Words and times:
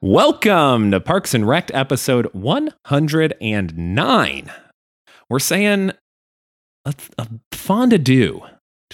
Welcome 0.00 0.90
to 0.92 1.00
Parks 1.00 1.34
and 1.34 1.46
Rec 1.46 1.70
episode 1.74 2.30
109. 2.32 4.52
We're 5.28 5.38
saying 5.38 5.92
a, 6.86 6.94
a 7.18 7.22
uh, 7.22 7.26
fond 7.52 7.92
adieu 7.92 8.40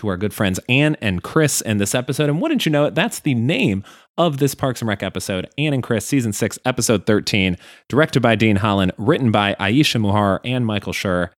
to 0.00 0.08
our 0.08 0.16
good 0.16 0.32
friends 0.32 0.58
Ann 0.68 0.96
and 1.00 1.22
Chris 1.22 1.60
in 1.60 1.76
this 1.76 1.94
episode. 1.94 2.28
And 2.30 2.40
wouldn't 2.40 2.64
you 2.64 2.72
know 2.72 2.86
it, 2.86 2.94
that's 2.94 3.20
the 3.20 3.34
name 3.34 3.84
of 4.16 4.38
this 4.38 4.54
Parks 4.54 4.80
and 4.80 4.88
Rec 4.88 5.02
episode, 5.02 5.48
Ann 5.58 5.74
and 5.74 5.82
Chris, 5.82 6.06
season 6.06 6.32
six, 6.32 6.58
episode 6.64 7.06
13, 7.06 7.56
directed 7.88 8.20
by 8.20 8.34
Dean 8.34 8.56
Holland, 8.56 8.92
written 8.98 9.30
by 9.30 9.54
Aisha 9.60 10.00
Muharrar 10.00 10.40
and 10.44 10.66
Michael 10.66 10.92
Schur. 10.92 11.30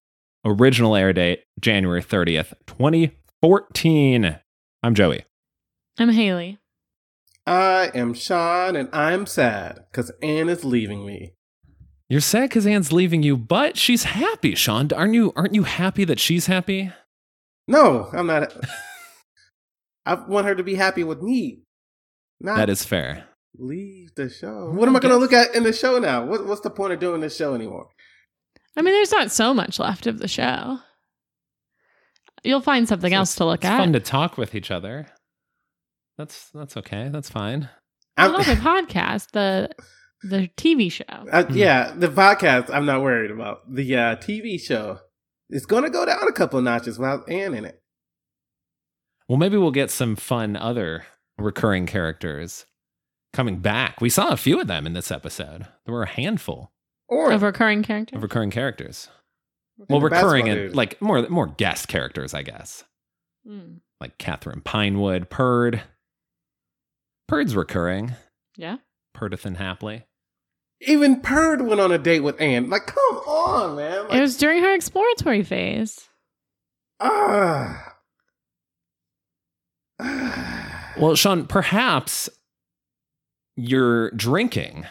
Original 0.45 0.97
air 0.97 1.13
date, 1.13 1.41
January 1.61 2.03
30th, 2.03 2.53
2014. 2.67 4.39
I'm 4.83 4.95
Joey. 4.95 5.25
I'm 5.99 6.11
Haley. 6.11 6.59
I 7.47 7.91
am 7.95 8.15
Sean 8.15 8.77
and 8.77 8.89
I'm 8.93 9.27
sad 9.27 9.85
because 9.91 10.11
Ann 10.23 10.49
is 10.49 10.65
leaving 10.65 11.05
me. 11.05 11.35
You're 12.09 12.21
sad 12.21 12.51
because 12.51 12.67
Ann's 12.67 12.93
leaving 12.93 13.23
you, 13.23 13.37
but 13.37 13.77
she's 13.77 14.05
happy, 14.05 14.55
Sean. 14.55 14.89
Aren't 14.95 15.15
you 15.15 15.33
aren't 15.35 15.55
you 15.55 15.63
happy 15.65 16.05
that 16.05 16.21
she's 16.21 16.47
happy? 16.47 16.93
No, 17.69 18.09
I'm 18.13 18.27
not. 18.27 18.53
I 20.07 20.15
want 20.15 20.47
her 20.47 20.55
to 20.55 20.63
be 20.65 20.75
happy 20.75 21.05
with 21.05 21.23
me. 21.23 21.63
Not 22.41 22.57
That 22.57 22.71
is 22.71 22.85
fair. 22.85 23.25
leave 23.57 24.15
the 24.17 24.29
show. 24.29 24.71
What 24.73 24.89
am 24.89 24.97
I 24.97 25.01
going 25.01 25.15
to 25.15 25.19
look 25.19 25.33
at 25.33 25.55
in 25.55 25.63
the 25.63 25.73
show 25.73 25.99
now? 25.99 26.25
What, 26.25 26.47
what's 26.47 26.63
the 26.63 26.71
point 26.71 26.93
of 26.93 26.99
doing 27.01 27.21
this 27.21 27.37
show 27.37 27.55
anymore? 27.55 27.89
I 28.77 28.83
mean, 28.83 28.95
there's 28.95 29.13
not 29.13 29.31
so 29.31 29.55
much 29.55 29.79
left 29.79 30.07
of 30.07 30.19
the 30.19 30.27
show. 30.29 30.79
You'll 32.43 32.61
find 32.61 32.89
something 32.89 33.13
else 33.13 33.37
to 33.37 33.45
look 33.45 33.65
at. 33.65 33.75
It's 33.75 33.81
fun 33.81 33.93
to 33.93 34.01
talk 34.01 34.37
with 34.37 34.55
each 34.55 34.71
other. 34.73 35.07
That's 36.19 36.51
that's 36.51 36.77
okay. 36.77 37.09
That's 37.11 37.31
fine. 37.31 37.69
I 38.17 38.27
love 38.27 38.45
the 38.47 38.55
podcast, 38.55 39.31
the 39.33 39.71
the 40.23 40.49
TV 40.57 40.91
show. 40.91 41.05
Uh, 41.09 41.45
yeah, 41.51 41.93
the 41.97 42.09
podcast 42.09 42.71
I'm 42.73 42.87
not 42.87 43.03
worried 43.03 43.31
about. 43.31 43.73
The 43.73 43.97
uh, 43.97 44.17
TV 44.17 44.61
show 44.61 44.99
is 45.53 45.67
going 45.67 45.85
to 45.85 45.91
go 45.91 46.05
down 46.05 46.27
a 46.27 46.33
couple 46.33 46.59
of 46.59 46.65
notches 46.65 46.99
without 46.99 47.29
Ann 47.31 47.55
in 47.55 47.65
it. 47.65 47.81
Well, 49.29 49.39
maybe 49.39 49.57
we'll 49.57 49.71
get 49.71 49.91
some 49.91 50.17
fun 50.17 50.57
other 50.57 51.05
recurring 51.39 51.87
characters 51.87 52.67
coming 53.33 53.61
back. 53.61 54.01
We 54.01 54.11
saw 54.11 54.29
a 54.31 54.37
few 54.37 54.61
of 54.61 54.67
them 54.67 54.87
in 54.87 54.93
this 54.95 55.11
episode. 55.11 55.67
There 55.87 55.95
were 55.95 56.03
a 56.03 56.09
handful 56.09 56.73
Or 57.09 57.31
Of 57.33 57.43
recurring 57.43 57.83
character. 57.83 58.17
of 58.17 58.23
recurring 58.23 58.51
characters. 58.51 59.09
Well, 59.89 60.01
the 60.01 60.05
recurring 60.09 60.49
and 60.49 60.59
dude. 60.69 60.77
like 60.77 61.01
more 61.01 61.27
more 61.29 61.47
guest 61.47 61.89
characters, 61.89 62.35
I 62.35 62.43
guess. 62.43 62.85
Mm. 63.49 63.81
Like 64.01 64.19
Kathryn 64.19 64.63
Pinewood, 64.65 65.31
Perd. 65.31 65.83
Perd's 67.29 67.57
recurring. 67.57 68.13
Yeah. 68.57 68.77
Purdithan 69.17 69.57
Hapley. 69.57 70.05
Even 70.87 71.21
Perd 71.21 71.63
went 71.63 71.81
on 71.81 71.93
a 71.93 71.99
date 71.99 72.21
with 72.21 72.41
Ann. 72.41 72.69
Like, 72.71 72.87
come 72.87 73.17
on, 73.27 73.77
man. 73.77 74.07
It 74.11 74.21
was 74.21 74.37
during 74.37 74.63
her 74.63 74.75
exploratory 74.75 75.43
phase. 75.43 76.09
ah. 77.01 77.95
Ah. 80.01 80.79
Well, 80.99 81.15
Sean, 81.15 81.47
perhaps 81.47 82.29
your 83.57 84.11
drinking 84.11 84.87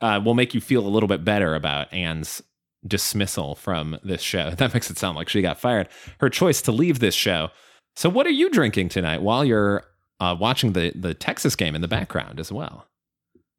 uh, 0.00 0.20
will 0.22 0.34
make 0.34 0.52
you 0.52 0.60
feel 0.60 0.84
a 0.84 0.90
little 0.90 1.06
bit 1.08 1.24
better 1.24 1.54
about 1.54 1.92
Ann's 1.92 2.42
dismissal 2.84 3.54
from 3.54 3.98
this 4.02 4.20
show. 4.20 4.50
That 4.56 4.74
makes 4.74 4.90
it 4.90 4.98
sound 4.98 5.16
like 5.16 5.28
she 5.28 5.42
got 5.42 5.60
fired. 5.60 5.88
Her 6.18 6.28
choice 6.28 6.60
to 6.62 6.72
leave 6.72 6.98
this 6.98 7.14
show. 7.14 7.50
So, 7.94 8.08
what 8.10 8.26
are 8.26 8.30
you 8.30 8.50
drinking 8.50 8.88
tonight 8.88 9.22
while 9.22 9.44
you're 9.44 9.84
uh, 10.18 10.34
watching 10.38 10.72
the 10.72 10.92
the 10.94 11.14
Texas 11.14 11.54
game 11.54 11.76
in 11.76 11.82
the 11.82 11.88
background 11.88 12.40
as 12.40 12.50
well? 12.50 12.86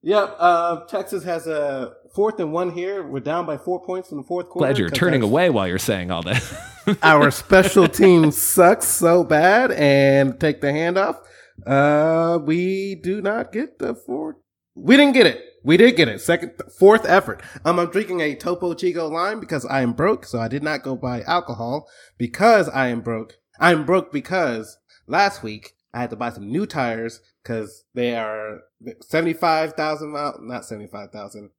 Yep. 0.04 0.36
Uh, 0.40 0.86
Texas 0.86 1.24
has 1.24 1.48
a 1.48 1.94
fourth 2.14 2.40
and 2.40 2.52
one 2.54 2.72
here. 2.72 3.04
We're 3.06 3.20
down 3.20 3.46
by 3.46 3.58
four 3.58 3.84
points 3.86 4.12
in 4.12 4.18
the 4.18 4.24
fourth 4.24 4.50
quarter. 4.50 4.68
Glad 4.68 4.78
you're 4.78 4.90
turning 4.90 5.22
that's- 5.22 5.32
away 5.32 5.50
while 5.50 5.68
you're 5.68 5.80
saying 5.80 6.12
all 6.12 6.22
this. 6.24 6.54
Our 7.04 7.32
special 7.32 7.88
team 7.88 8.32
sucks 8.32 8.88
so 8.88 9.24
bad, 9.24 9.72
and 9.72 10.40
take 10.40 10.62
the 10.62 10.68
handoff. 10.68 11.18
Uh, 11.66 12.40
we 12.42 12.96
do 12.96 13.22
not 13.22 13.52
get 13.52 13.80
the 13.80 13.94
fourth. 13.94 14.38
We 14.76 14.96
didn't 14.96 15.14
get 15.14 15.28
it. 15.28 15.44
We 15.64 15.76
did 15.76 15.98
get 15.98 16.08
it. 16.08 16.22
Second, 16.22 16.54
fourth 16.80 17.04
effort. 17.06 17.42
Um, 17.66 17.78
I'm 17.80 17.90
drinking 17.90 18.22
a 18.22 18.36
Topo 18.36 18.74
Chico 18.74 19.10
lime 19.10 19.42
because 19.42 19.66
I 19.66 19.82
am 19.82 19.92
broke, 19.94 20.24
so 20.26 20.40
I 20.40 20.48
did 20.48 20.64
not 20.64 20.84
go 20.84 20.96
buy 20.96 21.24
alcohol 21.24 21.88
because 22.18 22.70
I 22.70 22.88
am 22.88 23.02
broke. 23.02 23.34
I'm 23.60 23.86
broke 23.86 24.14
because 24.14 24.78
last 25.08 25.44
week 25.44 25.74
I 25.98 26.02
had 26.02 26.12
to 26.12 26.16
buy 26.16 26.30
some 26.30 26.52
new 26.52 26.68
tires 26.68 27.22
because 27.42 27.86
they 27.96 28.16
are 28.16 28.60
75,000 29.02 30.12
miles, 30.12 30.36
not 30.42 30.64
75,000. 30.64 31.50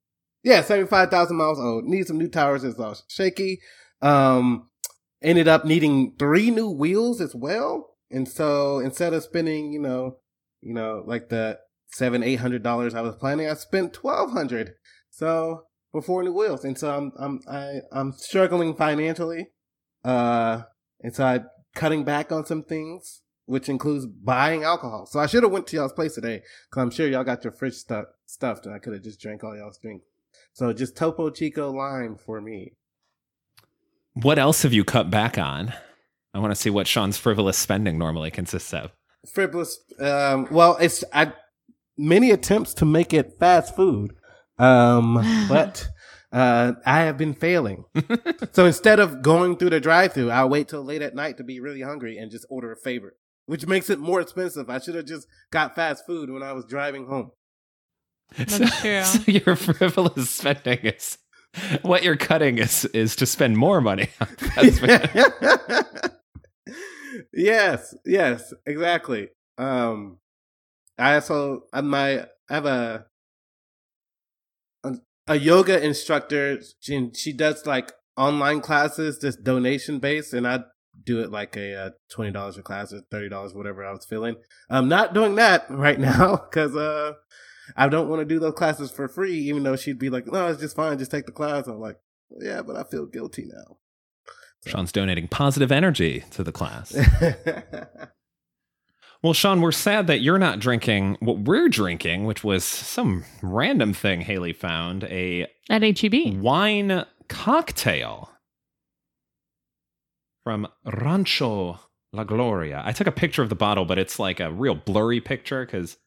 Yeah, 0.45 0.61
75,000 0.61 1.37
miles 1.37 1.59
old. 1.59 1.87
Need 1.87 2.07
some 2.07 2.19
new 2.19 2.29
tires. 2.29 2.63
It's 2.63 2.79
all 2.79 2.97
shaky. 3.09 3.59
Um, 4.01 4.71
ended 5.21 5.49
up 5.49 5.65
needing 5.65 6.15
three 6.21 6.53
new 6.53 6.71
wheels 6.71 7.21
as 7.21 7.35
well. 7.35 7.97
And 8.13 8.29
so 8.29 8.79
instead 8.79 9.13
of 9.13 9.25
spending, 9.25 9.73
you 9.73 9.81
know, 9.81 10.19
you 10.61 10.73
know, 10.73 11.03
like 11.05 11.31
the 11.31 11.59
seven, 11.89 12.23
eight 12.23 12.37
hundred 12.37 12.63
dollars 12.63 12.95
I 12.95 13.01
was 13.01 13.17
planning, 13.17 13.49
I 13.49 13.55
spent 13.55 13.93
twelve 13.93 14.31
hundred. 14.31 14.75
So 15.11 15.65
for 15.91 16.01
four 16.01 16.23
new 16.23 16.33
wheels. 16.33 16.65
And 16.65 16.79
so 16.79 16.97
I'm 16.97 17.13
I'm 17.19 17.41
I, 17.51 17.81
I'm 17.91 18.13
struggling 18.13 18.77
financially. 18.77 19.49
Uh 20.05 20.63
and 21.01 21.13
so 21.13 21.25
I'm 21.25 21.47
cutting 21.75 22.05
back 22.05 22.31
on 22.31 22.47
some 22.47 22.63
things, 22.63 23.23
which 23.49 23.69
includes 23.69 24.07
buying 24.07 24.63
alcohol. 24.63 25.07
So 25.07 25.19
I 25.19 25.27
should 25.27 25.43
have 25.43 25.53
went 25.53 25.67
to 25.69 25.77
y'all's 25.77 25.93
place 25.93 26.15
today, 26.15 26.43
because 26.69 26.83
I'm 26.83 26.91
sure 26.91 27.09
y'all 27.09 27.25
got 27.25 27.45
your 27.45 27.53
fridge 27.53 27.75
stuff 27.75 28.07
stuffed 28.27 28.67
and 28.67 28.75
I 28.75 28.79
could 28.79 28.93
have 28.93 29.03
just 29.03 29.21
drank 29.21 29.43
all 29.43 29.57
y'all's 29.57 29.79
drink. 29.79 30.03
So 30.53 30.73
just 30.73 30.97
Topo 30.97 31.31
Chico 31.31 31.71
lime 31.73 32.17
for 32.17 32.41
me. 32.41 32.73
what 34.15 34.39
else 34.39 34.63
have 34.63 34.73
you 34.73 34.85
cut 34.85 35.11
back 35.11 35.39
on? 35.39 35.73
I 36.35 36.41
want 36.41 36.51
to 36.51 36.61
see 36.61 36.71
what 36.71 36.87
Sean's 36.87 37.17
frivolous 37.17 37.57
spending 37.57 37.99
normally 37.99 38.31
consists 38.31 38.75
of. 38.75 38.93
frivolous. 39.33 39.79
Um, 39.99 40.47
well, 40.51 40.77
it's 40.77 41.03
I 41.13 41.33
many 41.97 42.31
attempts 42.31 42.75
to 42.75 42.85
make 42.85 43.13
it 43.15 43.39
fast 43.39 43.75
food, 43.75 44.15
um, 44.59 45.15
but 45.49 45.89
uh, 46.33 46.73
I 46.85 47.01
have 47.01 47.17
been 47.17 47.35
failing. 47.35 47.85
so 48.53 48.67
instead 48.67 49.01
of 49.01 49.23
going 49.23 49.57
through 49.57 49.71
the 49.71 49.81
drive-through, 49.81 50.31
I'll 50.31 50.49
wait 50.49 50.69
till 50.69 50.85
late 50.85 51.03
at 51.03 51.15
night 51.15 51.39
to 51.39 51.45
be 51.45 51.61
really 51.61 51.81
hungry 51.81 52.19
and 52.19 52.31
just 52.31 52.47
order 52.51 52.71
a 52.73 52.77
favorite, 52.77 53.15
which 53.49 53.67
makes 53.67 53.89
it 53.89 53.99
more 53.99 54.21
expensive. 54.21 54.69
I 54.69 54.79
should 54.79 54.95
have 54.95 55.07
just 55.07 55.27
got 55.51 55.75
fast 55.75 56.05
food 56.07 56.31
when 56.31 56.43
I 56.43 56.53
was 56.53 56.67
driving 56.67 57.07
home. 57.07 57.31
That's 58.37 58.59
true. 58.81 59.03
So 59.05 59.33
your 59.33 59.57
frivolous 59.57 60.29
spending 60.29 60.81
is 60.81 61.17
what 61.81 62.03
you're 62.03 62.19
cutting 62.19 62.59
is 62.59 62.85
is 62.87 63.17
to 63.17 63.27
spend 63.27 63.57
more 63.57 63.81
money. 63.81 64.11
on 64.21 64.27
fast 64.27 64.81
food. 64.81 66.13
yes, 67.33 67.95
yes, 68.05 68.53
exactly. 68.67 69.31
Um, 69.57 70.19
I 70.99 71.15
also 71.15 71.63
I 71.73 71.81
my 71.81 72.27
I 72.51 72.55
have 72.55 72.67
a 72.67 73.07
a, 74.85 74.93
a 75.27 75.37
yoga 75.37 75.83
instructor. 75.83 76.61
She 76.81 77.11
she 77.15 77.33
does 77.33 77.65
like 77.65 77.93
online 78.15 78.61
classes, 78.61 79.17
just 79.17 79.43
donation 79.43 80.01
based, 80.01 80.35
and 80.35 80.47
I 80.47 80.65
do 81.05 81.21
it 81.21 81.31
like 81.31 81.57
a 81.57 81.75
uh, 81.75 81.91
twenty 82.11 82.31
dollars 82.31 82.57
a 82.59 82.63
class 82.63 82.93
or 82.93 83.01
thirty 83.11 83.29
dollars, 83.29 83.55
whatever 83.55 83.85
I 83.85 83.93
was 83.93 84.05
feeling. 84.05 84.37
I'm 84.71 84.89
not 84.89 85.15
doing 85.15 85.35
that 85.37 85.67
right 85.71 85.99
now 85.99 86.37
because 86.37 86.75
uh, 86.77 87.13
I 87.77 87.89
don't 87.89 88.09
want 88.09 88.21
to 88.21 88.25
do 88.25 88.39
those 88.39 88.55
classes 88.55 88.91
for 88.91 89.09
free. 89.09 89.35
Even 89.35 89.63
though 89.63 89.77
she'd 89.77 89.99
be 89.99 90.11
like, 90.11 90.27
"No, 90.27 90.49
it's 90.49 90.61
just 90.61 90.77
fine, 90.77 90.99
just 90.99 91.11
take 91.11 91.27
the 91.27 91.33
class." 91.33 91.67
I'm 91.67 91.81
like, 91.81 91.97
"Yeah, 92.41 92.63
but 92.63 92.77
I 92.77 92.85
feel 92.85 93.07
guilty 93.07 93.47
now." 93.47 93.77
Sean's 94.67 94.93
donating 94.93 95.29
positive 95.29 95.71
energy 95.71 96.25
to 96.33 96.43
the 96.43 96.53
class. 96.53 96.95
Well, 99.21 99.33
Sean, 99.33 99.61
we're 99.61 99.73
sad 99.73 100.07
that 100.07 100.21
you're 100.21 100.39
not 100.39 100.61
drinking 100.61 101.17
what 101.19 101.41
we're 101.41 101.69
drinking, 101.69 102.25
which 102.25 102.45
was 102.45 102.63
some 102.63 103.25
random 103.43 103.93
thing 103.93 104.21
Haley 104.21 104.53
found 104.53 105.03
a 105.05 105.49
At 105.69 105.83
E 105.83 105.93
HEB. 105.93 106.41
wine 106.41 107.05
cocktail 107.29 108.31
from 110.49 110.67
Rancho 110.87 111.79
La 112.15 112.25
Gloria. 112.25 112.81
I 112.83 112.93
took 112.93 113.07
a 113.07 113.13
picture 113.13 113.43
of 113.43 113.51
the 113.51 113.55
bottle, 113.55 113.85
but 113.85 113.99
it's 113.99 114.19
like 114.19 114.41
a 114.41 114.51
real 114.51 114.75
blurry 114.75 115.21
picture 115.21 115.67
because 115.67 115.99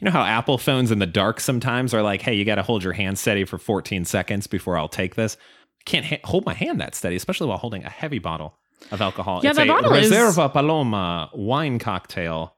you 0.00 0.06
know 0.06 0.10
how 0.10 0.22
Apple 0.24 0.56
phones 0.56 0.90
in 0.90 0.98
the 0.98 1.04
dark 1.04 1.40
sometimes 1.40 1.92
are 1.92 2.00
like, 2.00 2.22
hey, 2.22 2.32
you 2.32 2.46
got 2.46 2.54
to 2.54 2.62
hold 2.62 2.82
your 2.82 2.94
hand 2.94 3.18
steady 3.18 3.44
for 3.44 3.58
14 3.58 4.06
seconds 4.06 4.46
before 4.46 4.78
I'll 4.78 4.88
take 4.88 5.14
this. 5.14 5.36
I 5.36 5.82
can't 5.84 6.06
ha- 6.06 6.20
hold 6.24 6.46
my 6.46 6.54
hand 6.54 6.80
that 6.80 6.94
steady, 6.94 7.16
especially 7.16 7.48
while 7.48 7.58
holding 7.58 7.84
a 7.84 7.90
heavy 7.90 8.18
bottle 8.18 8.58
of 8.92 9.02
alcohol. 9.02 9.42
Yeah, 9.44 9.50
it's 9.50 9.58
the 9.58 9.64
a 9.64 9.68
bottle 9.68 9.92
is- 9.92 10.10
Reserva 10.10 10.50
Paloma 10.50 11.28
wine 11.34 11.78
cocktail 11.78 12.56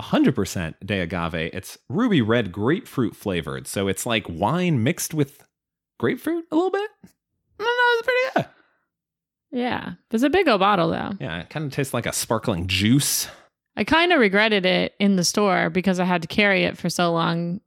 100% 0.00 0.76
de 0.82 1.00
agave. 1.00 1.50
It's 1.52 1.76
ruby 1.90 2.22
red 2.22 2.52
grapefruit 2.52 3.14
flavored. 3.14 3.66
So 3.66 3.86
it's 3.86 4.06
like 4.06 4.24
wine 4.30 4.82
mixed 4.82 5.12
with 5.12 5.46
grapefruit 5.98 6.46
a 6.50 6.54
little 6.54 6.70
bit. 6.70 6.88
No, 7.58 7.66
no, 7.66 7.70
it's 7.98 8.02
pretty 8.06 8.20
good. 8.48 8.54
Yeah. 9.52 9.92
It's 10.10 10.22
a 10.22 10.30
big 10.30 10.48
old 10.48 10.60
bottle 10.60 10.90
though. 10.90 11.12
Yeah, 11.20 11.40
it 11.40 11.50
kind 11.50 11.66
of 11.66 11.72
tastes 11.72 11.94
like 11.94 12.06
a 12.06 12.12
sparkling 12.12 12.66
juice. 12.66 13.28
I 13.76 13.84
kind 13.84 14.12
of 14.12 14.20
regretted 14.20 14.66
it 14.66 14.94
in 14.98 15.16
the 15.16 15.24
store 15.24 15.70
because 15.70 16.00
I 16.00 16.04
had 16.04 16.22
to 16.22 16.28
carry 16.28 16.64
it 16.64 16.76
for 16.76 16.90
so 16.90 17.12
long 17.12 17.60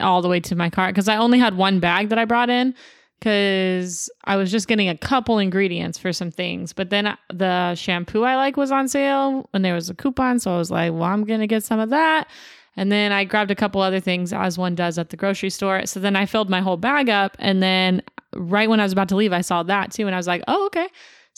all 0.00 0.22
the 0.22 0.28
way 0.28 0.40
to 0.40 0.56
my 0.56 0.70
car 0.70 0.88
because 0.88 1.08
I 1.08 1.16
only 1.16 1.38
had 1.38 1.56
one 1.56 1.80
bag 1.80 2.08
that 2.10 2.18
I 2.18 2.24
brought 2.24 2.50
in 2.50 2.74
because 3.18 4.08
I 4.24 4.36
was 4.36 4.50
just 4.50 4.68
getting 4.68 4.88
a 4.88 4.96
couple 4.96 5.38
ingredients 5.38 5.98
for 5.98 6.12
some 6.12 6.30
things. 6.30 6.72
But 6.72 6.90
then 6.90 7.06
uh, 7.06 7.16
the 7.32 7.74
shampoo 7.74 8.22
I 8.22 8.36
like 8.36 8.56
was 8.56 8.70
on 8.70 8.88
sale 8.88 9.48
and 9.52 9.64
there 9.64 9.74
was 9.74 9.90
a 9.90 9.94
coupon. 9.94 10.38
So 10.38 10.54
I 10.54 10.58
was 10.58 10.70
like, 10.70 10.92
well, 10.92 11.04
I'm 11.04 11.24
going 11.24 11.40
to 11.40 11.46
get 11.46 11.64
some 11.64 11.80
of 11.80 11.90
that. 11.90 12.28
And 12.76 12.92
then 12.92 13.10
I 13.10 13.24
grabbed 13.24 13.50
a 13.50 13.56
couple 13.56 13.80
other 13.80 13.98
things 13.98 14.32
as 14.32 14.56
one 14.56 14.76
does 14.76 14.98
at 14.98 15.10
the 15.10 15.16
grocery 15.16 15.50
store. 15.50 15.84
So 15.86 15.98
then 15.98 16.14
I 16.14 16.26
filled 16.26 16.48
my 16.48 16.60
whole 16.60 16.76
bag 16.76 17.08
up. 17.08 17.36
And 17.40 17.60
then 17.60 18.02
right 18.36 18.70
when 18.70 18.78
I 18.78 18.84
was 18.84 18.92
about 18.92 19.08
to 19.08 19.16
leave, 19.16 19.32
I 19.32 19.40
saw 19.40 19.64
that 19.64 19.90
too. 19.90 20.06
And 20.06 20.14
I 20.14 20.18
was 20.18 20.28
like, 20.28 20.44
oh, 20.46 20.66
okay. 20.66 20.86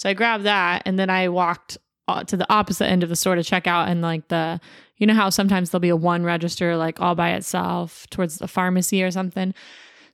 So 0.00 0.08
I 0.08 0.14
grabbed 0.14 0.44
that. 0.44 0.80
And 0.86 0.98
then 0.98 1.10
I 1.10 1.28
walked 1.28 1.76
uh, 2.08 2.24
to 2.24 2.34
the 2.34 2.50
opposite 2.50 2.86
end 2.86 3.02
of 3.02 3.10
the 3.10 3.16
store 3.16 3.34
to 3.34 3.44
check 3.44 3.66
out. 3.66 3.86
And 3.86 4.00
like 4.00 4.28
the, 4.28 4.58
you 4.96 5.06
know 5.06 5.12
how 5.12 5.28
sometimes 5.28 5.68
there'll 5.68 5.80
be 5.80 5.90
a 5.90 5.96
one 5.96 6.24
register 6.24 6.74
like 6.74 7.02
all 7.02 7.14
by 7.14 7.32
itself 7.32 8.06
towards 8.08 8.38
the 8.38 8.48
pharmacy 8.48 9.02
or 9.02 9.10
something. 9.10 9.52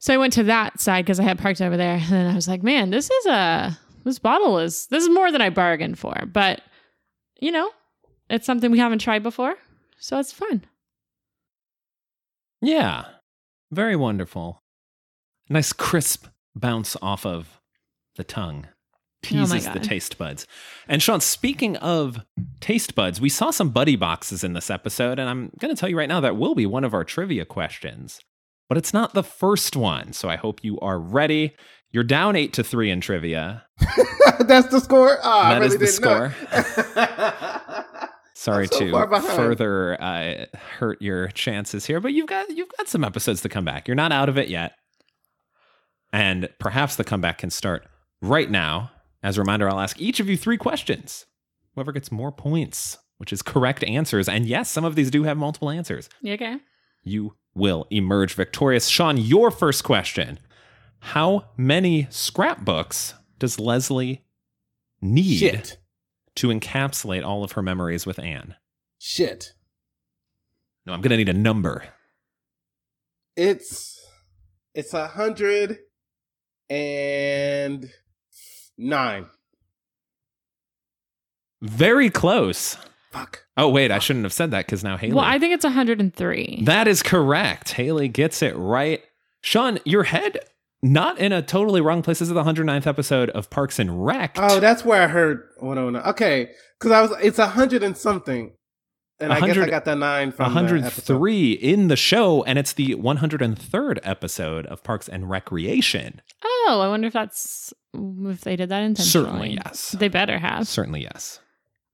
So 0.00 0.12
I 0.12 0.16
went 0.16 0.32
to 0.32 0.42
that 0.42 0.80
side 0.80 1.04
because 1.04 1.20
I 1.20 1.22
had 1.22 1.38
parked 1.38 1.60
over 1.60 1.76
there. 1.76 1.98
And 2.02 2.10
then 2.10 2.26
I 2.26 2.34
was 2.34 2.48
like, 2.48 2.64
man, 2.64 2.90
this 2.90 3.08
is 3.08 3.26
a, 3.26 3.78
this 4.02 4.18
bottle 4.18 4.58
is, 4.58 4.88
this 4.88 5.04
is 5.04 5.08
more 5.08 5.30
than 5.30 5.40
I 5.40 5.50
bargained 5.50 6.00
for. 6.00 6.20
But, 6.26 6.62
you 7.38 7.52
know, 7.52 7.70
it's 8.28 8.44
something 8.44 8.72
we 8.72 8.80
haven't 8.80 8.98
tried 8.98 9.22
before. 9.22 9.54
So 10.00 10.18
it's 10.18 10.32
fun. 10.32 10.64
Yeah, 12.60 13.04
very 13.70 13.94
wonderful. 13.94 14.64
Nice 15.48 15.72
crisp 15.72 16.26
bounce 16.56 16.96
off 17.00 17.24
of 17.24 17.60
the 18.16 18.24
tongue. 18.24 18.66
Oh 19.24 19.46
the 19.46 19.80
taste 19.80 20.18
buds. 20.18 20.46
And 20.88 21.02
Sean, 21.02 21.20
speaking 21.20 21.76
of 21.78 22.20
taste 22.60 22.94
buds, 22.94 23.20
we 23.20 23.28
saw 23.28 23.50
some 23.50 23.70
buddy 23.70 23.96
boxes 23.96 24.44
in 24.44 24.52
this 24.52 24.70
episode, 24.70 25.18
and 25.18 25.28
I'm 25.28 25.50
going 25.58 25.74
to 25.74 25.78
tell 25.78 25.88
you 25.88 25.98
right 25.98 26.08
now 26.08 26.20
that 26.20 26.36
will 26.36 26.54
be 26.54 26.66
one 26.66 26.84
of 26.84 26.94
our 26.94 27.04
trivia 27.04 27.44
questions. 27.44 28.20
But 28.68 28.78
it's 28.78 28.92
not 28.92 29.14
the 29.14 29.22
first 29.22 29.76
one, 29.76 30.12
so 30.12 30.28
I 30.28 30.36
hope 30.36 30.64
you 30.64 30.78
are 30.80 30.98
ready. 30.98 31.54
You're 31.92 32.04
down 32.04 32.36
eight 32.36 32.52
to 32.54 32.64
three 32.64 32.90
in 32.90 33.00
trivia. 33.00 33.64
That's 34.40 34.68
the 34.68 34.80
score. 34.80 35.19
Oh, 35.22 35.30
I 35.30 35.54
That 35.54 35.60
really 35.60 35.66
is 35.66 35.72
the 35.74 35.78
didn't 35.78 35.94
know. 36.96 37.82
Sorry 38.34 38.66
so 38.66 38.78
to 38.78 39.20
further 39.34 40.00
uh, 40.00 40.44
hurt 40.78 41.00
your 41.00 41.28
chances 41.28 41.86
here, 41.86 42.00
but 42.00 42.12
you've 42.12 42.26
got 42.26 42.50
you've 42.50 42.69
got 42.76 42.86
some 42.86 43.02
episodes 43.02 43.40
to 43.42 43.48
come 43.48 43.64
back. 43.64 43.88
You're 43.88 43.94
not 43.94 44.12
out 44.12 44.28
of 44.28 44.36
it 44.36 44.48
yet, 44.48 44.72
and 46.12 46.48
perhaps 46.60 46.96
the 46.96 47.04
comeback 47.04 47.38
can 47.38 47.50
start 47.50 47.86
right 48.20 48.50
now. 48.50 48.90
As 49.26 49.37
a 49.37 49.40
reminder, 49.40 49.69
I'll 49.69 49.81
ask 49.81 50.00
each 50.00 50.20
of 50.20 50.28
you 50.28 50.37
three 50.37 50.56
questions. 50.56 51.26
Whoever 51.75 51.90
gets 51.90 52.12
more 52.12 52.31
points, 52.31 52.96
which 53.19 53.32
is 53.32 53.43
correct 53.43 53.82
answers, 53.82 54.28
and 54.28 54.46
yes, 54.46 54.70
some 54.70 54.84
of 54.84 54.94
these 54.94 55.11
do 55.11 55.25
have 55.25 55.37
multiple 55.37 55.69
answers, 55.69 56.08
You 56.20 56.34
okay? 56.34 56.58
you 57.02 57.34
will 57.52 57.88
emerge 57.90 58.34
victorious. 58.34 58.87
Sean, 58.87 59.17
your 59.17 59.50
first 59.50 59.82
question: 59.82 60.38
How 61.00 61.46
many 61.56 62.06
scrapbooks 62.08 63.14
does 63.40 63.58
Leslie 63.58 64.25
need 65.00 65.38
Shit. 65.38 65.79
to 66.37 66.46
encapsulate 66.50 67.26
all 67.26 67.43
of 67.43 67.52
her 67.52 67.62
memories 67.62 68.06
with 68.06 68.20
Ann? 68.20 68.55
Shit. 68.96 69.55
No, 70.87 70.93
I'm 70.93 71.00
gonna 71.00 71.17
need 71.17 71.29
a 71.29 71.32
number. 71.32 71.82
It's 73.34 73.99
it's 74.72 74.94
a 74.94 75.08
hundred 75.08 75.81
and 76.70 77.90
nine. 78.78 79.26
Very 81.62 82.11
close. 82.11 82.76
Fuck. 83.12 83.44
Oh 83.56 83.69
wait, 83.69 83.90
I 83.90 83.99
shouldn't 83.99 84.25
have 84.25 84.32
said 84.32 84.50
that 84.50 84.67
because 84.67 84.84
now 84.84 84.96
Haley. 84.96 85.14
Well, 85.14 85.25
I 85.25 85.38
think 85.38 85.55
it's 85.55 85.64
103. 85.64 86.62
that 86.64 86.87
is 86.87 87.02
correct. 87.02 87.73
Haley 87.73 88.08
gets 88.08 88.43
it 88.43 88.55
right. 88.56 89.02
Sean, 89.40 89.78
your 89.84 90.02
head 90.02 90.38
not 90.82 91.19
in 91.19 91.32
a 91.32 91.43
totally 91.43 91.81
wrong 91.81 92.02
place. 92.02 92.19
This 92.19 92.28
is 92.28 92.34
the 92.34 92.43
109th 92.43 92.87
episode 92.87 93.31
of 93.31 93.49
Parks 93.49 93.78
and 93.78 94.05
Rec. 94.05 94.37
Oh, 94.38 94.61
that's 94.61 94.84
where 94.84 95.02
I 95.02 95.06
heard 95.06 95.49
one 95.58 95.79
oh 95.79 95.90
nine. 95.90 96.02
Okay, 96.02 96.50
because 96.79 96.93
I 96.93 97.00
was 97.02 97.12
it's 97.22 97.38
a 97.38 97.46
hundred 97.46 97.82
and 97.82 97.96
something, 97.96 98.52
and 99.20 99.32
I 99.32 99.40
guess 99.46 99.56
I 99.56 99.68
got 99.68 99.84
that 99.86 99.98
nine 99.98 100.32
from 100.32 100.52
the 100.52 100.54
103 100.54 101.52
in 101.52 101.88
the 101.88 101.96
show, 101.96 102.42
and 102.44 102.58
it's 102.58 102.72
the 102.74 102.94
103rd 102.96 103.98
episode 104.02 104.66
of 104.66 104.82
Parks 104.82 105.08
and 105.08 105.28
Recreation. 105.30 106.20
Oh, 106.44 106.80
I 106.82 106.88
wonder 106.88 107.06
if 107.06 107.12
that's 107.12 107.72
if 107.94 108.42
they 108.42 108.56
did 108.56 108.68
that 108.68 108.82
intentionally. 108.82 109.26
Certainly, 109.26 109.58
yes. 109.64 109.90
They 109.98 110.08
better 110.08 110.38
have. 110.38 110.68
Certainly, 110.68 111.02
yes. 111.02 111.40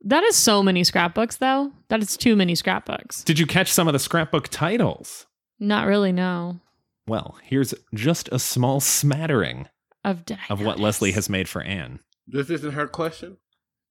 That 0.04 0.24
is 0.24 0.34
so 0.36 0.62
many 0.62 0.82
scrapbooks, 0.82 1.36
though. 1.36 1.70
That 1.88 2.02
is 2.02 2.16
too 2.16 2.34
many 2.34 2.54
scrapbooks. 2.56 3.22
Did 3.22 3.38
you 3.38 3.46
catch 3.46 3.70
some 3.72 3.86
of 3.86 3.92
the 3.92 4.00
scrapbook 4.00 4.48
titles? 4.48 5.26
Not 5.60 5.86
really, 5.86 6.10
no. 6.10 6.58
Well, 7.06 7.36
here's 7.44 7.72
just 7.94 8.28
a 8.32 8.38
small 8.40 8.80
smattering 8.80 9.68
Of 10.04 10.24
of 10.50 10.60
what? 10.64 10.80
Leslie 10.80 11.12
has 11.12 11.28
made 11.28 11.48
for 11.48 11.62
Ann. 11.62 12.00
This 12.26 12.50
isn't 12.50 12.72
her 12.72 12.88
question. 12.88 13.36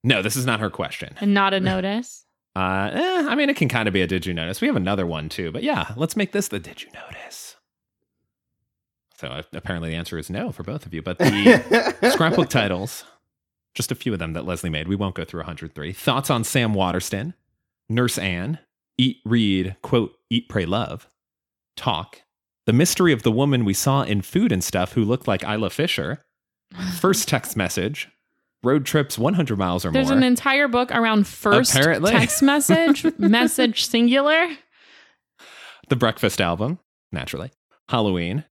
No, 0.03 0.21
this 0.21 0.35
is 0.35 0.45
not 0.45 0.59
her 0.59 0.69
question. 0.69 1.15
and 1.21 1.33
not 1.33 1.53
a 1.53 1.59
notice. 1.59 2.25
Uh, 2.55 2.89
eh, 2.91 3.27
I 3.29 3.35
mean, 3.35 3.49
it 3.49 3.55
can 3.55 3.69
kind 3.69 3.87
of 3.87 3.93
be 3.93 4.01
a 4.01 4.07
did 4.07 4.25
you 4.25 4.33
notice? 4.33 4.59
We 4.59 4.67
have 4.67 4.75
another 4.75 5.05
one 5.05 5.29
too, 5.29 5.51
but 5.51 5.63
yeah, 5.63 5.93
let's 5.95 6.17
make 6.17 6.31
this 6.31 6.49
the 6.49 6.59
did 6.59 6.83
you 6.83 6.89
notice. 6.93 7.55
So 9.17 9.27
uh, 9.27 9.43
apparently 9.53 9.91
the 9.91 9.95
answer 9.95 10.17
is 10.17 10.29
no 10.29 10.51
for 10.51 10.63
both 10.63 10.85
of 10.85 10.93
you, 10.93 11.01
but 11.01 11.19
the 11.19 11.95
scrapbook 12.11 12.49
titles, 12.49 13.05
just 13.75 13.91
a 13.91 13.95
few 13.95 14.13
of 14.13 14.19
them 14.19 14.33
that 14.33 14.45
Leslie 14.45 14.69
made. 14.69 14.87
We 14.87 14.95
won't 14.95 15.15
go 15.15 15.23
through 15.23 15.41
103. 15.41 15.93
Thoughts 15.93 16.29
on 16.29 16.43
Sam 16.43 16.73
Waterston, 16.73 17.35
Nurse 17.87 18.17
Ann, 18.17 18.59
Eat, 18.97 19.17
Read, 19.23 19.75
quote, 19.81 20.15
Eat, 20.29 20.49
Pray, 20.49 20.65
Love, 20.65 21.07
Talk, 21.77 22.23
The 22.65 22.73
Mystery 22.73 23.13
of 23.13 23.23
the 23.23 23.31
Woman 23.31 23.63
We 23.63 23.73
Saw 23.73 24.01
in 24.01 24.23
Food 24.23 24.51
and 24.51 24.63
Stuff 24.63 24.93
Who 24.93 25.03
Looked 25.03 25.27
Like 25.27 25.43
Isla 25.43 25.69
Fisher, 25.69 26.23
First 26.99 27.27
Text 27.27 27.55
Message, 27.55 28.09
Road 28.63 28.85
Trips 28.85 29.17
100 29.17 29.57
Miles 29.57 29.85
or 29.85 29.91
There's 29.91 30.05
More. 30.07 30.15
There's 30.15 30.17
an 30.17 30.23
entire 30.23 30.67
book 30.67 30.91
around 30.91 31.27
first 31.27 31.75
Apparently. 31.75 32.11
text 32.11 32.41
message, 32.43 33.05
message 33.17 33.85
singular. 33.85 34.47
The 35.89 35.95
Breakfast 35.95 36.39
Album, 36.39 36.79
naturally. 37.11 37.51
Halloween. 37.89 38.45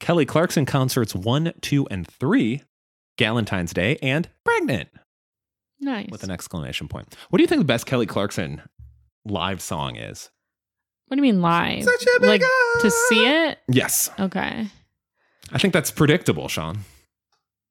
Kelly 0.00 0.26
Clarkson 0.26 0.66
concerts 0.66 1.14
1, 1.14 1.52
2, 1.60 1.86
and 1.90 2.06
3. 2.06 2.62
Galentine's 3.18 3.72
Day 3.72 3.98
and 4.02 4.28
Pregnant 4.44 4.88
Nice. 5.80 6.08
with 6.10 6.22
an 6.24 6.30
exclamation 6.30 6.88
point. 6.88 7.14
What 7.30 7.36
do 7.38 7.42
you 7.42 7.46
think 7.48 7.60
the 7.60 7.64
best 7.66 7.86
Kelly 7.86 8.06
Clarkson 8.06 8.62
live 9.24 9.60
song 9.62 9.96
is? 9.96 10.30
what 11.06 11.16
do 11.16 11.22
you 11.26 11.30
mean 11.32 11.42
live? 11.42 11.84
Such 11.84 12.02
a 12.16 12.20
big 12.20 12.40
like 12.40 12.42
to 12.80 12.90
see 12.90 13.26
it? 13.26 13.58
Yes. 13.68 14.08
Okay. 14.18 14.66
I 15.52 15.58
think 15.58 15.74
that's 15.74 15.90
predictable, 15.90 16.48
Sean. 16.48 16.78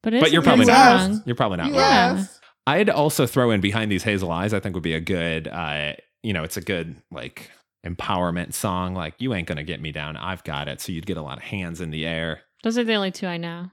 But, 0.03 0.13
But 0.19 0.31
you're 0.31 0.41
probably 0.41 0.65
not. 0.65 0.75
asked. 0.75 1.11
song. 1.13 1.23
You're 1.25 1.35
probably 1.35 1.57
not 1.57 1.67
You 1.67 1.73
wrong. 1.73 1.81
Asked. 1.83 2.39
I'd 2.67 2.89
also 2.89 3.25
throw 3.27 3.51
in 3.51 3.61
Behind 3.61 3.91
These 3.91 4.03
Hazel 4.03 4.31
Eyes, 4.31 4.53
I 4.53 4.59
think 4.59 4.75
would 4.75 4.83
be 4.83 4.93
a 4.93 4.99
good 5.01 5.47
uh, 5.47 5.93
you 6.23 6.33
know, 6.33 6.43
it's 6.43 6.57
a 6.57 6.61
good 6.61 6.95
like 7.11 7.49
empowerment 7.85 8.53
song. 8.53 8.93
Like, 8.93 9.15
you 9.19 9.33
ain't 9.33 9.47
gonna 9.47 9.63
get 9.63 9.81
me 9.81 9.91
down. 9.91 10.15
I've 10.17 10.43
got 10.43 10.67
it. 10.67 10.79
So 10.81 10.91
you'd 10.91 11.05
get 11.07 11.17
a 11.17 11.21
lot 11.21 11.37
of 11.37 11.43
hands 11.43 11.81
in 11.81 11.89
the 11.91 12.05
air. 12.05 12.41
Those 12.63 12.77
are 12.77 12.83
the 12.83 12.93
only 12.93 13.09
two 13.11 13.25
I 13.27 13.37
know. 13.37 13.71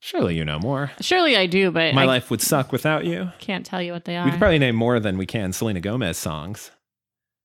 Surely 0.00 0.36
you 0.36 0.44
know 0.44 0.58
more. 0.58 0.90
Surely 1.00 1.36
I 1.36 1.46
do, 1.46 1.70
but 1.70 1.94
My 1.94 2.02
I 2.02 2.06
life 2.06 2.30
would 2.30 2.42
suck 2.42 2.72
without 2.72 3.04
you. 3.04 3.30
can't 3.38 3.64
tell 3.64 3.80
you 3.80 3.92
what 3.92 4.04
they 4.04 4.16
are. 4.16 4.24
We 4.24 4.32
could 4.32 4.40
probably 4.40 4.58
name 4.58 4.74
more 4.76 4.98
than 5.00 5.16
we 5.16 5.26
can 5.26 5.52
Selena 5.52 5.80
Gomez 5.80 6.18
songs. 6.18 6.70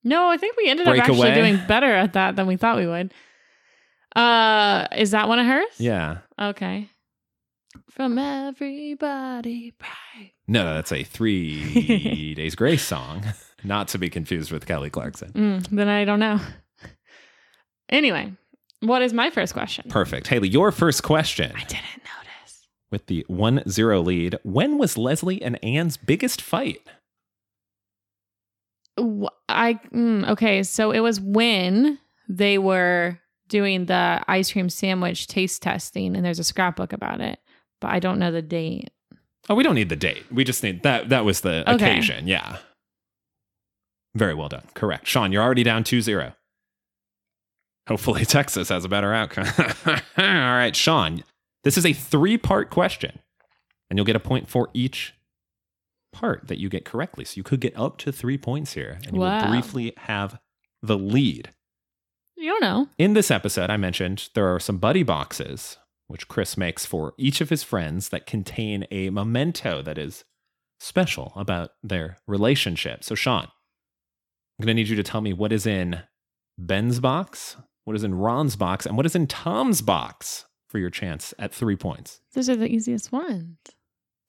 no, 0.03 0.27
I 0.29 0.37
think 0.37 0.57
we 0.57 0.67
ended 0.67 0.87
up 0.87 0.95
Breakaway. 0.95 1.29
actually 1.29 1.41
doing 1.53 1.67
better 1.67 1.93
at 1.93 2.13
that 2.13 2.35
than 2.35 2.47
we 2.47 2.57
thought 2.57 2.77
we 2.77 2.87
would. 2.87 3.13
Uh, 4.15 4.87
is 4.97 5.11
that 5.11 5.27
one 5.27 5.39
of 5.39 5.45
hers? 5.45 5.67
Yeah. 5.77 6.17
Okay. 6.41 6.89
From 7.89 8.17
everybody, 8.17 9.71
bye. 9.79 10.31
No, 10.47 10.73
that's 10.75 10.91
a 10.91 11.03
Three 11.03 12.33
Days 12.35 12.53
Grace 12.55 12.83
song, 12.85 13.23
not 13.63 13.87
to 13.89 13.97
be 13.97 14.09
confused 14.09 14.51
with 14.51 14.65
Kelly 14.65 14.89
Clarkson. 14.89 15.31
Mm, 15.31 15.67
then 15.71 15.87
I 15.87 16.05
don't 16.05 16.19
know. 16.19 16.39
Anyway, 17.89 18.33
what 18.81 19.01
is 19.01 19.13
my 19.13 19.29
first 19.29 19.53
question? 19.53 19.89
Perfect. 19.89 20.27
Haley, 20.27 20.49
your 20.49 20.71
first 20.71 21.03
question 21.03 21.51
I 21.55 21.63
didn't 21.63 22.03
notice. 22.03 22.67
with 22.91 23.05
the 23.07 23.23
1 23.29 23.63
0 23.69 24.01
lead. 24.01 24.37
When 24.43 24.77
was 24.77 24.97
Leslie 24.97 25.41
and 25.41 25.57
Ann's 25.63 25.95
biggest 25.97 26.41
fight? 26.41 26.81
I 29.47 29.79
mm, 29.93 30.27
okay, 30.31 30.63
so 30.63 30.91
it 30.91 30.99
was 30.99 31.21
when 31.21 31.99
they 32.27 32.57
were 32.57 33.19
doing 33.47 33.85
the 33.85 34.21
ice 34.27 34.51
cream 34.51 34.69
sandwich 34.69 35.27
taste 35.27 35.61
testing, 35.61 36.15
and 36.15 36.25
there's 36.25 36.39
a 36.39 36.43
scrapbook 36.43 36.91
about 36.93 37.21
it, 37.21 37.39
but 37.81 37.89
I 37.91 37.99
don't 37.99 38.19
know 38.19 38.31
the 38.31 38.41
date. 38.41 38.89
Oh, 39.49 39.55
we 39.55 39.63
don't 39.63 39.75
need 39.75 39.89
the 39.89 39.95
date. 39.95 40.23
We 40.31 40.43
just 40.43 40.61
need 40.63 40.83
that. 40.83 41.09
That 41.09 41.23
was 41.25 41.41
the 41.41 41.63
Okay. 41.69 41.91
occasion. 41.91 42.27
Yeah. 42.27 42.57
Very 44.15 44.33
well 44.33 44.49
done. 44.49 44.63
Correct. 44.73 45.07
Sean, 45.07 45.31
you're 45.31 45.43
already 45.43 45.63
down 45.63 45.83
2 45.83 46.01
0. 46.01 46.33
Hopefully, 47.87 48.25
Texas 48.25 48.69
has 48.69 48.83
a 48.83 48.89
better 48.89 49.13
outcome. 49.13 49.47
All 50.17 50.25
right, 50.25 50.75
Sean, 50.75 51.23
this 51.63 51.77
is 51.77 51.85
a 51.85 51.93
three 51.93 52.37
part 52.37 52.69
question, 52.69 53.19
and 53.89 53.97
you'll 53.97 54.05
get 54.05 54.15
a 54.15 54.19
point 54.21 54.49
for 54.49 54.69
each 54.73 55.13
part 56.11 56.47
that 56.47 56.59
you 56.59 56.67
get 56.69 56.83
correctly. 56.83 57.23
So 57.25 57.33
you 57.37 57.43
could 57.43 57.61
get 57.61 57.77
up 57.77 57.97
to 57.99 58.11
three 58.11 58.37
points 58.37 58.73
here, 58.73 58.99
and 59.05 59.15
you 59.15 59.21
Wow. 59.21 59.43
will 59.43 59.49
briefly 59.51 59.93
have 59.97 60.39
the 60.81 60.97
lead. 60.97 61.53
You 62.35 62.51
don't 62.51 62.61
know. 62.61 62.89
In 62.97 63.13
this 63.13 63.31
episode, 63.31 63.69
I 63.69 63.77
mentioned 63.77 64.29
there 64.33 64.53
are 64.53 64.59
some 64.59 64.77
buddy 64.77 65.03
boxes, 65.03 65.77
which 66.07 66.27
Chris 66.27 66.57
makes 66.57 66.85
for 66.85 67.13
each 67.17 67.41
of 67.41 67.49
his 67.49 67.63
friends 67.63 68.09
that 68.09 68.25
contain 68.25 68.85
a 68.91 69.09
memento 69.09 69.81
that 69.81 69.97
is 69.97 70.23
special 70.79 71.33
about 71.35 71.71
their 71.83 72.17
relationship. 72.27 73.03
So, 73.03 73.15
Sean, 73.15 73.43
I'm 74.59 74.65
going 74.65 74.75
to 74.75 74.81
need 74.81 74.89
you 74.89 74.95
to 74.95 75.03
tell 75.03 75.21
me 75.21 75.33
what 75.33 75.51
is 75.51 75.65
in 75.65 76.01
Ben's 76.57 76.99
box, 76.99 77.57
what 77.85 77.95
is 77.95 78.03
in 78.03 78.15
Ron's 78.15 78.55
box, 78.55 78.85
and 78.85 78.97
what 78.97 79.05
is 79.05 79.15
in 79.15 79.27
Tom's 79.27 79.81
box 79.81 80.45
for 80.67 80.79
your 80.79 80.89
chance 80.89 81.33
at 81.39 81.53
three 81.53 81.75
points. 81.75 82.21
Those 82.33 82.49
are 82.49 82.55
the 82.55 82.67
easiest 82.67 83.11
ones. 83.11 83.57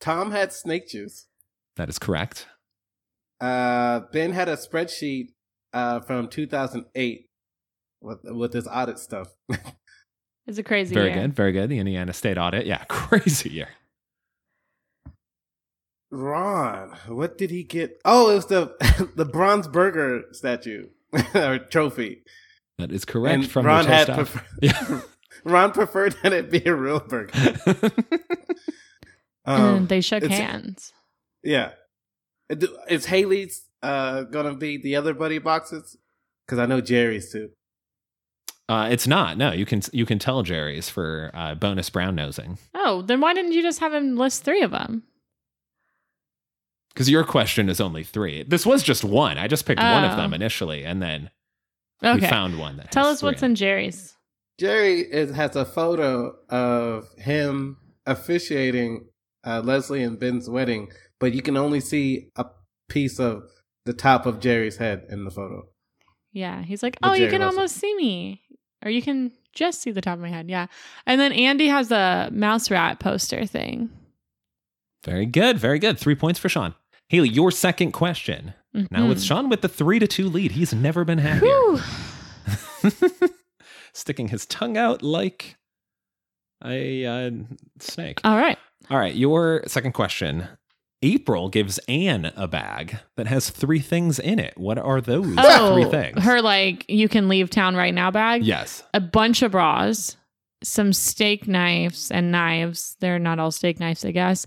Tom 0.00 0.30
had 0.30 0.52
snake 0.52 0.88
juice. 0.88 1.26
That 1.76 1.88
is 1.88 1.99
correct. 1.99 2.47
Uh, 3.40 4.00
ben 4.12 4.32
had 4.32 4.49
a 4.49 4.56
spreadsheet 4.56 5.28
uh, 5.73 6.00
from 6.00 6.28
2008 6.28 7.26
with 8.00 8.18
with 8.25 8.52
this 8.52 8.66
audit 8.66 8.99
stuff. 8.99 9.28
It's 10.49 10.57
a 10.59 10.62
crazy 10.64 10.95
Very 10.95 11.11
year. 11.12 11.21
good. 11.23 11.35
Very 11.35 11.52
good. 11.52 11.69
The 11.69 11.78
Indiana 11.78 12.12
State 12.14 12.38
audit. 12.38 12.64
Yeah, 12.67 12.83
crazy 12.88 13.50
year. 13.50 13.69
Ron, 16.11 16.97
what 17.07 17.37
did 17.37 17.50
he 17.50 17.62
get? 17.62 18.00
Oh, 18.05 18.31
it 18.31 18.37
was 18.37 18.47
the 18.47 19.11
the 19.14 19.26
bronze 19.26 19.69
burger 19.69 20.25
statue 20.33 20.88
or 21.35 21.59
trophy. 21.59 22.23
That 22.78 22.90
is 22.93 23.05
correct 23.05 23.35
And 23.35 23.50
from 23.50 23.67
Ron 23.67 23.85
the 23.85 23.90
had 23.93 24.07
toast 24.07 24.33
prefer- 24.33 24.47
Yeah. 24.62 25.00
Ron 25.45 25.73
preferred 25.73 26.17
that 26.23 26.33
it 26.33 26.50
be 26.50 26.64
a 26.64 26.75
real 26.75 27.00
burger. 27.00 27.33
Um, 29.45 29.75
and 29.76 29.88
they 29.88 30.00
shook 30.00 30.23
hands. 30.25 30.93
yeah, 31.43 31.73
is 32.88 33.07
Haley's 33.07 33.64
uh, 33.83 34.23
gonna 34.25 34.55
be 34.55 34.76
the 34.78 34.97
other 34.97 35.14
buddy 35.14 35.38
boxes? 35.38 35.97
Because 36.47 36.59
I 36.59 36.67
know 36.67 36.81
Jerry's 36.81 37.31
too. 37.33 37.50
Uh, 38.68 38.88
it's 38.90 39.06
not. 39.06 39.38
No, 39.38 39.52
you 39.52 39.64
can 39.64 39.80
you 39.92 40.04
can 40.04 40.18
tell 40.18 40.42
Jerry's 40.42 40.88
for 40.90 41.30
uh, 41.34 41.54
bonus 41.54 41.88
brown 41.88 42.14
nosing 42.14 42.58
Oh, 42.75 43.00
then 43.02 43.20
why 43.20 43.32
didn't 43.34 43.52
you 43.52 43.62
just 43.62 43.80
have 43.80 43.94
him 43.94 44.16
list 44.16 44.44
three 44.44 44.62
of 44.62 44.70
them? 44.72 45.04
because 46.92 47.08
your 47.08 47.22
question 47.25 47.68
is 47.68 47.80
only 47.80 48.02
three. 48.02 48.42
This 48.42 48.66
was 48.66 48.82
just 48.82 49.04
one. 49.04 49.38
I 49.38 49.46
just 49.46 49.66
picked 49.66 49.80
one 49.80 50.02
of 50.04 50.12
Oh. 50.12 50.16
them 50.16 50.34
initially, 50.34 50.84
and 50.84 51.00
then 51.00 51.30
we 52.02 52.08
Okay. 52.08 52.28
found 52.28 52.58
one. 52.58 52.76
That 52.78 52.90
Tell 52.90 53.06
has 53.06 53.18
us 53.18 53.22
what's 53.22 53.38
three 53.40 53.50
in 53.50 53.54
Jerry's. 53.54 54.16
Jerry 54.58 55.00
is, 55.02 55.30
has 55.37 55.54
a 55.54 55.64
photo 55.64 56.34
of 56.48 57.06
him 57.16 57.76
officiating 58.06 59.06
uh, 59.46 59.60
Leslie 59.64 60.02
and 60.02 60.18
Ben's 60.18 60.50
wedding, 60.50 60.90
but 61.20 61.32
you 61.32 61.40
can 61.42 61.56
only 61.56 61.78
see 61.78 62.30
a 62.34 62.46
piece 62.88 63.20
of 63.20 63.44
the 63.84 63.92
top 63.92 64.26
of 64.26 64.40
Jerry's 64.40 64.78
head 64.78 65.06
in 65.08 65.25
the 65.25 65.30
photo. 65.30 65.68
Yeah. 66.32 66.62
He's 66.64 66.82
like, 66.82 66.96
oh, 67.04 67.12
you 67.14 67.28
can 67.28 67.40
Russell. 67.42 67.58
almost 67.60 67.76
see 67.76 67.94
me. 67.94 68.42
Or 68.85 68.90
you 68.90 69.02
can 69.02 69.32
just 69.54 69.80
see 69.82 69.90
the 69.90 70.00
top 70.00 70.14
of 70.14 70.20
my 70.20 70.28
head. 70.28 70.49
Yeah. 70.49 70.66
And 71.06 71.20
then 71.20 71.32
Andy 71.32 71.66
has 71.68 71.90
a 71.90 72.28
mouse 72.32 72.70
rat 72.70 73.00
poster 73.00 73.44
thing. 73.47 73.90
Very 75.04 75.26
good. 75.26 75.58
Very 75.58 75.78
good. 75.78 75.99
Three 75.99 76.14
points 76.14 76.38
for 76.38 76.49
Sean. 76.49 76.75
Haley, 77.08 77.28
your 77.30 77.50
second 77.50 77.92
question. 77.92 78.54
Now 78.90 79.08
with 79.08 79.18
Mhm. 79.18 79.26
Sean 79.26 79.49
with 79.49 79.62
the 79.62 79.68
three 79.68 79.99
to 79.99 80.06
two 80.06 80.28
lead, 80.28 80.52
he's 80.52 80.73
never 80.75 81.04
been 81.04 81.18
happier. 81.18 81.82
Sticking 83.92 84.28
his 84.28 84.47
tongue 84.47 84.76
out 84.76 85.02
like 85.02 85.56
a 86.64 87.04
uh, 87.04 87.30
snake. 87.80 88.20
All 88.25 88.37
right. 88.37 88.58
All 88.90 88.99
right, 88.99 89.14
your 89.14 89.62
second 89.66 89.92
question. 89.92 90.47
April 91.02 91.49
gives 91.49 91.78
Ann 91.88 92.33
a 92.37 92.49
bag 92.49 92.99
that 93.17 93.26
has 93.28 93.50
three 93.50 93.78
things 93.78 94.19
in 94.19 94.38
it. 94.38 94.55
What 94.57 94.78
are 94.78 95.00
those 95.00 95.33
Oh, 95.38 95.75
three 95.75 95.85
things? 95.90 96.23
her 96.25 96.43
like 96.43 96.85
you 96.88 97.09
can 97.09 97.28
leave 97.28 97.50
town 97.50 97.76
right 97.76 97.95
now 97.95 98.11
bag. 98.11 98.43
yes. 98.45 98.83
A 98.93 99.00
bunch 99.00 99.43
of 99.43 99.52
bras, 99.52 100.17
some 100.64 100.93
steak 100.93 101.47
knives 101.47 102.11
and 102.11 102.33
knives. 102.33 102.97
They're 103.00 103.21
not 103.21 103.38
all 103.38 103.52
steak 103.52 103.78
knives, 103.78 104.05
I 104.05 104.11
guess. 104.11 104.47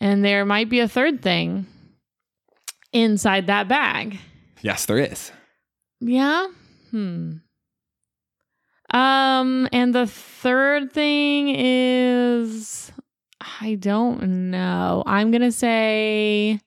And 0.00 0.22
there 0.24 0.44
might 0.44 0.68
be 0.68 0.80
a 0.80 0.88
third 0.88 1.22
thing 1.22 1.66
inside 2.92 3.46
that 3.46 3.66
bag. 3.68 4.18
Yes, 4.60 4.84
there 4.86 4.98
is. 4.98 5.32
Yeah. 6.00 6.48
Hmm. 6.90 7.32
Um, 8.90 9.68
and 9.72 9.94
the 9.94 10.06
third 10.06 10.92
thing 10.92 11.48
is 11.54 12.90
I 13.40 13.76
don't 13.76 14.50
know. 14.50 15.02
I'm 15.06 15.30
gonna 15.30 15.52
say 15.52 16.60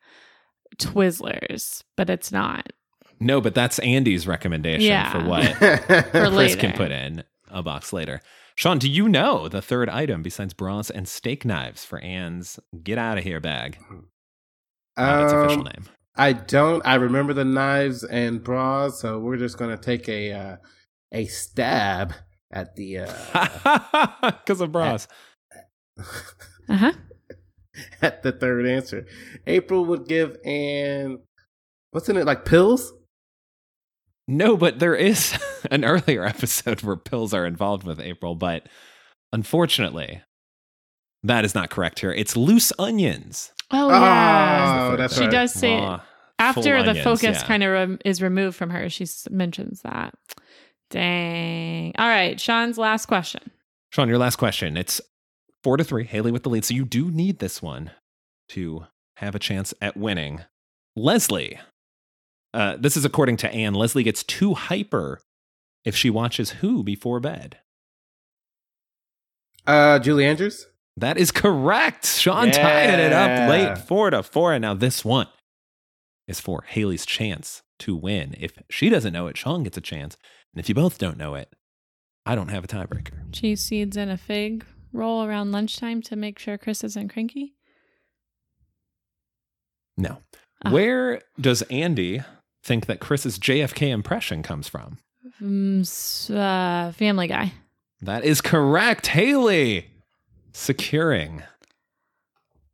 Twizzlers, 0.78 1.84
but 1.98 2.10
it's 2.10 2.32
not. 2.32 2.72
No, 3.20 3.40
but 3.42 3.54
that's 3.54 3.78
Andy's 3.80 4.26
recommendation 4.28 4.88
Yeah. 4.88 5.12
for 5.12 5.24
what 5.28 5.46
For 5.58 6.04
Chris 6.12 6.32
later. 6.34 6.58
can 6.58 6.74
put 6.74 6.92
in 6.92 7.24
a 7.50 7.62
box 7.62 7.94
later. 7.94 8.22
Sean, 8.56 8.80
do 8.80 8.90
you 8.90 9.08
know 9.08 9.48
the 9.48 9.62
third 9.62 9.90
item 9.90 10.22
besides 10.24 10.54
bras 10.54 10.90
and 10.90 11.08
steak 11.08 11.46
knives 11.46 11.86
for 11.86 12.00
Ann's 12.00 12.60
get 12.84 12.98
out 12.98 13.18
of 13.18 13.24
here 13.24 13.40
bag? 13.40 13.78
Not 14.98 15.24
its 15.24 15.34
official 15.34 15.60
Um, 15.60 15.64
name. 15.66 15.86
I 16.16 16.34
don't. 16.34 16.86
I 16.86 16.96
remember 16.96 17.34
the 17.34 17.46
knives 17.46 18.04
and 18.04 18.44
bras, 18.44 19.00
so 19.00 19.20
we're 19.20 19.38
just 19.38 19.58
gonna 19.58 19.78
take 19.78 20.10
a 20.10 20.32
uh, 20.34 20.56
a 21.12 21.26
stab 21.26 22.14
at 22.52 22.76
the 22.76 23.00
uh, 23.00 24.22
Because 24.46 24.62
of 24.62 24.72
bras. 24.72 25.08
Uh 25.98 26.04
huh. 26.70 26.94
at 28.02 28.24
the 28.24 28.32
third 28.32 28.66
answer. 28.68 29.06
April 29.48 29.86
would 29.86 30.08
give 30.08 30.38
Ann 30.46 31.20
what's 31.92 32.10
in 32.10 32.18
it 32.18 32.26
like 32.26 32.46
pills. 32.46 32.94
No, 34.28 34.56
but 34.56 34.80
there 34.80 34.96
is 34.96 35.38
an 35.72 35.84
earlier 35.84 36.24
episode 36.26 36.82
where 36.84 36.96
pills 36.96 37.34
are 37.34 37.46
involved 37.46 37.84
with 37.86 38.00
April, 38.00 38.36
but 38.36 38.68
unfortunately, 39.34 40.22
that 41.24 41.44
is 41.46 41.54
not 41.56 41.70
correct 41.70 42.00
here. 42.00 42.12
It's 42.14 42.36
loose 42.38 42.72
onions. 42.80 43.52
Oh 43.72 43.88
Oh, 43.88 43.90
yeah. 43.92 44.96
that's 44.98 45.16
she 45.16 45.22
right. 45.22 45.32
does 45.32 45.54
say 45.54 45.76
Raw, 45.76 46.02
after 46.40 46.82
the 46.84 46.90
onions, 46.92 47.04
focus 47.04 47.38
yeah. 47.42 47.44
kind 47.48 47.64
of 47.64 47.72
rem- 47.72 48.00
is 48.06 48.22
removed 48.22 48.56
from 48.58 48.70
her. 48.70 48.90
She 48.90 49.06
mentions 49.30 49.82
that. 49.84 50.14
Dang. 50.90 51.94
All 51.98 52.08
right, 52.08 52.40
Sean's 52.40 52.78
last 52.78 53.06
question. 53.06 53.42
Sean, 53.92 54.08
your 54.10 54.18
last 54.18 54.36
question. 54.38 54.78
It's 54.78 55.00
four 55.64 55.78
to 55.78 55.84
three. 55.84 56.04
Haley 56.04 56.32
with 56.32 56.44
the 56.44 56.50
lead. 56.50 56.66
So 56.66 56.74
you 56.74 56.86
do 56.86 57.12
need 57.12 57.40
this 57.40 57.62
one 57.62 57.92
to 58.50 58.86
have 59.18 59.36
a 59.36 59.40
chance 59.40 59.74
at 59.82 59.98
winning. 59.98 60.42
Leslie. 60.96 61.60
Uh, 62.54 62.76
this 62.78 62.98
is 62.98 63.06
according 63.06 63.38
to 63.38 63.52
Ann. 63.52 63.74
Leslie 63.74 64.04
gets 64.04 64.24
too 64.24 64.56
hyper 64.56 65.22
if 65.86 65.96
she 65.96 66.10
watches 66.10 66.52
Who 66.52 66.84
before 66.84 67.20
bed. 67.20 67.60
Uh, 69.66 70.00
Julie 70.00 70.26
Andrews. 70.26 70.68
That 70.98 71.18
is 71.18 71.32
correct. 71.32 72.06
Sean 72.06 72.52
tied 72.52 73.00
it 73.00 73.14
up 73.14 73.50
late, 73.50 73.78
four 73.78 74.10
to 74.10 74.22
four. 74.24 74.54
And 74.54 74.62
now 74.62 74.74
this 74.74 75.06
one 75.06 75.28
is 76.28 76.40
for 76.40 76.64
Haley's 76.68 77.06
chance 77.06 77.62
to 77.80 77.96
win. 77.96 78.36
If 78.38 78.54
she 78.70 78.90
doesn't 78.90 79.14
know 79.14 79.28
it, 79.28 79.38
Sean 79.38 79.64
gets 79.64 79.78
a 79.78 79.82
chance. 79.82 80.18
And 80.54 80.60
if 80.60 80.68
you 80.68 80.76
both 80.76 80.98
don't 80.98 81.18
know 81.18 81.36
it, 81.36 81.54
I 82.26 82.36
don't 82.36 82.50
have 82.50 82.66
a 82.66 82.68
tiebreaker. 82.68 83.32
Cheese 83.32 83.64
seeds 83.64 83.96
and 83.96 84.12
a 84.12 84.18
fig 84.18 84.66
roll 84.94 85.24
around 85.24 85.52
lunchtime 85.52 86.02
to 86.04 86.16
make 86.16 86.40
sure 86.40 86.58
Chris 86.58 86.84
isn't 86.84 87.10
cranky. 87.12 87.54
No. 89.98 90.18
Ah. 90.66 90.72
Where 90.72 91.22
does 91.40 91.62
Andy 91.64 92.22
think 92.64 92.86
that 92.86 93.00
Chris's 93.00 93.40
JFK 93.40 93.90
impression 93.90 94.44
comes 94.44 94.68
from? 94.68 94.98
Mm, 95.42 96.36
uh, 96.36 96.92
family 96.94 97.28
Guy. 97.28 97.54
That 98.02 98.24
is 98.24 98.42
correct. 98.42 99.08
Haley 99.08 99.88
securing 100.54 101.44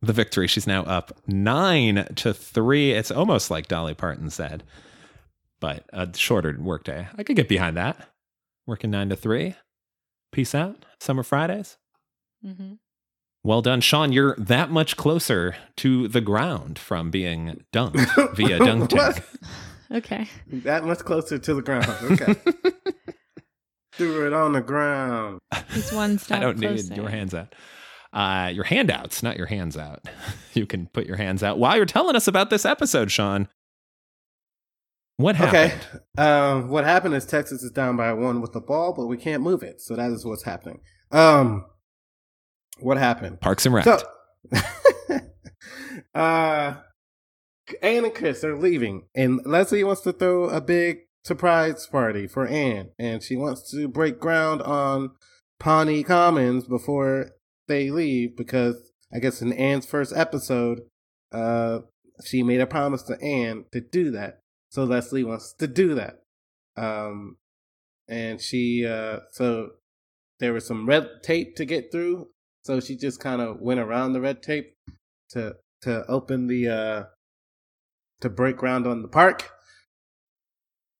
the 0.01 0.13
victory. 0.13 0.47
She's 0.47 0.67
now 0.67 0.83
up 0.83 1.11
nine 1.27 2.07
to 2.15 2.33
three. 2.33 2.91
It's 2.91 3.11
almost 3.11 3.51
like 3.51 3.67
Dolly 3.67 3.93
Parton 3.93 4.29
said, 4.29 4.63
but 5.59 5.83
a 5.91 6.09
shorter 6.15 6.55
workday. 6.59 7.07
I 7.17 7.23
could 7.23 7.35
get 7.35 7.49
behind 7.49 7.77
that. 7.77 8.09
Working 8.65 8.91
nine 8.91 9.09
to 9.09 9.15
three. 9.15 9.55
Peace 10.31 10.53
out. 10.53 10.85
Summer 10.99 11.23
Fridays. 11.23 11.77
Mm-hmm. 12.45 12.73
Well 13.43 13.61
done, 13.61 13.81
Sean. 13.81 14.11
You're 14.11 14.35
that 14.37 14.69
much 14.71 14.97
closer 14.97 15.55
to 15.77 16.07
the 16.07 16.21
ground 16.21 16.77
from 16.79 17.09
being 17.11 17.63
dunked 17.73 18.35
via 18.35 18.59
dunk 18.65 18.89
tank. 18.89 19.23
Okay. 19.89 20.27
That 20.47 20.83
much 20.83 20.99
closer 20.99 21.37
to 21.37 21.53
the 21.53 21.61
ground. 21.61 21.87
Okay. 22.11 22.35
Threw 23.93 24.27
it 24.27 24.33
on 24.33 24.51
the 24.51 24.59
ground. 24.59 25.39
It's 25.69 25.93
one 25.93 26.17
step 26.19 26.39
I 26.39 26.41
don't 26.41 26.59
closer. 26.59 26.89
need 26.89 26.97
your 26.97 27.07
hands 27.09 27.33
out. 27.33 27.55
Uh, 28.11 28.49
your 28.53 28.65
handouts, 28.65 29.23
not 29.23 29.37
your 29.37 29.45
hands 29.47 29.77
out. 29.77 30.05
You 30.53 30.65
can 30.65 30.87
put 30.87 31.05
your 31.05 31.15
hands 31.15 31.41
out 31.41 31.57
while 31.57 31.77
you're 31.77 31.85
telling 31.85 32.17
us 32.17 32.27
about 32.27 32.49
this 32.49 32.65
episode, 32.65 33.09
Sean. 33.11 33.47
What 35.15 35.37
happened? 35.37 35.73
Okay. 36.17 36.21
Um, 36.21 36.67
what 36.67 36.83
happened 36.83 37.13
is 37.15 37.25
Texas 37.25 37.63
is 37.63 37.71
down 37.71 37.95
by 37.95 38.11
one 38.11 38.41
with 38.41 38.51
the 38.51 38.59
ball, 38.59 38.93
but 38.93 39.07
we 39.07 39.15
can't 39.15 39.41
move 39.41 39.63
it. 39.63 39.79
So 39.79 39.95
that 39.95 40.11
is 40.11 40.25
what's 40.25 40.43
happening. 40.43 40.81
Um, 41.11 41.65
what 42.79 42.97
happened? 42.97 43.41
Parks 43.41 43.65
and 43.65 43.75
Rec. 43.75 43.85
So, 43.85 43.99
uh, 46.15 46.75
Ann 47.81 48.05
and 48.05 48.15
Chris 48.15 48.43
are 48.43 48.57
leaving, 48.57 49.03
and 49.15 49.41
Leslie 49.45 49.83
wants 49.83 50.01
to 50.01 50.13
throw 50.13 50.45
a 50.49 50.61
big 50.61 50.99
surprise 51.23 51.85
party 51.87 52.27
for 52.27 52.47
Ann, 52.47 52.91
and 52.97 53.21
she 53.21 53.35
wants 53.35 53.69
to 53.71 53.87
break 53.87 54.19
ground 54.19 54.61
on 54.61 55.11
Pawnee 55.59 56.03
Commons 56.03 56.67
before 56.67 57.31
they 57.67 57.91
leave 57.91 58.37
because 58.37 58.91
I 59.13 59.19
guess 59.19 59.41
in 59.41 59.53
Ann's 59.53 59.85
first 59.85 60.13
episode, 60.15 60.81
uh, 61.31 61.79
she 62.23 62.43
made 62.43 62.61
a 62.61 62.67
promise 62.67 63.03
to 63.03 63.21
Ann 63.21 63.65
to 63.71 63.81
do 63.81 64.11
that. 64.11 64.39
So 64.69 64.83
Leslie 64.83 65.23
wants 65.23 65.53
to 65.53 65.67
do 65.67 65.95
that. 65.95 66.19
Um, 66.75 67.37
and 68.07 68.41
she, 68.41 68.85
uh, 68.85 69.19
so 69.31 69.71
there 70.39 70.53
was 70.53 70.65
some 70.65 70.87
red 70.87 71.09
tape 71.23 71.55
to 71.55 71.65
get 71.65 71.91
through. 71.91 72.29
So 72.67 72.81
she 72.81 72.97
just 72.97 73.21
kind 73.21 73.41
of 73.41 73.61
went 73.61 73.79
around 73.79 74.11
the 74.11 74.19
red 74.19 74.43
tape 74.43 74.75
to, 75.29 75.55
to 75.83 76.05
open 76.07 76.47
the, 76.47 76.67
uh, 76.67 77.03
to 78.19 78.29
break 78.29 78.57
ground 78.57 78.85
on 78.85 79.01
the 79.01 79.07
park. 79.07 79.49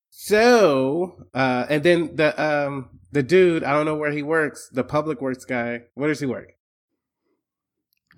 So, 0.08 1.26
uh, 1.34 1.66
and 1.68 1.82
then 1.82 2.16
the, 2.16 2.32
um, 2.42 2.88
the 3.12 3.22
dude, 3.22 3.64
I 3.64 3.72
don't 3.72 3.84
know 3.84 3.96
where 3.96 4.12
he 4.12 4.22
works, 4.22 4.70
the 4.72 4.82
public 4.82 5.20
works 5.20 5.44
guy. 5.44 5.82
Where 5.92 6.08
does 6.08 6.20
he 6.20 6.26
work? 6.26 6.54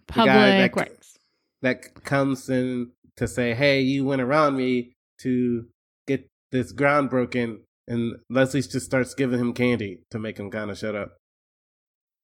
Public 0.06 0.26
that- 0.72 0.76
works. 0.76 1.18
that 1.62 2.04
comes 2.04 2.48
in 2.48 2.92
to 3.16 3.26
say, 3.26 3.54
"Hey, 3.54 3.80
you 3.80 4.04
went 4.04 4.22
around 4.22 4.56
me 4.56 4.94
to 5.22 5.66
get 6.06 6.28
this 6.52 6.70
ground 6.70 7.10
broken," 7.10 7.64
and 7.88 8.14
Leslie 8.28 8.62
just 8.62 8.86
starts 8.86 9.12
giving 9.14 9.40
him 9.40 9.52
candy 9.52 10.04
to 10.12 10.20
make 10.20 10.38
him 10.38 10.52
kind 10.52 10.70
of 10.70 10.78
shut 10.78 10.94
up. 10.94 11.19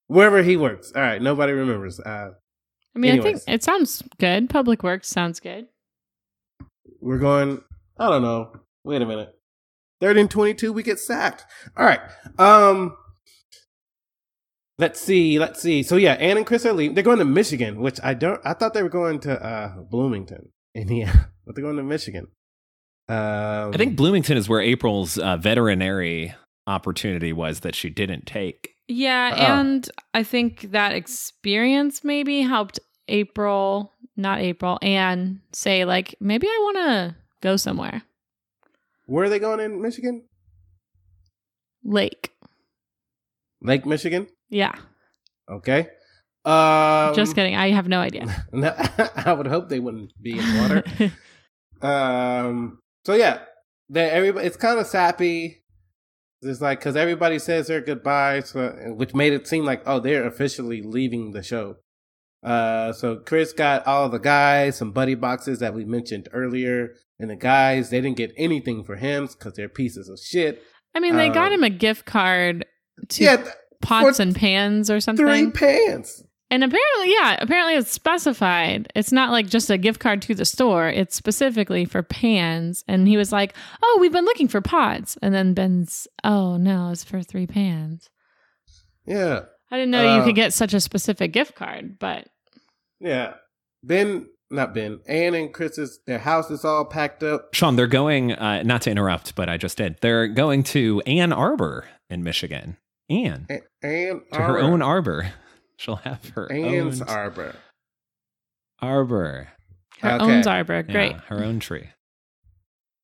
Wherever 0.09 0.43
he 0.43 0.57
works, 0.57 0.93
all 0.95 1.03
right. 1.03 1.21
Nobody 1.21 1.53
remembers. 1.53 1.99
Uh, 2.01 2.31
I 2.95 2.99
mean, 2.99 3.19
I 3.19 3.23
think 3.23 3.41
it 3.49 3.63
sounds 3.63 4.03
good. 4.19 4.49
Public 4.49 4.83
works 4.83 5.09
sounds 5.09 5.41
good. 5.41 5.67
we're 7.01 7.19
going. 7.19 7.63
I 7.99 8.09
don't 8.09 8.23
know. 8.23 8.53
Wait 8.85 9.03
a 9.03 9.07
minute. 9.07 9.35
Third 10.01 10.17
and 10.17 10.31
twenty-two, 10.31 10.73
we 10.73 10.83
get 10.83 10.99
sacked. 10.99 11.45
All 11.77 11.85
right. 11.85 12.01
Um. 12.39 12.97
Let's 14.79 15.01
see. 15.01 15.39
Let's 15.39 15.61
see. 15.61 15.83
So 15.83 15.97
yeah, 15.97 16.13
Ann 16.15 16.37
and 16.37 16.47
Chris 16.47 16.67
are 16.67 16.73
leaving. 16.73 16.95
They're 16.95 17.03
going 17.05 17.19
to 17.19 17.25
Michigan, 17.25 17.81
which 17.81 17.99
I 18.03 18.15
don't. 18.15 18.41
I 18.45 18.53
thought 18.53 18.75
they 18.75 18.83
were 18.83 18.89
going 18.91 19.21
to 19.21 19.43
uh 19.43 19.81
Bloomington, 19.91 20.51
Indiana, 20.75 21.31
but 21.47 21.55
they're 21.55 21.65
going 21.65 21.79
to 21.79 21.83
Michigan. 21.83 22.29
Um, 23.09 23.73
I 23.73 23.77
think 23.77 23.97
Bloomington 23.97 24.37
is 24.37 24.49
where 24.49 24.61
April's 24.61 25.17
uh, 25.17 25.37
veterinary 25.37 26.35
opportunity 26.67 27.33
was 27.33 27.61
that 27.61 27.75
she 27.75 27.89
didn't 27.89 28.27
take. 28.27 28.71
Yeah, 28.89 29.31
Oh. 29.33 29.61
and 29.61 29.89
I 30.15 30.23
think 30.23 30.71
that 30.73 30.93
experience 30.93 32.05
maybe 32.05 32.41
helped 32.43 32.79
April, 33.09 33.93
not 34.17 34.39
April, 34.41 34.79
and 34.83 35.41
say 35.53 35.85
like 35.85 36.15
maybe 36.21 36.47
I 36.47 36.61
want 36.63 36.77
to 36.79 37.17
go 37.41 37.57
somewhere. 37.57 38.03
Where 39.07 39.25
are 39.25 39.29
they 39.29 39.39
going 39.39 39.61
in 39.61 39.81
Michigan? 39.83 40.25
Lake. 41.85 42.33
Lake 43.63 43.87
Michigan. 43.87 44.27
Yeah. 44.51 44.75
Okay. 45.51 45.89
Um, 46.45 47.15
Just 47.15 47.35
kidding. 47.35 47.57
I 47.57 47.71
have 47.71 47.89
no 47.89 48.01
idea. 48.01 48.27
No, 48.53 48.73
I 49.17 49.33
would 49.33 49.47
hope 49.47 49.69
they 49.69 49.81
wouldn't 49.81 50.13
be 50.23 50.39
in 50.39 50.59
water. 50.61 50.85
um. 51.83 52.79
So 53.05 53.15
yeah, 53.15 53.41
they 53.89 54.09
everybody. 54.11 54.47
It's 54.47 54.57
kind 54.57 54.79
of 54.79 54.87
sappy. 54.87 55.63
It's 56.43 56.61
like 56.61 56.81
because 56.81 56.97
everybody 56.97 57.39
says 57.39 57.67
their 57.67 57.81
goodbyes, 57.81 58.51
so, 58.51 58.69
which 58.95 59.15
made 59.15 59.33
it 59.33 59.47
seem 59.49 59.65
like 59.65 59.83
oh 59.87 60.01
they're 60.01 60.27
officially 60.27 60.83
leaving 60.83 61.33
the 61.33 61.43
show. 61.43 61.77
Uh, 62.43 62.93
so 62.93 63.17
Chris 63.17 63.53
got 63.53 63.87
all 63.87 64.09
the 64.09 64.19
guys 64.19 64.77
some 64.77 64.93
buddy 64.93 65.15
boxes 65.15 65.59
that 65.61 65.75
we 65.75 65.85
mentioned 65.85 66.29
earlier, 66.33 66.95
and 67.19 67.31
the 67.31 67.37
guys 67.37 67.91
they 67.91 68.01
didn't 68.01 68.17
get 68.19 68.33
anything 68.37 68.85
for 68.85 68.97
him 68.97 69.27
because 69.27 69.55
they're 69.55 69.69
pieces 69.69 70.09
of 70.09 70.19
shit. 70.21 70.63
I 70.95 71.01
mean, 71.01 71.17
they 71.17 71.29
got 71.29 71.49
Um, 71.49 71.55
him 71.55 71.65
a 71.65 71.71
gift 71.71 72.05
card 72.07 72.65
to 73.09 73.25
yeah, 73.25 73.37
th- 73.37 73.49
pots 73.83 74.21
and 74.21 74.35
pans 74.37 74.91
or 74.91 75.01
something. 75.01 75.27
three 75.27 75.51
pants. 75.51 76.23
And 76.51 76.63
apparently, 76.63 77.13
yeah, 77.13 77.37
apparently 77.41 77.75
it's 77.75 77.91
specified. 77.91 78.91
It's 78.95 79.11
not 79.11 79.33
like 79.33 79.49
just 79.49 79.69
a 79.69 79.77
gift 79.77 79.99
card 79.99 80.23
to 80.23 80.35
the 80.35 80.45
store. 80.45 80.89
It's 80.89 81.17
specifically 81.17 81.85
for 81.85 82.03
pans. 82.05 82.85
And 82.87 83.09
he 83.09 83.17
was 83.17 83.33
like, 83.33 83.55
"Oh, 83.83 83.99
we've 84.01 84.13
been 84.13 84.25
looking 84.25 84.47
for 84.47 84.61
pots." 84.61 85.19
And 85.23 85.35
then 85.35 85.55
Ben's, 85.55 86.07
"Oh 86.23 86.57
no, 86.57 86.91
it's 86.91 87.03
for 87.03 87.21
three 87.23 87.47
pans." 87.49 88.09
Yeah. 89.07 89.41
I 89.73 89.77
didn't 89.77 89.91
know 89.91 90.03
you 90.03 90.21
Uh, 90.21 90.25
could 90.25 90.37
get 90.37 90.53
such 90.53 90.73
a 90.75 90.81
specific 90.81 91.33
gift 91.33 91.57
card, 91.57 91.99
but 91.99 92.29
Yeah. 93.01 93.35
Ben, 93.83 94.27
not 94.51 94.73
Ben, 94.75 95.01
Ann 95.09 95.35
and 95.35 95.53
Chris's, 95.53 95.99
their 96.07 96.19
house 96.21 96.51
is 96.51 96.65
all 96.65 96.85
packed 96.85 97.23
up. 97.25 97.53
Sean, 97.55 97.75
they're 97.77 97.87
going, 97.89 98.33
uh, 98.33 98.63
not 98.63 98.83
to 98.83 98.91
interrupt, 98.91 99.35
but 99.35 99.49
I 99.49 99.57
just 99.57 99.77
did. 99.79 99.99
They're 100.01 100.29
going 100.29 100.63
to 100.65 101.01
Ann 101.07 101.33
Arbor 101.33 101.87
in 102.09 102.23
Michigan. 102.23 102.77
Ann, 103.11 103.47
A- 103.51 103.87
Ann 103.87 104.23
to 104.33 104.41
her 104.41 104.59
own 104.61 104.83
arbor. 104.83 105.33
She'll 105.79 105.97
have 105.97 106.29
her 106.31 106.51
Ann's 106.51 107.03
own 107.03 107.09
arbor. 107.09 107.57
arbor. 108.81 109.49
her 110.01 110.13
Okay. 110.13 110.25
owns 110.25 110.47
Arbor. 110.47 110.85
Yeah, 110.87 110.93
Great. 110.93 111.17
her 111.29 111.43
own 111.45 111.61
tree. 111.61 111.89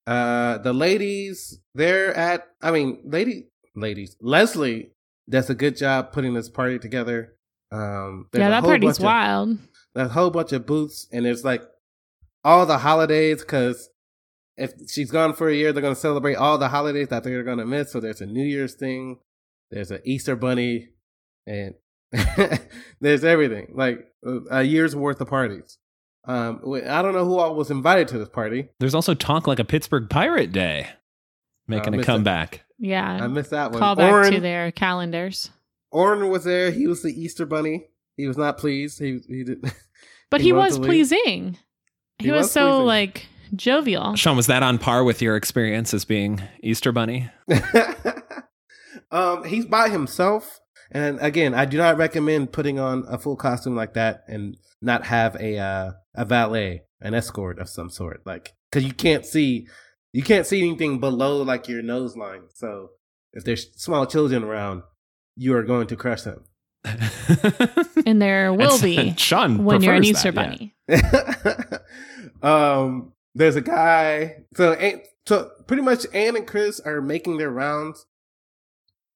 Uh, 0.06 0.58
the 0.58 0.72
ladies, 0.72 1.60
they're 1.74 2.14
at, 2.16 2.48
I 2.60 2.70
mean, 2.70 3.00
lady, 3.04 3.48
ladies, 3.74 4.16
Leslie 4.20 4.90
does 5.30 5.48
a 5.48 5.54
good 5.54 5.76
job 5.76 6.12
putting 6.12 6.34
this 6.34 6.48
party 6.48 6.78
together. 6.78 7.36
Um, 7.70 8.26
there's 8.32 8.42
Yeah, 8.42 8.50
that 8.50 8.60
whole 8.62 8.70
party's 8.70 8.88
bunch 8.88 8.98
of- 8.98 9.04
wild. 9.04 9.58
There's 9.94 10.08
a 10.10 10.12
whole 10.12 10.30
bunch 10.30 10.52
of 10.52 10.66
booths, 10.66 11.06
and 11.12 11.24
there's 11.24 11.44
like 11.44 11.62
all 12.44 12.66
the 12.66 12.78
holidays 12.78 13.40
because 13.42 13.90
if 14.56 14.72
she's 14.90 15.10
gone 15.10 15.34
for 15.34 15.48
a 15.48 15.54
year, 15.54 15.72
they're 15.72 15.82
going 15.82 15.94
to 15.94 16.00
celebrate 16.00 16.34
all 16.34 16.58
the 16.58 16.68
holidays 16.68 17.08
that 17.08 17.24
they're 17.24 17.42
going 17.44 17.58
to 17.58 17.66
miss. 17.66 17.92
So 17.92 18.00
there's 18.00 18.20
a 18.20 18.26
New 18.26 18.44
Year's 18.44 18.74
thing, 18.74 19.18
there's 19.70 19.90
an 19.90 20.00
Easter 20.04 20.34
bunny, 20.36 20.88
and 21.46 21.74
there's 23.00 23.24
everything 23.24 23.72
like 23.74 24.06
a- 24.24 24.58
a 24.58 24.62
year's 24.62 24.94
worth 24.96 25.20
of 25.20 25.28
parties. 25.28 25.78
Um, 26.24 26.60
I 26.86 27.02
don't 27.02 27.14
know 27.14 27.24
who 27.24 27.38
all 27.38 27.54
was 27.56 27.70
invited 27.70 28.08
to 28.08 28.18
this 28.18 28.28
party. 28.28 28.68
There's 28.78 28.94
also 28.94 29.12
Talk 29.14 29.46
Like 29.48 29.58
a 29.58 29.64
Pittsburgh 29.64 30.08
Pirate 30.08 30.52
Day 30.52 30.88
making 31.66 31.94
Uh, 31.94 31.96
a 31.96 31.96
missed 31.98 32.08
it. 32.08 32.12
comeback. 32.12 32.62
Yeah. 32.78 33.04
I 33.24 33.26
missed 33.26 33.50
that 33.50 33.70
one. 33.72 33.80
Call 33.80 33.96
back 33.96 34.12
Orin, 34.12 34.32
to 34.34 34.40
their 34.40 34.70
calendars. 34.72 35.50
Orin 35.90 36.28
was 36.28 36.44
there. 36.44 36.70
He 36.70 36.86
was 36.86 37.02
the 37.02 37.08
Easter 37.10 37.44
bunny. 37.46 37.86
He 38.16 38.26
was 38.28 38.36
not 38.36 38.56
pleased. 38.58 38.98
He 38.98 39.20
he 39.28 39.44
did. 39.44 39.64
But 40.30 40.40
He 40.40 40.46
he, 40.48 40.52
was 40.54 40.78
pleasing. 40.78 41.58
He, 42.18 42.24
He 42.26 42.30
was, 42.30 42.42
was 42.44 42.52
so 42.52 42.66
pleasing. 42.70 42.86
like 42.86 43.26
jovial. 43.54 44.14
Sean, 44.16 44.34
was 44.36 44.46
that 44.46 44.62
on 44.62 44.78
par 44.78 45.04
with 45.04 45.20
your 45.20 45.36
experience 45.36 45.92
as 45.92 46.04
being 46.06 46.40
Easter 46.62 46.90
Bunny? 46.90 47.28
um, 49.10 49.44
he's 49.44 49.66
by 49.66 49.88
himself, 49.90 50.60
and 50.92 51.18
again, 51.20 51.54
I 51.54 51.64
do 51.64 51.78
not 51.78 51.96
recommend 51.96 52.52
putting 52.52 52.78
on 52.78 53.04
a 53.08 53.18
full 53.18 53.36
costume 53.36 53.74
like 53.74 53.94
that 53.94 54.24
and 54.28 54.56
not 54.80 55.06
have 55.06 55.36
a 55.36 55.58
uh, 55.58 55.92
a 56.14 56.24
valet, 56.24 56.82
an 57.00 57.14
escort 57.14 57.58
of 57.58 57.68
some 57.68 57.90
sort, 57.90 58.22
like 58.24 58.52
because 58.70 58.84
you 58.86 58.92
can't 58.92 59.24
see 59.26 59.66
you 60.12 60.22
can't 60.22 60.46
see 60.46 60.60
anything 60.60 61.00
below 61.00 61.42
like 61.42 61.68
your 61.68 61.82
nose 61.82 62.16
line. 62.16 62.42
So 62.54 62.90
if 63.32 63.44
there's 63.44 63.72
small 63.80 64.06
children 64.06 64.44
around, 64.44 64.82
you 65.36 65.54
are 65.56 65.62
going 65.62 65.86
to 65.88 65.96
crush 65.96 66.22
them. 66.22 66.44
And 68.04 68.20
there 68.20 68.52
will 68.52 68.72
And 68.72 68.82
be 68.82 69.14
Sean 69.16 69.64
when 69.64 69.80
you're 69.82 69.94
an 69.94 70.04
Easter 70.04 70.32
that, 70.32 70.58
yeah. 70.88 71.00
bunny. 71.62 71.82
um, 72.42 73.12
there's 73.34 73.54
a 73.54 73.60
guy. 73.60 74.42
So, 74.54 74.76
so 75.26 75.50
pretty 75.66 75.82
much, 75.82 76.04
Ann 76.12 76.36
and 76.36 76.46
Chris 76.46 76.80
are 76.80 77.00
making 77.00 77.36
their 77.36 77.50
rounds 77.50 78.06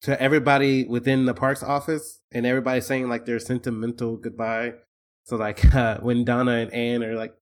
to 0.02 0.20
everybody 0.20 0.84
within 0.86 1.26
the 1.26 1.34
parks 1.34 1.62
office, 1.62 2.20
and 2.32 2.46
everybody 2.46 2.80
saying 2.80 3.08
like 3.08 3.24
their 3.24 3.38
sentimental 3.38 4.16
goodbye. 4.16 4.74
So, 5.24 5.36
like 5.36 5.74
uh, 5.74 5.98
when 5.98 6.24
Donna 6.24 6.52
and 6.52 6.72
Ann 6.72 7.02
are 7.02 7.14
like 7.14 7.34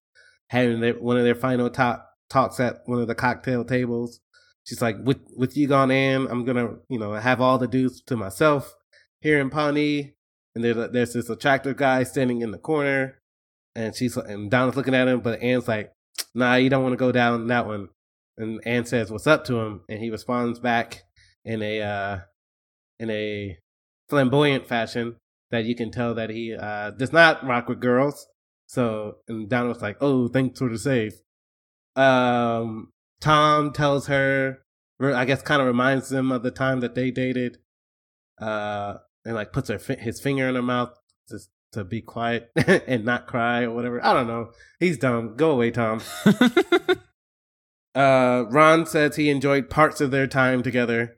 having 0.48 0.80
their, 0.80 0.94
one 0.94 1.16
of 1.16 1.24
their 1.24 1.34
final 1.34 1.70
talk 1.70 2.06
talks 2.30 2.58
at 2.60 2.80
one 2.86 3.00
of 3.00 3.08
the 3.08 3.14
cocktail 3.14 3.64
tables, 3.64 4.20
she's 4.64 4.82
like, 4.82 4.96
"With 5.02 5.18
with 5.36 5.56
you 5.56 5.68
gone, 5.68 5.90
Ann, 5.90 6.26
I'm 6.28 6.44
gonna 6.44 6.76
you 6.88 6.98
know 6.98 7.12
have 7.12 7.40
all 7.40 7.58
the 7.58 7.68
dudes 7.68 8.02
to 8.02 8.16
myself 8.16 8.74
here 9.20 9.40
in 9.40 9.50
Pawnee." 9.50 10.14
And 10.54 10.62
there's 10.62 10.76
a, 10.76 10.88
there's 10.88 11.12
this 11.14 11.28
attractive 11.28 11.76
guy 11.76 12.04
standing 12.04 12.40
in 12.40 12.52
the 12.52 12.58
corner, 12.58 13.20
and 13.74 13.94
she's 13.94 14.16
and 14.16 14.50
Donna's 14.50 14.76
looking 14.76 14.94
at 14.94 15.08
him, 15.08 15.20
but 15.20 15.42
Ann's 15.42 15.68
like, 15.68 15.92
"Nah, 16.34 16.54
you 16.54 16.70
don't 16.70 16.82
want 16.82 16.92
to 16.92 16.98
go 16.98 17.12
down 17.12 17.46
that 17.48 17.66
one." 17.66 17.88
And 18.36 18.60
Ann 18.66 18.84
says, 18.84 19.10
"What's 19.10 19.26
up 19.26 19.44
to 19.46 19.58
him?" 19.58 19.82
And 19.88 19.98
he 19.98 20.10
responds 20.10 20.58
back 20.60 21.02
in 21.44 21.62
a 21.62 21.82
uh, 21.82 22.18
in 22.98 23.10
a 23.10 23.58
flamboyant 24.08 24.66
fashion 24.66 25.16
that 25.50 25.64
you 25.64 25.74
can 25.74 25.90
tell 25.90 26.14
that 26.14 26.30
he 26.30 26.54
uh, 26.54 26.90
does 26.90 27.12
not 27.12 27.46
rock 27.46 27.68
with 27.68 27.80
girls. 27.80 28.26
So, 28.66 29.16
and 29.28 29.48
Donna 29.48 29.68
was 29.68 29.82
like, 29.82 29.98
"Oh, 30.00 30.28
thanks 30.28 30.58
for 30.58 30.68
the 30.68 30.78
save." 30.78 31.12
Um, 31.96 32.92
Tom 33.20 33.72
tells 33.72 34.06
her, 34.06 34.62
I 35.00 35.24
guess, 35.24 35.42
kind 35.42 35.60
of 35.60 35.68
reminds 35.68 36.08
them 36.08 36.32
of 36.32 36.42
the 36.42 36.50
time 36.50 36.80
that 36.80 36.94
they 36.94 37.10
dated. 37.10 37.58
Uh, 38.40 38.96
and 39.24 39.34
like 39.34 39.52
puts 39.52 39.68
her 39.68 39.78
his 39.98 40.20
finger 40.20 40.48
in 40.48 40.54
her 40.54 40.62
mouth 40.62 40.90
just 41.30 41.48
to 41.72 41.84
be 41.84 42.02
quiet 42.02 42.50
and 42.56 43.04
not 43.04 43.26
cry 43.26 43.62
or 43.62 43.70
whatever. 43.70 44.04
I 44.04 44.12
don't 44.12 44.26
know. 44.26 44.50
He's 44.80 44.98
dumb. 44.98 45.36
Go 45.36 45.52
away, 45.52 45.70
Tom. 45.70 46.00
Uh, 47.94 48.44
Ron 48.50 48.86
says 48.86 49.16
he 49.16 49.30
enjoyed 49.30 49.70
parts 49.70 50.00
of 50.00 50.10
their 50.10 50.26
time 50.26 50.62
together. 50.62 51.16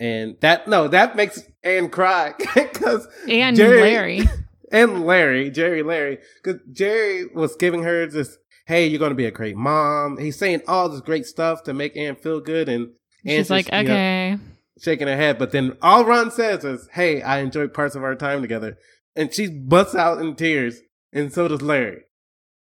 And 0.00 0.36
that 0.40 0.68
no, 0.68 0.86
that 0.88 1.16
makes 1.16 1.42
Ann 1.64 1.88
cry 1.90 2.34
because 2.54 3.06
And 3.28 3.56
Jerry- 3.56 3.80
Larry. 3.80 4.28
and 4.72 5.04
Larry, 5.04 5.50
Jerry, 5.50 5.82
Larry, 5.82 6.18
because 6.42 6.60
Jerry 6.72 7.26
was 7.34 7.56
giving 7.56 7.82
her 7.82 8.06
this, 8.06 8.36
"Hey, 8.66 8.86
you're 8.86 8.98
going 9.00 9.10
to 9.10 9.16
be 9.16 9.24
a 9.26 9.30
great 9.32 9.56
mom." 9.56 10.18
He's 10.18 10.36
saying 10.38 10.62
all 10.68 10.88
this 10.88 11.00
great 11.00 11.26
stuff 11.26 11.64
to 11.64 11.74
make 11.74 11.96
Ann 11.96 12.16
feel 12.16 12.40
good, 12.40 12.68
and 12.68 12.90
Ann's 13.24 13.46
She's 13.46 13.50
like, 13.50 13.66
just, 13.66 13.82
you 13.82 13.88
know, 13.88 13.94
okay. 13.94 14.38
shaking 14.80 15.08
her 15.08 15.16
head. 15.16 15.38
But 15.38 15.50
then 15.52 15.76
all 15.82 16.04
Ron 16.04 16.30
says 16.30 16.64
is, 16.64 16.88
"Hey, 16.92 17.20
I 17.22 17.38
enjoyed 17.40 17.74
parts 17.74 17.94
of 17.96 18.04
our 18.04 18.14
time 18.14 18.40
together," 18.42 18.78
and 19.16 19.32
she 19.34 19.48
busts 19.48 19.94
out 19.96 20.20
in 20.20 20.36
tears, 20.36 20.80
and 21.12 21.32
so 21.32 21.48
does 21.48 21.62
Larry. 21.62 22.02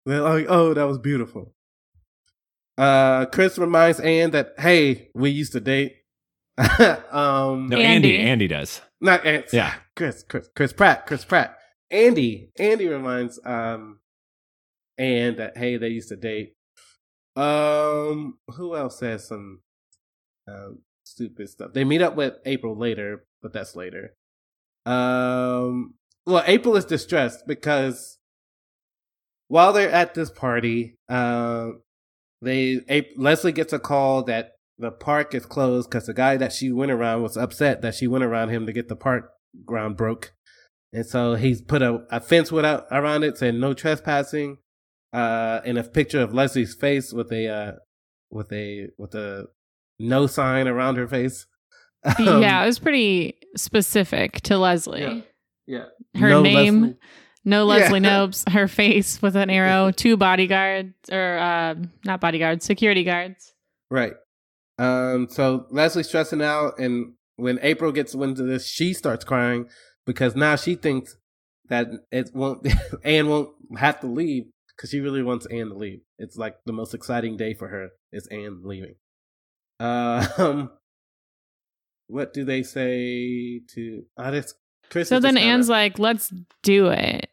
They're 0.05 0.21
like, 0.21 0.47
"Oh, 0.49 0.75
that 0.75 0.87
was 0.89 0.99
beautiful." 0.99 1.55
Uh, 2.77 3.27
Chris 3.27 3.59
reminds 3.59 4.01
Ann 4.01 4.33
that, 4.33 4.55
"Hey, 4.59 5.09
we 5.15 5.31
used 5.31 5.53
to 5.53 5.61
date." 5.61 5.97
um, 7.11 7.69
no, 7.69 7.77
Andy. 7.79 8.17
Andy. 8.17 8.19
Andy 8.19 8.49
does. 8.49 8.81
not 9.01 9.25
Ann. 9.27 9.45
Yeah. 9.53 9.75
Chris, 9.97 10.23
Chris, 10.29 10.49
Chris 10.55 10.73
Pratt, 10.73 11.07
Chris 11.07 11.25
Pratt. 11.25 11.57
Andy, 11.91 12.51
Andy 12.59 12.89
reminds 12.89 13.39
um, 13.45 13.99
Ann 14.99 15.37
that 15.37 15.57
hey, 15.57 15.77
they 15.77 15.89
used 15.89 16.09
to 16.09 16.17
date. 16.17 16.55
Um, 17.37 18.39
who 18.49 18.77
else 18.77 18.99
says 18.99 19.27
some 19.29 19.61
um 20.49 20.81
stupid 21.05 21.49
stuff? 21.49 21.73
They 21.73 21.85
meet 21.85 22.03
up 22.03 22.17
with 22.17 22.35
April 22.45 22.77
later, 22.77 23.25
but 23.41 23.53
that's 23.53 23.75
later. 23.77 24.15
Um, 24.85 25.95
well, 26.27 26.45
April 26.47 26.77
is 26.77 26.85
distressed 26.85 27.47
because 27.47 28.19
while 29.49 29.73
they're 29.73 29.91
at 29.91 30.15
this 30.15 30.31
party, 30.31 30.97
um, 31.09 31.83
they 32.41 32.81
Ap- 32.89 33.17
Leslie 33.17 33.53
gets 33.53 33.73
a 33.73 33.79
call 33.79 34.25
that 34.25 34.53
the 34.83 34.91
park 34.91 35.35
is 35.35 35.47
closed 35.47 35.89
because 35.89 36.07
the 36.07 36.13
guy 36.15 36.37
that 36.37 36.53
she 36.53 36.71
went 36.73 36.91
around 36.91 37.23
was 37.23 37.37
upset 37.37 37.81
that 37.83 37.95
she 37.95 38.07
went 38.09 38.25
around 38.25 38.49
him 38.51 38.67
to 38.67 38.73
get 38.73 38.89
the 38.89 38.97
park 38.97 39.31
ground 39.65 39.97
broke. 39.97 40.35
And 40.93 41.07
so 41.07 41.37
he's 41.37 41.63
put 41.63 41.81
a, 41.83 42.01
a 42.11 42.21
fence 42.21 42.51
without, 42.53 42.87
around 42.91 43.23
it 43.23 43.39
saying 43.39 43.59
no 43.61 43.73
trespassing, 43.75 44.59
uh, 45.13 45.61
and 45.65 45.79
a 45.79 45.85
picture 45.85 46.21
of 46.21 46.35
Leslie's 46.35 46.75
face 46.75 47.13
with 47.13 47.33
a, 47.33 47.49
uh, 47.49 47.73
with 48.31 48.53
a, 48.53 48.89
with 48.99 49.15
a 49.15 49.47
no 49.99 50.27
sign 50.27 50.67
around 50.69 50.97
her 50.97 51.09
face. 51.09 51.47
Um, 52.19 52.43
yeah, 52.43 52.61
it 52.65 52.67
was 52.67 52.81
pretty 52.81 53.39
specific 53.57 54.41
to 54.43 54.59
Leslie. 54.59 55.25
Yeah. 55.69 55.85
Her 56.17 56.31
No 56.31 56.43
name, 56.43 56.81
Leslie. 56.83 56.97
no 57.45 57.59
Yeah. 57.59 57.63
Leslie 57.75 58.01
Nopes, 58.11 58.53
her 58.53 58.67
face 58.67 59.23
with 59.23 59.37
an 59.37 59.51
arrow, 59.51 59.93
two 59.93 60.17
bodyguards, 60.17 60.93
or 61.13 61.39
uh, 61.39 61.77
not 62.05 62.21
bodyguards, 62.21 62.65
security 62.65 63.05
guards. 63.05 63.55
Right. 63.89 64.15
Um, 64.79 65.29
so 65.29 65.67
Leslie's 65.71 66.09
stressing 66.09 66.43
out, 66.43 66.79
and 66.79 67.15
when 67.37 67.59
April 67.63 67.93
gets 67.93 68.15
wind 68.15 68.39
of 68.41 68.47
this, 68.47 68.67
she 68.67 68.93
starts 68.95 69.25
crying 69.25 69.69
because 70.07 70.35
now 70.35 70.57
she 70.57 70.75
thinks 70.75 71.17
that 71.69 71.89
it 72.11 72.31
won't, 72.35 72.67
Ann 73.05 73.29
won't 73.29 73.51
have 73.77 74.01
to 74.01 74.07
leave 74.07 74.45
because 74.77 74.91
she 74.91 75.01
really 75.01 75.23
wants 75.23 75.47
Ann 75.47 75.69
to 75.69 75.75
leave. 75.75 76.01
It's 76.19 76.37
like 76.37 76.57
the 76.67 76.73
most 76.73 76.95
exciting 76.95 77.37
day 77.37 77.55
for 77.55 77.69
her 77.69 77.89
is 78.13 78.27
Ann 78.29 78.63
leaving. 78.65 78.95
Um, 79.81 80.71
what 82.09 82.33
do 82.33 82.45
they 82.45 82.63
say 82.63 83.61
to? 83.75 84.05
I 84.17 84.31
just 84.33 84.55
Chris. 84.91 85.09
So 85.09 85.21
then 85.21 85.35
kinda- 85.37 85.49
Ann's 85.51 85.69
like, 85.69 85.99
let's 85.99 86.33
do 86.63 86.89
it. 86.89 87.29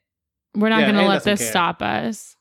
We're 0.56 0.70
not 0.70 0.80
Yeah, 0.82 0.92
going 0.92 1.04
to 1.04 1.10
let 1.10 1.24
this 1.24 1.40
care. 1.40 1.50
stop 1.50 1.82
us. 1.82 2.36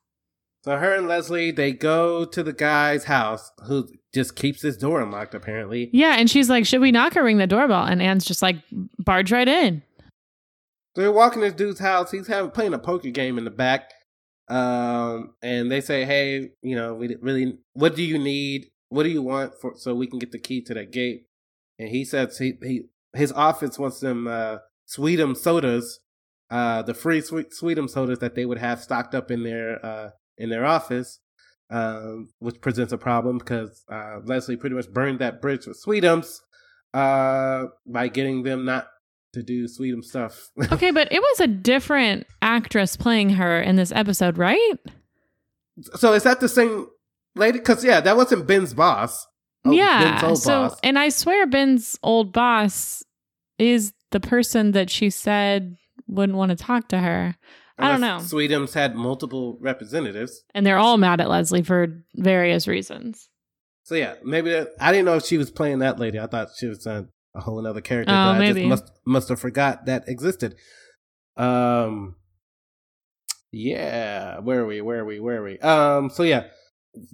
So 0.64 0.77
her 0.77 0.94
and 0.94 1.09
Leslie 1.09 1.51
they 1.51 1.73
go 1.73 2.25
to 2.25 2.42
the 2.42 2.53
guy's 2.53 3.05
house 3.05 3.51
who 3.66 3.88
just 4.14 4.37
keeps 4.37 4.62
his 4.62 4.77
door 4.77 5.01
unlocked 5.01 5.35
apparently. 5.35 5.90
Yeah. 5.92 6.16
And 6.18 6.29
she's 6.29 6.51
like, 6.51 6.66
should 6.66 6.81
we 6.81 6.92
knock 6.92 7.16
or 7.16 7.25
ring 7.25 7.38
the 7.38 7.47
doorbell? 7.47 7.85
And 7.85 8.03
Ann's 8.03 8.25
just 8.25 8.42
like, 8.42 8.57
barge 8.99 9.31
right 9.31 9.49
in. 9.49 9.83
So 10.94 11.03
they're 11.03 11.12
walking 11.12 11.42
this 11.42 11.55
dude's 11.55 11.79
house. 11.79 12.11
He's 12.11 12.27
having 12.27 12.51
playing 12.51 12.75
a 12.75 12.79
poker 12.79 13.11
game 13.11 13.38
in 13.38 13.44
the 13.44 13.51
back. 13.51 13.92
Um, 14.49 15.35
and 15.42 15.71
they 15.71 15.81
say, 15.81 16.05
"Hey, 16.05 16.51
you 16.62 16.75
know, 16.75 16.94
we 16.94 17.14
really, 17.21 17.59
what 17.75 17.94
do 17.94 18.03
you 18.03 18.18
need? 18.18 18.71
What 18.88 19.03
do 19.03 19.11
you 19.11 19.23
want 19.23 19.53
for 19.61 19.75
so 19.77 19.94
we 19.94 20.07
can 20.07 20.18
get 20.18 20.33
the 20.33 20.38
key 20.38 20.62
to 20.62 20.75
that 20.75 20.90
gate?" 20.90 21.27
And 21.79 21.88
he 21.90 22.05
says 22.05 22.38
he, 22.38 22.55
he 22.62 22.83
his 23.14 23.31
office 23.33 23.79
wants 23.79 24.01
some 24.01 24.27
uh, 24.27 24.59
Sweetum 24.88 25.37
sodas, 25.37 26.01
uh, 26.51 26.83
the 26.83 26.94
free 26.94 27.21
sweet 27.21 27.51
Sweetum 27.51 27.88
sodas 27.88 28.18
that 28.21 28.35
they 28.35 28.47
would 28.47 28.59
have 28.59 28.83
stocked 28.83 29.14
up 29.14 29.31
in 29.31 29.42
their 29.42 29.85
uh, 29.85 30.11
in 30.38 30.48
their 30.51 30.64
office, 30.64 31.20
um, 31.70 32.31
which 32.38 32.61
presents 32.61 32.92
a 32.92 32.98
problem 32.98 33.38
because 33.38 33.85
uh, 33.92 34.20
Leslie 34.24 34.57
pretty 34.57 34.77
much 34.77 34.88
burned 34.90 35.18
that 35.18 35.42
bridge 35.42 35.66
with 35.66 35.83
Sweetums 35.85 36.38
uh, 36.94 37.64
by 37.87 38.09
getting 38.09 38.42
them 38.42 38.64
not 38.64 38.88
to 39.35 39.42
do 39.42 39.66
Sweetum 39.66 40.03
stuff. 40.03 40.51
Okay. 40.72 40.90
But 40.90 41.12
it 41.12 41.20
was 41.20 41.40
a 41.40 41.46
different 41.46 42.27
actress 42.40 42.96
playing 42.96 43.31
her 43.31 43.61
in 43.61 43.77
this 43.77 43.92
episode, 43.92 44.38
right? 44.38 44.74
So 45.94 46.12
is 46.14 46.22
that 46.24 46.40
the 46.40 46.48
same 46.48 46.87
lady? 47.37 47.59
Because 47.59 47.85
yeah, 47.85 48.01
that 48.01 48.16
wasn't 48.16 48.46
Ben's 48.46 48.74
boss. 48.74 49.27
Oh, 49.64 49.70
Ben's 49.70 49.77
yeah. 49.79 50.20
old 50.24 50.38
So, 50.38 50.68
boss. 50.68 50.79
and 50.83 50.98
I 50.98 51.09
swear 51.11 51.46
Ben's 51.46 51.98
old 52.03 52.33
boss 52.33 53.05
is 53.59 53.92
the 54.11 54.20
person 54.20 54.72
that 54.72 54.88
she 54.88 55.11
said 55.11 55.77
wouldn't 56.07 56.38
want 56.38 56.51
to 56.51 56.57
talk 56.57 56.88
to 56.88 56.98
her. 56.98 57.37
I 57.79 57.88
don't 57.93 58.01
know. 58.01 58.19
Sweetums 58.19 58.75
had 58.75 58.97
multiple 58.97 59.59
representatives. 59.61 60.43
And 60.55 60.67
they're 60.67 60.79
all 60.79 60.97
mad 60.97 61.21
at 61.21 61.29
Leslie 61.29 61.62
for 61.62 62.05
various 62.17 62.67
reasons. 62.67 63.29
So 63.85 63.95
yeah, 63.95 64.14
maybe 64.23 64.51
that, 64.51 64.69
I 64.81 64.93
didn't 64.93 65.07
know 65.07 65.17
if 65.17 65.25
she 65.25 65.38
was 65.38 65.51
playing 65.51 65.79
that 65.79 65.99
lady. 65.99 66.19
I 66.19 66.27
thought 66.27 66.49
she 66.57 66.67
was 66.67 66.87
uh, 66.87 67.05
a 67.35 67.41
whole 67.41 67.59
another 67.59 67.81
character. 67.81 68.12
Oh, 68.12 68.14
but 68.14 68.35
I 68.35 68.38
maybe. 68.38 68.61
just 68.61 68.69
must 68.69 68.93
must 69.07 69.29
have 69.31 69.41
forgot 69.41 69.87
that 69.87 70.09
existed. 70.09 70.57
Um. 71.37 72.17
Yeah, 73.51 74.41
where 74.41 74.61
are 74.61 74.67
we? 74.67 74.83
Where 74.83 74.99
are 74.99 75.05
we? 75.07 75.21
Where 75.21 75.41
are 75.41 75.45
we? 75.45 75.59
Um. 75.61 76.11
So 76.11 76.23
yeah, 76.23 76.49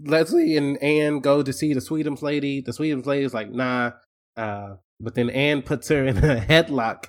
Leslie 0.04 0.56
and 0.56 0.82
Ann 0.82 1.20
go 1.20 1.44
to 1.44 1.52
see 1.52 1.74
the 1.74 1.80
Sweetums 1.80 2.22
lady. 2.22 2.60
The 2.60 2.72
Sweetums 2.72 3.06
lady 3.06 3.24
is 3.24 3.34
like, 3.34 3.50
nah. 3.50 3.92
Uh. 4.36 4.76
But 4.98 5.14
then 5.14 5.30
Ann 5.30 5.62
puts 5.62 5.88
her 5.88 6.04
in 6.04 6.18
a 6.18 6.40
headlock. 6.48 7.04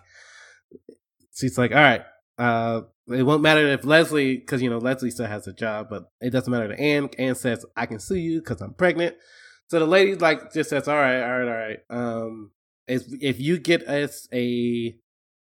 She's 1.35 1.57
like, 1.57 1.71
all 1.71 1.77
right. 1.77 2.03
Uh. 2.37 2.81
It 3.07 3.21
won't 3.21 3.43
matter 3.43 3.67
if 3.67 3.85
Leslie, 3.85 4.35
because 4.37 4.63
you 4.63 4.69
know 4.71 4.79
Leslie 4.79 5.11
still 5.11 5.27
has 5.27 5.45
a 5.45 5.53
job, 5.53 5.89
but 5.91 6.09
it 6.21 6.31
doesn't 6.31 6.49
matter 6.49 6.69
to 6.69 6.79
Ann. 6.81 7.07
Ann 7.19 7.35
says, 7.35 7.63
"I 7.77 7.85
can 7.85 7.99
sue 7.99 8.15
you 8.15 8.39
because 8.39 8.61
I'm 8.61 8.73
pregnant." 8.73 9.15
So 9.67 9.77
the 9.77 9.85
lady 9.85 10.15
like 10.15 10.51
just 10.51 10.71
says, 10.71 10.87
"All 10.87 10.95
right, 10.95 11.21
all 11.21 11.39
right, 11.39 11.47
all 11.47 11.53
right. 11.53 11.79
Um, 11.91 12.51
if 12.87 13.03
if 13.21 13.39
you 13.39 13.59
get 13.59 13.87
us 13.87 14.27
a 14.33 14.95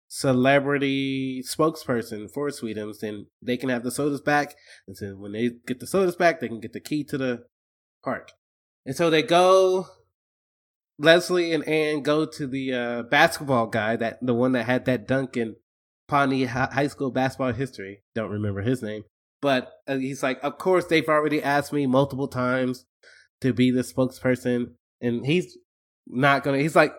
celebrity 0.06 1.42
spokesperson 1.42 2.30
for 2.30 2.48
Sweetums, 2.50 3.00
then 3.00 3.26
they 3.42 3.56
can 3.56 3.70
have 3.70 3.82
the 3.82 3.90
sodas 3.90 4.20
back. 4.20 4.54
And 4.86 4.96
so 4.96 5.16
when 5.16 5.32
they 5.32 5.50
get 5.66 5.80
the 5.80 5.86
sodas 5.88 6.14
back, 6.14 6.38
they 6.38 6.46
can 6.46 6.60
get 6.60 6.72
the 6.72 6.80
key 6.80 7.02
to 7.04 7.18
the 7.18 7.44
park. 8.04 8.30
And 8.86 8.94
so 8.94 9.10
they 9.10 9.22
go. 9.22 9.88
Leslie 11.00 11.52
and 11.52 11.66
Ann 11.68 12.02
go 12.02 12.24
to 12.24 12.46
the 12.46 12.72
uh, 12.72 13.02
basketball 13.02 13.66
guy, 13.66 13.96
that 13.96 14.18
the 14.20 14.34
one 14.34 14.52
that 14.52 14.66
had 14.66 14.84
that 14.86 15.06
dunk 15.06 15.36
in 15.36 15.56
Pawnee 16.08 16.44
High 16.44 16.86
School 16.88 17.10
basketball 17.10 17.52
history. 17.52 18.02
Don't 18.14 18.30
remember 18.30 18.62
his 18.62 18.82
name, 18.82 19.04
but 19.42 19.70
uh, 19.86 19.96
he's 19.96 20.22
like, 20.22 20.42
of 20.42 20.58
course 20.58 20.86
they've 20.86 21.08
already 21.08 21.42
asked 21.42 21.72
me 21.72 21.86
multiple 21.86 22.28
times 22.28 22.86
to 23.42 23.52
be 23.52 23.70
the 23.70 23.82
spokesperson, 23.82 24.72
and 25.00 25.24
he's 25.26 25.56
not 26.06 26.42
gonna. 26.42 26.58
He's 26.58 26.74
like, 26.76 26.94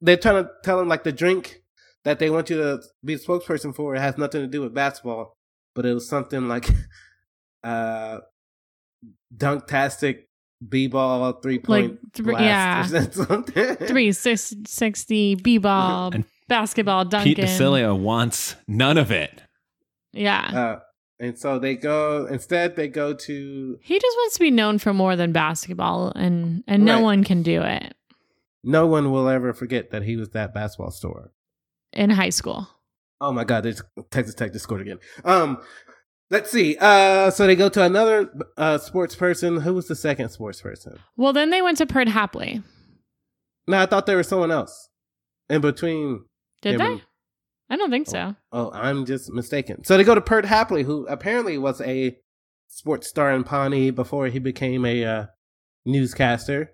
they're 0.00 0.16
trying 0.16 0.44
to 0.44 0.50
tell 0.64 0.80
him 0.80 0.88
like 0.88 1.04
the 1.04 1.12
drink 1.12 1.62
that 2.04 2.18
they 2.18 2.30
want 2.30 2.50
you 2.50 2.56
to 2.56 2.82
be 3.04 3.14
the 3.14 3.22
spokesperson 3.22 3.74
for 3.74 3.94
it 3.94 4.00
has 4.00 4.18
nothing 4.18 4.40
to 4.40 4.46
do 4.46 4.62
with 4.62 4.74
basketball, 4.74 5.36
but 5.74 5.86
it 5.86 5.94
was 5.94 6.08
something 6.08 6.48
like, 6.48 6.68
uh, 7.64 8.18
dunktastic 9.36 10.20
b-ball 10.66 11.32
three 11.42 11.58
point 11.58 11.98
Like, 12.16 12.26
thr- 12.38 12.42
yeah. 12.42 12.86
blast 12.88 13.18
or 13.18 13.24
something. 13.26 13.76
Three 13.76 14.12
six 14.12 14.54
sixty 14.66 15.34
b 15.34 15.58
ball 15.58 16.10
And 16.14 16.24
basketball 16.48 17.04
Duncan. 17.04 17.34
Pete 17.34 17.38
Disellio 17.44 17.98
wants 17.98 18.56
none 18.68 18.98
of 18.98 19.10
it. 19.10 19.42
Yeah. 20.12 20.50
Uh, 20.76 20.80
and 21.20 21.38
so 21.38 21.58
they 21.58 21.76
go 21.76 22.26
instead. 22.26 22.76
They 22.76 22.88
go 22.88 23.14
to 23.14 23.78
he 23.82 23.98
just 23.98 24.16
wants 24.18 24.34
to 24.34 24.40
be 24.40 24.50
known 24.50 24.78
for 24.78 24.92
more 24.92 25.16
than 25.16 25.32
basketball 25.32 26.12
and 26.14 26.64
and 26.66 26.84
no 26.84 26.96
Right. 26.96 27.02
one 27.02 27.24
can 27.24 27.42
do 27.42 27.62
it 27.62 27.94
no 28.66 28.86
one 28.86 29.10
will 29.12 29.28
ever 29.28 29.52
forget 29.52 29.90
that 29.90 30.02
he 30.04 30.16
was 30.16 30.30
that 30.30 30.54
basketball 30.54 30.90
star. 30.90 31.30
in 31.92 32.08
high 32.10 32.30
school. 32.30 32.66
Oh 33.20 33.30
my 33.30 33.44
God! 33.44 33.62
There's 33.64 33.82
Texas 34.10 34.34
Tech 34.34 34.52
just 34.52 34.62
scored 34.64 34.80
again. 34.80 34.98
Um, 35.24 35.58
Let's 36.30 36.50
see. 36.50 36.76
Uh, 36.80 37.30
so 37.30 37.46
they 37.46 37.54
go 37.56 37.68
to 37.68 37.82
another 37.82 38.30
uh 38.56 38.78
sports 38.78 39.14
person. 39.14 39.58
Who 39.60 39.74
was 39.74 39.86
the 39.88 39.94
second 39.94 40.30
sports 40.30 40.60
person? 40.62 40.98
Well, 41.16 41.32
then 41.34 41.50
they 41.50 41.60
went 41.62 41.76
to 41.78 41.86
Perd 41.86 42.08
Hapley. 42.08 42.62
No, 43.68 43.78
I 43.78 43.86
thought 43.86 44.06
there 44.06 44.16
was 44.16 44.28
someone 44.28 44.50
else 44.50 44.88
in 45.50 45.60
between. 45.60 46.24
Did 46.72 46.80
they? 46.80 46.84
and- 46.84 47.02
I 47.70 47.76
don't 47.76 47.90
think 47.90 48.06
so. 48.08 48.36
Oh, 48.52 48.70
I'm 48.72 49.06
just 49.06 49.32
mistaken. 49.32 49.84
So 49.84 49.96
they 49.96 50.04
go 50.04 50.14
to 50.14 50.20
Perd 50.20 50.44
Hapley, 50.44 50.84
who 50.84 51.06
apparently 51.06 51.56
was 51.56 51.80
a 51.80 52.16
sports 52.68 53.08
star 53.08 53.32
in 53.32 53.42
Pawnee 53.42 53.90
before 53.90 54.26
he 54.26 54.38
became 54.38 54.84
a 54.84 55.04
uh, 55.04 55.26
newscaster. 55.86 56.72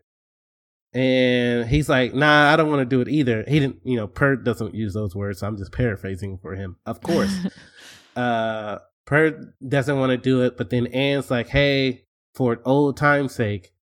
And 0.92 1.68
he's 1.68 1.88
like, 1.88 2.12
nah, 2.12 2.52
I 2.52 2.56
don't 2.56 2.68
want 2.68 2.80
to 2.80 2.84
do 2.84 3.00
it 3.00 3.08
either. 3.08 3.44
He 3.46 3.60
didn't, 3.60 3.78
you 3.84 3.96
know, 3.96 4.08
Perd 4.08 4.44
doesn't 4.44 4.74
use 4.74 4.92
those 4.92 5.14
words, 5.14 5.38
so 5.38 5.46
I'm 5.46 5.56
just 5.56 5.70
paraphrasing 5.70 6.38
for 6.42 6.56
him. 6.56 6.76
Of 6.84 7.00
course. 7.00 7.32
uh, 8.16 8.78
Perd 9.06 9.52
doesn't 9.66 9.98
want 9.98 10.10
to 10.10 10.16
do 10.16 10.42
it, 10.42 10.56
but 10.56 10.70
then 10.70 10.88
Ann's 10.88 11.30
like, 11.30 11.48
hey, 11.48 12.06
for 12.34 12.60
old 12.64 12.96
time's 12.96 13.34
sake. 13.34 13.72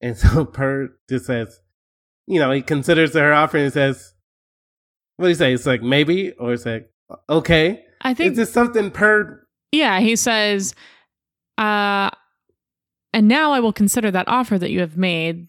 And 0.00 0.16
so 0.16 0.44
Perd 0.44 0.90
just 1.08 1.26
says, 1.26 1.60
you 2.26 2.38
know, 2.38 2.52
he 2.52 2.62
considers 2.62 3.14
her 3.14 3.32
offer 3.32 3.58
and 3.58 3.72
says, 3.72 4.13
what 5.16 5.26
do 5.26 5.28
you 5.28 5.34
say? 5.34 5.52
It's 5.52 5.66
like 5.66 5.82
maybe, 5.82 6.32
or 6.32 6.52
it's 6.52 6.66
like 6.66 6.90
okay. 7.28 7.84
I 8.02 8.14
think 8.14 8.30
It's 8.30 8.38
just 8.38 8.52
something 8.52 8.90
per. 8.90 9.46
Yeah, 9.72 10.00
he 10.00 10.14
says, 10.14 10.74
uh, 11.58 12.10
and 13.12 13.28
now 13.28 13.52
I 13.52 13.60
will 13.60 13.72
consider 13.72 14.10
that 14.10 14.28
offer 14.28 14.58
that 14.58 14.70
you 14.70 14.80
have 14.80 14.96
made, 14.96 15.48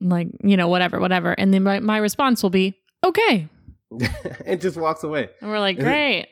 like, 0.00 0.28
you 0.42 0.56
know, 0.56 0.68
whatever, 0.68 1.00
whatever. 1.00 1.32
And 1.32 1.52
then 1.54 1.62
my, 1.62 1.80
my 1.80 1.98
response 1.98 2.42
will 2.42 2.50
be, 2.50 2.74
okay. 3.02 3.48
and 4.46 4.60
just 4.60 4.76
walks 4.76 5.02
away. 5.04 5.30
And 5.40 5.50
we're 5.50 5.58
like, 5.58 5.78
great. 5.78 6.28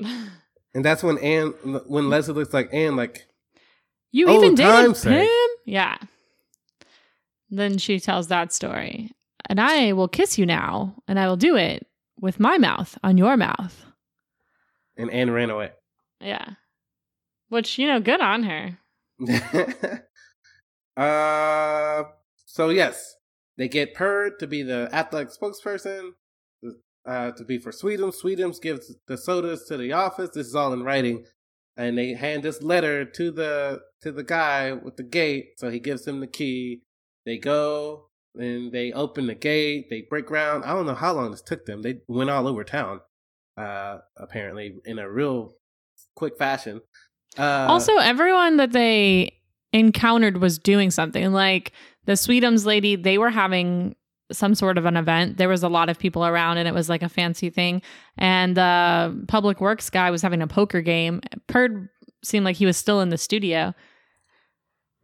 And 0.74 0.84
that's 0.84 1.02
when 1.02 1.18
Ann, 1.18 1.50
when 1.86 2.08
Leslie 2.08 2.34
looks 2.34 2.52
like 2.52 2.68
Ann, 2.72 2.94
like, 2.94 3.26
You 4.12 4.28
Oh, 4.28 4.36
even 4.36 4.54
dated 4.54 4.72
time's 4.72 5.02
him? 5.02 5.26
Yeah. 5.64 5.96
Then 7.50 7.78
she 7.78 8.00
tells 8.00 8.28
that 8.28 8.52
story. 8.52 9.10
And 9.48 9.60
I 9.60 9.92
will 9.92 10.08
kiss 10.08 10.38
you 10.38 10.46
now, 10.46 10.96
and 11.06 11.18
I 11.18 11.28
will 11.28 11.36
do 11.36 11.56
it 11.56 11.86
with 12.20 12.40
my 12.40 12.58
mouth 12.58 12.98
on 13.02 13.18
your 13.18 13.36
mouth. 13.36 13.84
and 14.96 15.10
Ann 15.10 15.30
ran 15.30 15.50
away. 15.50 15.70
Yeah. 16.20 16.50
Which, 17.48 17.78
you 17.78 17.86
know, 17.86 18.00
good 18.00 18.20
on 18.20 18.44
her. 18.44 18.78
uh, 20.96 22.04
so 22.46 22.68
yes, 22.70 23.14
they 23.56 23.68
get 23.68 23.94
Perd 23.94 24.38
to 24.40 24.46
be 24.46 24.62
the 24.62 24.88
athletic 24.92 25.30
spokesperson, 25.30 26.10
uh, 27.06 27.30
to 27.32 27.44
be 27.44 27.58
for 27.58 27.72
Sweden. 27.72 28.10
Sweetums 28.10 28.60
gives 28.60 28.94
the 29.06 29.16
sodas 29.16 29.64
to 29.68 29.76
the 29.76 29.92
office. 29.92 30.30
This 30.34 30.46
is 30.48 30.54
all 30.54 30.72
in 30.72 30.82
writing, 30.82 31.24
and 31.76 31.96
they 31.98 32.14
hand 32.14 32.42
this 32.42 32.62
letter 32.62 33.04
to 33.04 33.30
the 33.30 33.80
to 34.02 34.10
the 34.12 34.24
guy 34.24 34.72
with 34.72 34.96
the 34.96 35.02
gate. 35.02 35.50
So 35.58 35.70
he 35.70 35.78
gives 35.78 36.06
him 36.06 36.20
the 36.20 36.26
key. 36.26 36.82
They 37.24 37.38
go 37.38 38.08
and 38.36 38.72
they 38.72 38.92
open 38.92 39.26
the 39.26 39.34
gate. 39.34 39.88
They 39.90 40.02
break 40.02 40.26
ground. 40.26 40.64
I 40.64 40.74
don't 40.74 40.86
know 40.86 40.94
how 40.94 41.12
long 41.12 41.30
this 41.30 41.42
took 41.42 41.66
them. 41.66 41.82
They 41.82 42.00
went 42.08 42.30
all 42.30 42.46
over 42.48 42.64
town, 42.64 43.00
uh, 43.56 43.98
apparently 44.16 44.76
in 44.84 44.98
a 44.98 45.08
real 45.10 45.54
quick 46.16 46.36
fashion. 46.38 46.80
Uh, 47.38 47.66
also, 47.68 47.96
everyone 47.96 48.56
that 48.58 48.72
they 48.72 49.34
encountered 49.72 50.38
was 50.40 50.58
doing 50.58 50.90
something. 50.90 51.32
Like 51.32 51.72
the 52.04 52.12
Sweetums 52.12 52.64
lady, 52.64 52.96
they 52.96 53.18
were 53.18 53.30
having 53.30 53.96
some 54.32 54.54
sort 54.54 54.78
of 54.78 54.84
an 54.86 54.96
event. 54.96 55.36
There 55.36 55.48
was 55.48 55.62
a 55.62 55.68
lot 55.68 55.88
of 55.88 55.98
people 55.98 56.24
around, 56.24 56.58
and 56.58 56.66
it 56.68 56.74
was 56.74 56.88
like 56.88 57.02
a 57.02 57.08
fancy 57.08 57.50
thing. 57.50 57.82
And 58.16 58.56
the 58.56 59.24
public 59.28 59.60
works 59.60 59.90
guy 59.90 60.10
was 60.10 60.22
having 60.22 60.42
a 60.42 60.46
poker 60.46 60.80
game. 60.80 61.20
Perd 61.46 61.88
seemed 62.22 62.44
like 62.44 62.56
he 62.56 62.66
was 62.66 62.76
still 62.76 63.00
in 63.00 63.10
the 63.10 63.18
studio. 63.18 63.74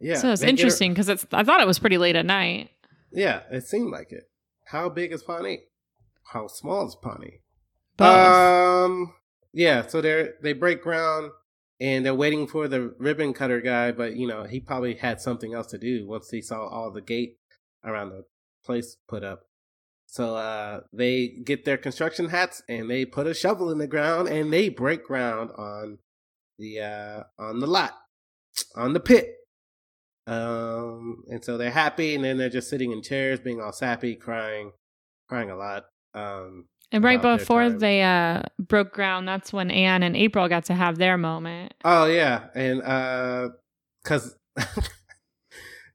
yeah, 0.00 0.14
so 0.16 0.30
it's 0.32 0.40
they 0.40 0.46
get 0.46 0.48
her- 0.48 0.50
interesting 0.50 0.92
because 0.92 1.08
it's. 1.08 1.26
I 1.32 1.44
thought 1.44 1.60
it 1.60 1.66
was 1.66 1.78
pretty 1.78 1.98
late 1.98 2.16
at 2.16 2.26
night. 2.26 2.70
Yeah, 3.12 3.42
it 3.50 3.66
seemed 3.66 3.90
like 3.90 4.12
it. 4.12 4.30
How 4.66 4.88
big 4.88 5.12
is 5.12 5.22
Pawnee? 5.22 5.64
How 6.32 6.46
small 6.46 6.86
is 6.86 6.94
Pawnee? 6.94 7.40
Both. 7.96 8.08
Um, 8.08 9.14
yeah. 9.52 9.86
So 9.86 10.00
they 10.00 10.28
they 10.42 10.52
break 10.52 10.82
ground 10.82 11.32
and 11.80 12.04
they're 12.04 12.14
waiting 12.14 12.46
for 12.46 12.68
the 12.68 12.94
ribbon 12.98 13.32
cutter 13.32 13.60
guy, 13.60 13.90
but 13.92 14.16
you 14.16 14.26
know 14.26 14.44
he 14.44 14.60
probably 14.60 14.94
had 14.94 15.20
something 15.20 15.54
else 15.54 15.66
to 15.68 15.78
do 15.78 16.06
once 16.06 16.30
he 16.30 16.40
saw 16.40 16.66
all 16.66 16.90
the 16.90 17.00
gate 17.00 17.38
around 17.84 18.10
the 18.10 18.24
place 18.64 18.96
put 19.08 19.24
up. 19.24 19.46
So 20.06 20.36
uh, 20.36 20.80
they 20.92 21.28
get 21.28 21.64
their 21.64 21.76
construction 21.76 22.28
hats 22.28 22.62
and 22.68 22.90
they 22.90 23.04
put 23.04 23.28
a 23.28 23.34
shovel 23.34 23.70
in 23.70 23.78
the 23.78 23.86
ground 23.86 24.28
and 24.28 24.52
they 24.52 24.68
break 24.68 25.04
ground 25.04 25.50
on 25.56 25.98
the 26.58 26.80
uh, 26.80 27.22
on 27.38 27.60
the 27.60 27.66
lot 27.66 27.94
on 28.76 28.92
the 28.92 29.00
pit. 29.00 29.36
Um, 30.26 31.24
and 31.28 31.44
so 31.44 31.56
they're 31.56 31.70
happy, 31.70 32.14
and 32.14 32.24
then 32.24 32.36
they're 32.36 32.48
just 32.48 32.68
sitting 32.68 32.92
in 32.92 33.02
chairs, 33.02 33.40
being 33.40 33.60
all 33.60 33.72
sappy, 33.72 34.14
crying, 34.14 34.72
crying 35.28 35.50
a 35.50 35.56
lot. 35.56 35.86
Um, 36.14 36.66
and 36.92 37.04
right 37.04 37.20
before 37.20 37.70
they 37.70 38.02
uh, 38.02 38.42
broke 38.58 38.92
ground, 38.92 39.28
that's 39.28 39.52
when 39.52 39.70
Ann 39.70 40.02
and 40.02 40.16
April 40.16 40.48
got 40.48 40.64
to 40.66 40.74
have 40.74 40.98
their 40.98 41.16
moment. 41.16 41.74
oh 41.84 42.06
yeah, 42.06 42.46
and 42.54 42.82
uh, 42.82 43.50
cause 44.04 44.36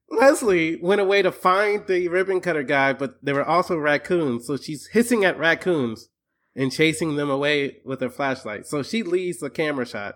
Leslie 0.10 0.78
went 0.82 1.02
away 1.02 1.22
to 1.22 1.32
find 1.32 1.86
the 1.88 2.08
ribbon 2.08 2.40
cutter 2.40 2.64
guy, 2.64 2.94
but 2.94 3.16
there 3.24 3.36
were 3.36 3.46
also 3.46 3.78
raccoons, 3.78 4.48
so 4.48 4.58
she's 4.58 4.88
hissing 4.88 5.26
at 5.26 5.38
raccoons 5.38 6.10
and 6.56 6.72
chasing 6.72 7.16
them 7.16 7.30
away 7.30 7.78
with 7.84 8.02
her 8.02 8.10
flashlight. 8.10 8.66
So 8.66 8.82
she 8.84 9.04
leaves 9.04 9.40
the 9.40 9.50
camera 9.50 9.86
shot, 9.86 10.16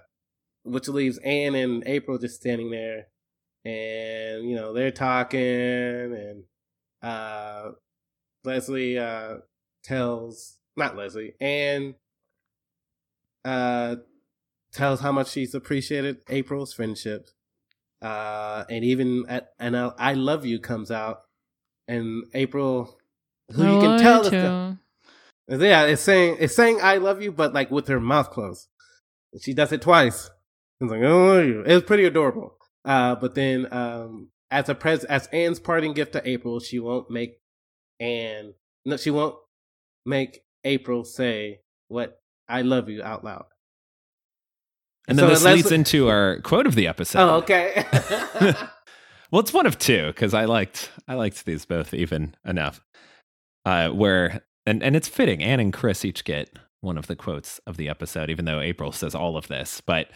which 0.63 0.87
leaves 0.87 1.17
Ann 1.19 1.55
and 1.55 1.83
April 1.85 2.17
just 2.17 2.39
standing 2.39 2.71
there, 2.71 3.07
and 3.65 4.49
you 4.49 4.55
know 4.55 4.73
they're 4.73 4.91
talking, 4.91 5.39
and 5.39 6.43
uh, 7.01 7.71
Leslie 8.43 8.97
uh 8.97 9.37
tells 9.83 10.57
not 10.75 10.95
Leslie 10.95 11.33
and 11.39 11.95
uh 13.45 13.95
tells 14.73 14.99
how 14.99 15.11
much 15.11 15.29
she's 15.29 15.55
appreciated 15.55 16.17
April's 16.29 16.73
friendship. 16.73 17.29
Uh 18.01 18.63
and 18.69 18.85
even 18.85 19.25
at 19.27 19.53
and 19.59 19.75
uh, 19.75 19.91
I 19.97 20.13
love 20.13 20.45
you 20.45 20.59
comes 20.59 20.91
out 20.91 21.21
and 21.87 22.25
April 22.33 22.97
who 23.51 23.63
you 23.63 23.79
can 23.81 23.99
tell 23.99 24.23
you 24.31 24.77
is 25.49 25.57
the, 25.57 25.67
yeah, 25.67 25.85
it's 25.85 26.03
saying 26.03 26.37
it's 26.39 26.55
saying 26.55 26.79
I 26.81 26.97
love 26.97 27.21
you, 27.21 27.31
but 27.31 27.53
like 27.53 27.71
with 27.71 27.87
her 27.87 27.99
mouth 27.99 28.29
closed. 28.29 28.67
She 29.41 29.53
does 29.53 29.71
it 29.71 29.81
twice. 29.81 30.29
It's 30.79 30.91
like, 30.91 31.01
oh. 31.01 31.63
It's 31.65 31.85
pretty 31.85 32.05
adorable. 32.05 32.55
Uh, 32.85 33.15
but 33.15 33.35
then 33.35 33.67
um, 33.71 34.29
as 34.51 34.69
a 34.69 34.75
pres 34.75 35.03
as 35.03 35.27
Ann's 35.27 35.59
parting 35.59 35.93
gift 35.93 36.13
to 36.13 36.27
April, 36.27 36.59
she 36.59 36.79
won't 36.79 37.09
make 37.09 37.39
Ann 37.99 38.53
no, 38.85 38.97
she 38.97 39.11
won't 39.11 39.35
make 40.05 40.41
April 40.63 41.03
say 41.03 41.61
what 41.87 42.21
I 42.47 42.61
love 42.61 42.89
you 42.89 43.03
out 43.03 43.23
loud. 43.23 43.45
And 45.07 45.17
then 45.17 45.25
So 45.25 45.29
this 45.29 45.43
leads 45.43 45.71
into 45.71 46.07
our 46.07 46.39
quote 46.41 46.67
of 46.67 46.75
the 46.75 46.87
episode. 46.87 47.19
Oh, 47.19 47.35
okay. 47.37 47.85
well, 49.31 49.41
it's 49.41 49.53
one 49.53 49.65
of 49.65 49.77
two 49.79 50.07
because 50.07 50.33
I 50.33 50.45
liked 50.45 50.91
I 51.07 51.15
liked 51.15 51.45
these 51.45 51.65
both 51.65 51.93
even 51.93 52.35
enough. 52.45 52.81
Uh, 53.65 53.89
where 53.89 54.43
and 54.65 54.83
and 54.83 54.95
it's 54.95 55.07
fitting. 55.07 55.41
Ann 55.43 55.59
and 55.59 55.73
Chris 55.73 56.05
each 56.05 56.23
get 56.23 56.49
one 56.81 56.97
of 56.97 57.07
the 57.07 57.15
quotes 57.15 57.59
of 57.67 57.77
the 57.77 57.89
episode, 57.89 58.29
even 58.29 58.45
though 58.45 58.59
April 58.59 58.91
says 58.91 59.15
all 59.15 59.35
of 59.35 59.47
this. 59.47 59.81
But 59.81 60.09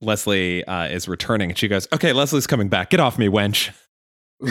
Leslie 0.00 0.64
uh, 0.64 0.86
is 0.86 1.08
returning, 1.08 1.50
and 1.50 1.58
she 1.58 1.68
goes, 1.68 1.88
"Okay, 1.92 2.12
Leslie's 2.12 2.46
coming 2.46 2.68
back. 2.68 2.90
Get 2.90 3.00
off 3.00 3.18
me, 3.18 3.28
wench." 3.28 3.70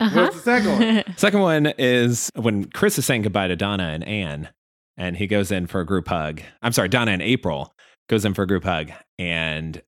Uh-huh. 0.00 0.20
What's 0.22 0.36
the 0.36 0.42
second 0.42 0.78
one? 0.78 1.04
Second 1.16 1.40
one 1.40 1.66
is 1.76 2.30
when 2.36 2.66
Chris 2.66 2.98
is 2.98 3.04
saying 3.04 3.22
goodbye 3.22 3.48
to 3.48 3.56
Donna 3.56 3.84
and 3.84 4.06
Ann, 4.06 4.48
and 4.96 5.16
he 5.16 5.26
goes 5.26 5.50
in 5.50 5.66
for 5.66 5.80
a 5.80 5.86
group 5.86 6.06
hug. 6.06 6.40
I'm 6.62 6.72
sorry, 6.72 6.88
Donna 6.88 7.10
and 7.10 7.22
April 7.22 7.74
goes 8.08 8.24
in 8.24 8.34
for 8.34 8.42
a 8.42 8.46
group 8.46 8.62
hug, 8.64 8.92
and 9.18 9.82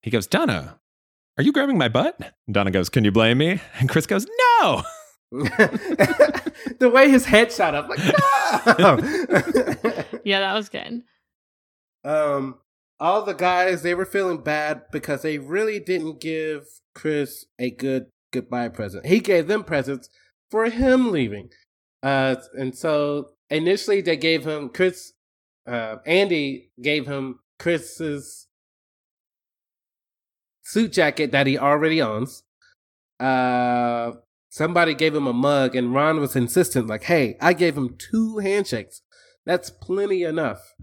he 0.00 0.10
goes, 0.10 0.26
Donna, 0.26 0.78
are 1.36 1.44
you 1.44 1.52
grabbing 1.52 1.76
my 1.76 1.88
butt? 1.88 2.18
And 2.46 2.54
Donna 2.54 2.70
goes, 2.70 2.88
Can 2.88 3.04
you 3.04 3.12
blame 3.12 3.38
me? 3.38 3.60
And 3.78 3.88
Chris 3.88 4.06
goes, 4.06 4.26
No. 4.62 4.82
the 5.32 6.90
way 6.92 7.10
his 7.10 7.24
head 7.24 7.50
shot 7.52 7.74
up, 7.74 7.88
like 7.88 7.98
no. 8.78 8.98
yeah, 10.24 10.40
that 10.40 10.54
was 10.54 10.68
good. 10.68 11.02
Um, 12.04 12.58
all 12.98 13.24
the 13.24 13.34
guys 13.34 13.82
they 13.82 13.94
were 13.94 14.06
feeling 14.06 14.38
bad 14.38 14.82
because 14.92 15.22
they 15.22 15.38
really 15.38 15.80
didn't 15.80 16.20
give 16.20 16.66
Chris 16.94 17.46
a 17.58 17.70
good 17.70 18.06
goodbye 18.32 18.68
present. 18.68 19.06
He 19.06 19.20
gave 19.20 19.46
them 19.46 19.64
presents 19.64 20.08
for 20.50 20.66
him 20.66 21.10
leaving. 21.10 21.50
Uh, 22.02 22.36
and 22.54 22.76
so 22.76 23.30
initially 23.50 24.00
they 24.00 24.16
gave 24.16 24.44
him 24.44 24.68
Chris. 24.68 25.12
Uh, 25.66 25.96
Andy 26.06 26.70
gave 26.80 27.06
him 27.06 27.40
Chris's 27.58 28.48
suit 30.64 30.92
jacket 30.92 31.30
that 31.32 31.46
he 31.46 31.58
already 31.58 32.02
owns. 32.02 32.42
Uh, 33.20 34.12
somebody 34.48 34.94
gave 34.94 35.14
him 35.14 35.26
a 35.26 35.32
mug, 35.32 35.76
and 35.76 35.94
Ron 35.94 36.18
was 36.18 36.34
insistent, 36.34 36.88
like, 36.88 37.04
"Hey, 37.04 37.36
I 37.40 37.52
gave 37.52 37.76
him 37.76 37.96
two 37.96 38.38
handshakes. 38.38 39.02
That's 39.46 39.70
plenty 39.70 40.24
enough." 40.24 40.74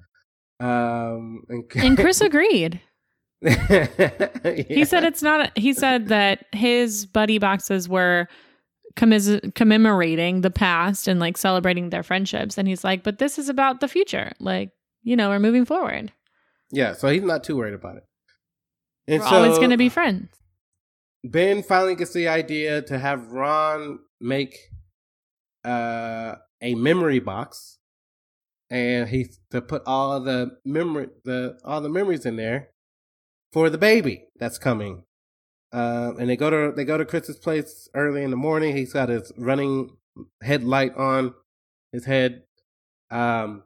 Um, 0.60 1.44
and, 1.50 1.64
And 1.76 1.98
Chris 1.98 2.22
agreed. 2.22 2.82
He 3.42 4.66
he 4.68 4.86
said 4.86 5.06
it's 5.06 5.22
not. 5.22 5.58
He 5.58 5.74
said 5.74 6.10
that 6.10 6.46
his 6.52 7.06
buddy 7.06 7.38
boxes 7.38 7.88
were 7.88 8.28
commis- 8.98 9.54
commemorating 9.56 10.42
the 10.42 10.52
past 10.52 11.08
and 11.08 11.20
like 11.20 11.38
celebrating 11.38 11.90
their 11.90 12.04
friendships. 12.04 12.58
And 12.58 12.68
he's 12.68 12.84
like, 12.84 13.04
but 13.04 13.20
this 13.20 13.40
is 13.40 13.48
about 13.50 13.80
the 13.80 13.88
future. 13.88 14.34
Like, 14.40 14.72
you 15.04 15.16
know, 15.16 15.30
we're 15.30 15.40
moving 15.40 15.66
forward. 15.66 16.12
Yeah, 16.72 16.94
so 16.94 17.08
he's 17.08 17.24
not 17.24 17.44
too 17.44 17.56
worried 17.56 17.74
about 17.74 17.98
it. 17.98 18.04
And 19.08 19.22
we're 19.22 19.28
always 19.28 19.54
so 19.54 19.60
going 19.60 19.72
to 19.72 19.78
be 19.78 19.90
friends. 19.90 20.30
Ben 21.24 21.64
finally 21.64 21.96
gets 21.96 22.14
the 22.14 22.28
idea 22.28 22.82
to 22.84 23.00
have 23.00 23.32
Ron 23.32 24.00
make 24.22 24.56
uh, 25.66 26.36
a 26.62 26.76
memory 26.76 27.20
box, 27.20 27.79
and 28.70 29.10
he 29.10 29.28
to 29.52 29.62
put 29.62 29.82
all 29.86 30.20
the 30.20 30.58
memory 30.66 31.08
the 31.24 31.58
all 31.64 31.82
the 31.82 31.90
memories 31.90 32.26
in 32.26 32.36
there 32.36 32.70
for 33.52 33.70
the 33.70 33.78
baby 33.78 34.26
that's 34.38 34.58
coming. 34.58 35.04
Um, 35.72 36.18
and 36.20 36.30
they 36.30 36.36
go 36.36 36.50
to 36.50 36.74
they 36.76 36.86
go 36.86 36.98
to 36.98 37.06
Chris's 37.06 37.38
place 37.38 37.88
early 37.94 38.24
in 38.24 38.32
the 38.32 38.38
morning. 38.38 38.76
He's 38.76 38.94
got 38.94 39.10
his 39.10 39.32
running 39.38 39.98
headlight 40.42 40.96
on 40.96 41.34
his 41.92 42.06
head. 42.06 42.44
Um, 43.12 43.64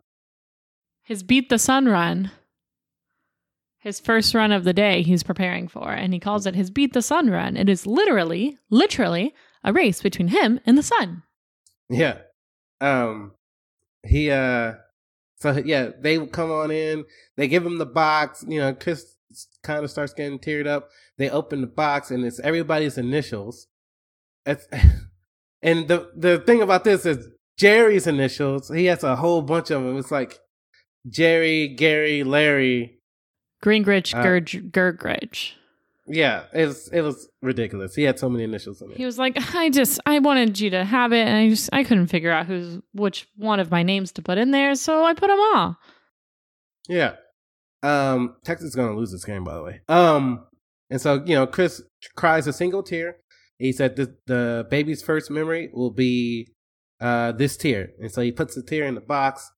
His 1.03 1.23
beat 1.23 1.49
the 1.49 1.59
sun 1.59 1.87
run. 1.87 2.31
His 3.79 3.99
first 3.99 4.33
run 4.33 4.53
of 4.53 4.63
the 4.63 4.71
day 4.73 5.01
he's 5.01 5.23
preparing 5.23 5.67
for, 5.67 5.91
and 5.91 6.13
he 6.13 6.19
calls 6.19 6.45
it 6.45 6.55
his 6.55 6.69
beat 6.69 6.93
the 6.93 7.01
sun 7.01 7.29
run. 7.29 7.57
It 7.57 7.67
is 7.67 7.85
literally, 7.85 8.57
literally 8.69 9.33
a 9.61 9.73
race 9.73 10.01
between 10.01 10.29
him 10.29 10.61
and 10.65 10.77
the 10.77 10.83
sun. 10.83 11.23
Yeah. 11.89 12.19
Um 12.79 13.33
he 14.05 14.29
uh 14.31 14.75
so 15.43 15.61
yeah, 15.63 15.89
they 15.99 16.25
come 16.27 16.51
on 16.51 16.71
in, 16.71 17.03
they 17.35 17.49
give 17.49 17.65
him 17.65 17.77
the 17.77 17.85
box, 17.85 18.45
you 18.47 18.59
know, 18.59 18.73
Chris 18.73 19.17
kind 19.61 19.83
of 19.83 19.91
starts 19.91 20.13
getting 20.13 20.39
teared 20.39 20.67
up. 20.67 20.89
They 21.17 21.29
open 21.29 21.59
the 21.59 21.67
box 21.67 22.11
and 22.11 22.23
it's 22.23 22.39
everybody's 22.39 22.97
initials. 22.97 23.67
It's, 24.45 24.65
and 25.61 25.87
the 25.89 26.11
the 26.15 26.39
thing 26.39 26.61
about 26.61 26.85
this 26.85 27.05
is 27.05 27.27
Jerry's 27.57 28.07
initials, 28.07 28.69
he 28.69 28.85
has 28.85 29.03
a 29.03 29.17
whole 29.17 29.41
bunch 29.41 29.69
of 29.69 29.83
them. 29.83 29.97
It's 29.97 30.11
like 30.11 30.39
Jerry, 31.09 31.67
Gary, 31.67 32.23
Larry. 32.23 32.99
Gringritch, 33.61 34.15
Uh, 34.15 34.23
Gurg, 34.23 34.71
Gurgridge. 34.71 35.53
Yeah, 36.05 36.43
it 36.53 36.65
was 36.65 36.89
it 36.89 37.01
was 37.01 37.29
ridiculous. 37.41 37.95
He 37.95 38.03
had 38.03 38.19
so 38.19 38.29
many 38.29 38.43
initials 38.43 38.81
in 38.81 38.91
it. 38.91 38.97
He 38.97 39.05
was 39.05 39.17
like, 39.17 39.37
I 39.55 39.69
just, 39.69 40.01
I 40.05 40.19
wanted 40.19 40.59
you 40.59 40.69
to 40.71 40.83
have 40.83 41.13
it, 41.13 41.25
and 41.25 41.37
I 41.37 41.49
just, 41.49 41.69
I 41.71 41.83
couldn't 41.83 42.07
figure 42.07 42.31
out 42.31 42.45
who's 42.45 42.79
which 42.93 43.27
one 43.37 43.59
of 43.59 43.71
my 43.71 43.83
names 43.83 44.11
to 44.13 44.21
put 44.21 44.37
in 44.37 44.51
there, 44.51 44.75
so 44.75 45.05
I 45.05 45.13
put 45.13 45.27
them 45.27 45.39
all. 45.39 45.77
Yeah. 46.89 47.15
Um, 47.83 48.35
Texas 48.43 48.69
is 48.69 48.75
gonna 48.75 48.95
lose 48.95 49.11
this 49.11 49.23
game, 49.23 49.45
by 49.45 49.53
the 49.53 49.63
way. 49.63 49.81
Um, 49.87 50.45
and 50.89 50.99
so 50.99 51.23
you 51.25 51.35
know, 51.35 51.47
Chris 51.47 51.81
cries 52.15 52.47
a 52.47 52.53
single 52.53 52.83
tear. 52.83 53.17
He 53.57 53.71
said 53.71 53.95
the 53.95 54.15
the 54.25 54.67
baby's 54.69 55.01
first 55.01 55.31
memory 55.31 55.69
will 55.73 55.91
be 55.91 56.49
uh 56.99 57.31
this 57.31 57.55
tear, 57.55 57.91
and 57.99 58.11
so 58.11 58.21
he 58.21 58.31
puts 58.31 58.55
the 58.55 58.63
tear 58.63 58.85
in 58.85 58.95
the 58.95 59.01
box. 59.01 59.49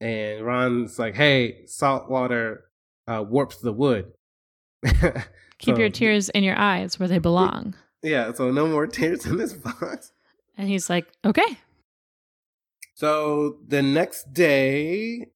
And 0.00 0.46
Ron's 0.46 0.98
like, 0.98 1.14
"Hey, 1.14 1.66
salt 1.66 2.10
water 2.10 2.64
uh, 3.06 3.22
warps 3.28 3.58
the 3.58 3.72
wood." 3.72 4.12
Keep 4.84 5.76
So, 5.76 5.80
your 5.80 5.90
tears 5.90 6.28
in 6.30 6.42
your 6.42 6.58
eyes 6.58 6.98
where 6.98 7.08
they 7.08 7.18
belong. 7.18 7.74
Yeah, 8.02 8.32
so 8.32 8.50
no 8.50 8.66
more 8.66 8.86
tears 8.88 9.26
in 9.26 9.36
this 9.36 9.52
box. 9.52 10.12
And 10.56 10.68
he's 10.68 10.88
like, 10.88 11.06
okay. 11.24 11.58
So 12.94 13.58
the 13.66 13.82
next 13.82 14.32
day, 14.32 15.26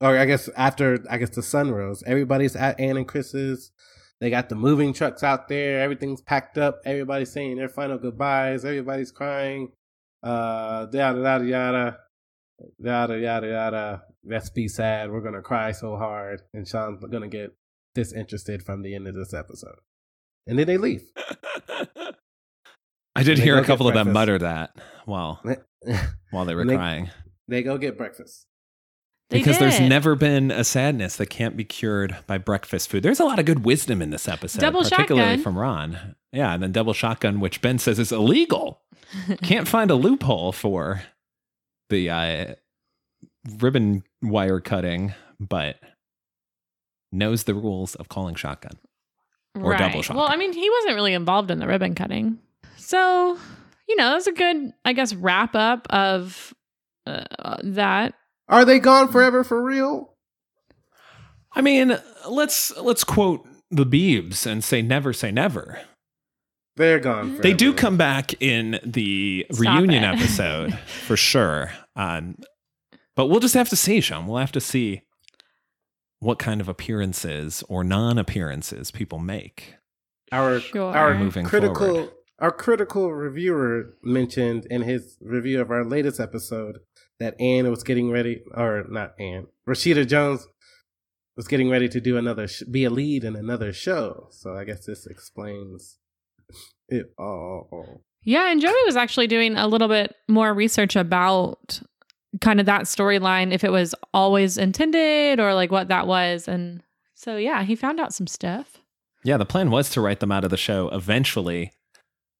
or 0.00 0.16
I 0.18 0.24
guess 0.24 0.48
after, 0.56 1.04
I 1.08 1.18
guess 1.18 1.30
the 1.30 1.42
sun 1.42 1.70
rose, 1.70 2.02
everybody's 2.06 2.56
at 2.56 2.78
Ann 2.80 2.96
and 2.96 3.06
Chris's. 3.06 3.70
They 4.20 4.30
got 4.30 4.48
the 4.48 4.54
moving 4.54 4.92
trucks 4.92 5.22
out 5.24 5.48
there. 5.48 5.80
Everything's 5.80 6.22
packed 6.22 6.56
up. 6.56 6.80
Everybody's 6.84 7.32
saying 7.32 7.56
their 7.56 7.68
final 7.68 7.98
goodbyes. 7.98 8.64
Everybody's 8.64 9.10
crying. 9.10 9.72
Uh, 10.22 10.86
yada 10.92 11.20
yada 11.20 11.44
yada, 11.44 11.98
yada 12.78 13.18
yada 13.18 13.46
yada. 13.48 14.02
Let's 14.24 14.50
be 14.50 14.68
sad. 14.68 15.10
We're 15.10 15.20
gonna 15.22 15.42
cry 15.42 15.72
so 15.72 15.96
hard, 15.96 16.42
and 16.54 16.66
Sean's 16.68 17.02
gonna 17.10 17.26
get 17.26 17.52
disinterested 17.94 18.62
from 18.62 18.82
the 18.82 18.94
end 18.94 19.06
of 19.06 19.14
this 19.14 19.32
episode. 19.34 19.76
And 20.46 20.58
then 20.58 20.66
they 20.66 20.76
leave. 20.78 21.02
I 23.14 23.22
did 23.22 23.38
hear 23.38 23.58
a 23.58 23.64
couple 23.64 23.86
of 23.88 23.94
them 23.94 24.12
mutter 24.12 24.38
that 24.38 24.74
while 25.04 25.42
while 26.30 26.44
they 26.44 26.54
were 26.54 26.64
they- 26.64 26.74
crying. 26.76 27.10
they 27.48 27.62
go 27.62 27.78
get 27.78 27.96
breakfast. 27.98 28.46
They 29.30 29.38
because 29.38 29.58
there's 29.58 29.80
never 29.80 30.14
been 30.14 30.50
a 30.50 30.62
sadness 30.62 31.16
that 31.16 31.30
can't 31.30 31.56
be 31.56 31.64
cured 31.64 32.14
by 32.26 32.36
breakfast 32.36 32.90
food. 32.90 33.02
There's 33.02 33.18
a 33.20 33.24
lot 33.24 33.38
of 33.38 33.46
good 33.46 33.64
wisdom 33.64 34.02
in 34.02 34.10
this 34.10 34.28
episode, 34.28 34.60
Double 34.60 34.82
particularly 34.82 35.36
shotgun. 35.36 35.42
from 35.42 35.58
Ron. 35.58 36.16
Yeah, 36.32 36.52
and 36.52 36.62
then 36.62 36.70
double 36.72 36.92
shotgun, 36.92 37.40
which 37.40 37.62
Ben 37.62 37.78
says 37.78 37.98
is 37.98 38.12
illegal. 38.12 38.82
Can't 39.42 39.66
find 39.66 39.90
a 39.90 39.94
loophole 39.94 40.52
for 40.52 41.02
the 41.88 42.10
uh, 42.10 42.54
ribbon 43.58 44.02
wire 44.20 44.60
cutting, 44.60 45.14
but 45.40 45.76
knows 47.12 47.44
the 47.44 47.54
rules 47.54 47.94
of 47.96 48.08
calling 48.08 48.34
shotgun. 48.34 48.72
or 49.54 49.76
double 49.76 49.96
Right. 49.96 50.04
shotgun. 50.04 50.16
Well, 50.16 50.28
I 50.32 50.36
mean, 50.36 50.52
he 50.54 50.68
wasn't 50.70 50.94
really 50.94 51.12
involved 51.12 51.50
in 51.50 51.58
the 51.58 51.66
ribbon 51.66 51.94
cutting. 51.94 52.38
So, 52.78 53.36
you 53.86 53.96
know, 53.96 54.12
that's 54.12 54.26
a 54.26 54.32
good, 54.32 54.72
I 54.84 54.94
guess, 54.94 55.14
wrap 55.14 55.54
up 55.54 55.86
of 55.90 56.54
uh, 57.06 57.58
that. 57.62 58.14
Are 58.48 58.64
they 58.64 58.78
gone 58.78 59.08
forever 59.12 59.44
for 59.44 59.62
real? 59.62 60.14
I 61.54 61.60
mean, 61.60 61.98
let's 62.28 62.74
let's 62.78 63.04
quote 63.04 63.46
the 63.70 63.84
Beebs 63.84 64.46
and 64.46 64.64
say 64.64 64.80
never 64.82 65.12
say 65.12 65.30
never. 65.30 65.80
They're 66.76 66.98
gone. 66.98 67.24
Forever. 67.32 67.42
They 67.42 67.52
do 67.52 67.74
come 67.74 67.98
back 67.98 68.32
in 68.40 68.80
the 68.84 69.44
Stop 69.52 69.60
reunion 69.60 70.04
episode 70.04 70.72
for 70.78 71.16
sure. 71.18 71.72
Um, 71.94 72.36
but 73.14 73.26
we'll 73.26 73.40
just 73.40 73.54
have 73.54 73.68
to 73.68 73.76
see, 73.76 74.00
Sean. 74.00 74.26
We'll 74.26 74.38
have 74.38 74.52
to 74.52 74.60
see 74.60 75.02
what 76.22 76.38
kind 76.38 76.60
of 76.60 76.68
appearances 76.68 77.64
or 77.68 77.82
non-appearances 77.82 78.90
people 78.92 79.18
make. 79.18 79.74
Our 80.30 80.60
Sure. 80.60 80.94
our 80.96 81.14
Moving 81.18 81.44
critical 81.44 81.74
forward. 81.94 82.10
our 82.38 82.52
critical 82.52 83.12
reviewer 83.12 83.96
mentioned 84.02 84.66
in 84.70 84.82
his 84.82 85.16
review 85.20 85.60
of 85.60 85.70
our 85.70 85.84
latest 85.84 86.20
episode 86.20 86.78
that 87.18 87.38
Ann 87.40 87.68
was 87.70 87.82
getting 87.82 88.10
ready, 88.10 88.42
or 88.54 88.84
not 88.88 89.14
Ann, 89.18 89.48
Rashida 89.68 90.06
Jones 90.06 90.46
was 91.36 91.48
getting 91.48 91.68
ready 91.70 91.88
to 91.88 92.00
do 92.00 92.16
another 92.16 92.46
sh- 92.46 92.62
be 92.70 92.84
a 92.84 92.90
lead 92.90 93.24
in 93.24 93.34
another 93.36 93.72
show. 93.72 94.28
So 94.30 94.54
I 94.56 94.64
guess 94.64 94.86
this 94.86 95.06
explains 95.06 95.98
it 96.88 97.12
all. 97.18 98.02
Yeah, 98.24 98.50
and 98.52 98.60
Joey 98.60 98.72
was 98.86 98.96
actually 98.96 99.26
doing 99.26 99.56
a 99.56 99.66
little 99.66 99.88
bit 99.88 100.14
more 100.28 100.54
research 100.54 100.94
about 100.94 101.80
kind 102.40 102.60
of 102.60 102.66
that 102.66 102.82
storyline, 102.82 103.52
if 103.52 103.64
it 103.64 103.72
was 103.72 103.94
always 104.14 104.56
intended 104.58 105.38
or 105.38 105.54
like 105.54 105.70
what 105.70 105.88
that 105.88 106.06
was. 106.06 106.48
And 106.48 106.82
so, 107.14 107.36
yeah, 107.36 107.62
he 107.62 107.76
found 107.76 108.00
out 108.00 108.14
some 108.14 108.26
stuff. 108.26 108.78
Yeah, 109.24 109.36
the 109.36 109.44
plan 109.44 109.70
was 109.70 109.90
to 109.90 110.00
write 110.00 110.20
them 110.20 110.32
out 110.32 110.44
of 110.44 110.50
the 110.50 110.56
show 110.56 110.88
eventually. 110.88 111.72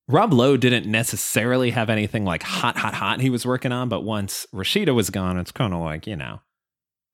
Rob 0.09 0.33
Lowe 0.33 0.57
didn't 0.57 0.91
necessarily 0.91 1.71
have 1.71 1.89
anything 1.89 2.25
like 2.25 2.43
hot, 2.43 2.77
hot, 2.77 2.95
hot 2.95 3.21
he 3.21 3.31
was 3.31 3.47
working 3.47 3.71
on, 3.71 3.89
but 3.89 4.03
once 4.03 4.47
Rashida 4.53 4.95
was 4.95 5.11
gone, 5.11 5.39
it's 5.39 5.53
kind 5.53 5.73
of 5.73 5.81
like, 5.81 6.07
you 6.07 6.17
know, 6.17 6.41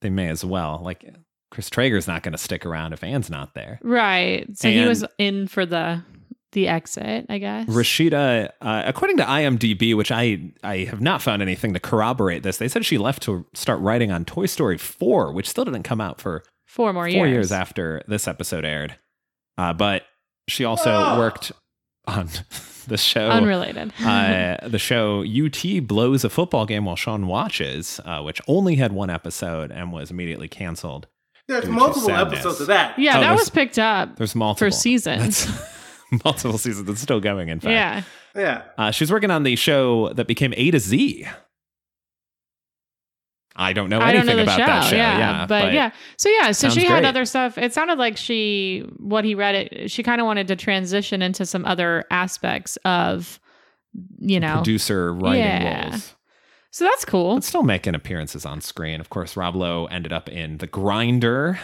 they 0.00 0.08
may 0.08 0.28
as 0.28 0.44
well. 0.44 0.80
Like, 0.82 1.04
Chris 1.50 1.70
Traeger's 1.70 2.06
not 2.06 2.22
going 2.22 2.32
to 2.32 2.38
stick 2.38 2.66
around 2.66 2.92
if 2.92 3.02
Ann's 3.02 3.30
not 3.30 3.54
there. 3.54 3.78
Right. 3.82 4.46
So 4.56 4.70
he 4.70 4.86
was 4.86 5.04
in 5.18 5.48
for 5.48 5.64
the 5.64 6.02
the 6.52 6.68
exit, 6.68 7.26
I 7.28 7.38
guess. 7.38 7.68
Rashida, 7.68 8.50
uh, 8.60 8.82
according 8.86 9.18
to 9.18 9.24
IMDb, 9.24 9.94
which 9.96 10.10
I 10.10 10.52
I 10.62 10.78
have 10.84 11.00
not 11.00 11.20
found 11.22 11.42
anything 11.42 11.74
to 11.74 11.80
corroborate 11.80 12.42
this, 12.42 12.56
they 12.58 12.68
said 12.68 12.84
she 12.84 12.98
left 12.98 13.22
to 13.24 13.46
start 13.54 13.80
writing 13.80 14.10
on 14.10 14.24
Toy 14.24 14.46
Story 14.46 14.78
4, 14.78 15.32
which 15.32 15.48
still 15.48 15.64
didn't 15.64 15.82
come 15.82 16.00
out 16.00 16.20
for 16.20 16.42
Four 16.66 16.92
more 16.92 17.04
four 17.04 17.08
years. 17.26 17.28
years 17.30 17.52
after 17.52 18.02
this 18.08 18.28
episode 18.28 18.64
aired. 18.64 18.96
Uh, 19.56 19.72
but 19.72 20.04
she 20.48 20.64
also 20.64 20.90
Oh. 20.94 21.18
worked 21.18 21.52
on 22.06 22.28
the 22.86 22.96
show. 22.96 23.28
Unrelated. 23.28 23.92
uh, 24.04 24.56
the 24.68 24.78
show 24.78 25.22
UT 25.24 25.86
blows 25.86 26.24
a 26.24 26.30
football 26.30 26.64
game 26.66 26.84
while 26.86 26.96
Sean 26.96 27.26
watches, 27.26 28.00
uh, 28.04 28.22
which 28.22 28.40
only 28.48 28.76
had 28.76 28.92
one 28.92 29.10
episode 29.10 29.70
and 29.70 29.92
was 29.92 30.10
immediately 30.10 30.48
canceled. 30.48 31.06
There's 31.48 31.66
multiple 31.66 32.10
episodes 32.10 32.60
of 32.60 32.66
that. 32.68 32.98
yeah, 32.98 33.18
Oh, 33.18 33.20
that 33.22 33.34
was 33.34 33.48
picked 33.50 33.78
up 33.78 34.16
There's 34.16 34.34
multiple 34.34 34.66
for 34.68 34.70
seasons. 34.70 35.46
That's- 36.10 36.24
multiple 36.24 36.58
seasons. 36.58 36.88
It's 36.88 37.00
still 37.00 37.20
going. 37.20 37.48
In 37.48 37.60
fact, 37.60 37.70
yeah. 37.72 38.02
Yeah. 38.40 38.62
Uh, 38.76 38.90
she's 38.90 39.10
working 39.10 39.30
on 39.30 39.42
the 39.42 39.56
show 39.56 40.12
that 40.14 40.26
became 40.26 40.54
A 40.56 40.70
to 40.70 40.78
Z. 40.78 41.26
I 43.60 43.72
don't 43.72 43.90
know 43.90 43.98
I 43.98 44.10
anything 44.10 44.26
don't 44.26 44.36
know 44.36 44.36
the 44.36 44.42
about 44.44 44.58
show. 44.60 44.66
that 44.66 44.84
show. 44.90 44.96
Yeah, 44.96 45.18
Yeah, 45.18 45.46
but, 45.46 45.72
yeah. 45.72 45.90
So 46.16 46.28
yeah, 46.28 46.52
so 46.52 46.70
she 46.70 46.84
had 46.84 47.00
great. 47.00 47.08
other 47.08 47.24
stuff. 47.24 47.58
It 47.58 47.72
sounded 47.72 47.98
like 47.98 48.16
she 48.16 48.84
what 48.98 49.24
he 49.24 49.34
read 49.34 49.54
it. 49.56 49.90
She 49.90 50.04
kind 50.04 50.20
of 50.20 50.26
wanted 50.26 50.46
to 50.48 50.56
transition 50.56 51.22
into 51.22 51.44
some 51.44 51.64
other 51.64 52.04
aspects 52.12 52.76
of, 52.84 53.40
you 54.20 54.38
know. 54.38 54.54
producer 54.56 55.12
writing 55.12 55.40
Yeah. 55.42 55.90
roles. 55.90 56.14
So 56.70 56.84
that's 56.84 57.04
cool. 57.04 57.34
but 57.34 57.42
still 57.42 57.64
making 57.64 57.96
appearances 57.96 58.46
on 58.46 58.60
screen. 58.60 59.00
Of 59.00 59.10
course, 59.10 59.36
Rob 59.36 59.56
Lowe 59.56 59.86
ended 59.86 60.12
up 60.12 60.28
in 60.28 60.58
The 60.58 60.66
Grinder, 60.68 61.58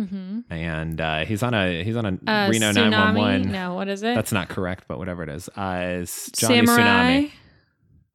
Mm-hmm. 0.00 0.40
and 0.52 1.00
uh, 1.00 1.24
he's 1.24 1.42
on 1.42 1.54
a 1.54 1.82
he's 1.82 1.96
on 1.96 2.04
a 2.04 2.08
Uh, 2.30 2.48
Reno 2.50 2.70
tsunami? 2.70 2.90
911. 2.90 3.50
No, 3.52 3.74
what 3.74 3.88
is 3.88 4.02
it? 4.02 4.14
That's 4.14 4.30
not 4.32 4.48
correct, 4.50 4.84
but 4.88 4.98
whatever 4.98 5.22
it 5.22 5.30
is. 5.30 5.48
Uh, 5.56 6.00
it's 6.02 6.30
Johnny 6.32 6.66
Samurai. 6.66 6.82
Tsunami. 7.22 7.30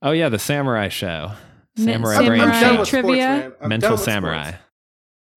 Oh 0.03 0.11
yeah, 0.11 0.29
the 0.29 0.37
Samurai 0.39 0.89
Show. 0.89 1.31
Mi- 1.77 1.85
Samurai 1.85 2.15
I'm, 2.17 2.25
Brain 2.25 2.39
Samurai 2.41 2.75
Show. 2.77 2.85
trivia? 2.85 3.41
sports, 3.55 3.67
Mental 3.67 3.97
Samurai. 3.97 4.43
sports. 4.51 4.63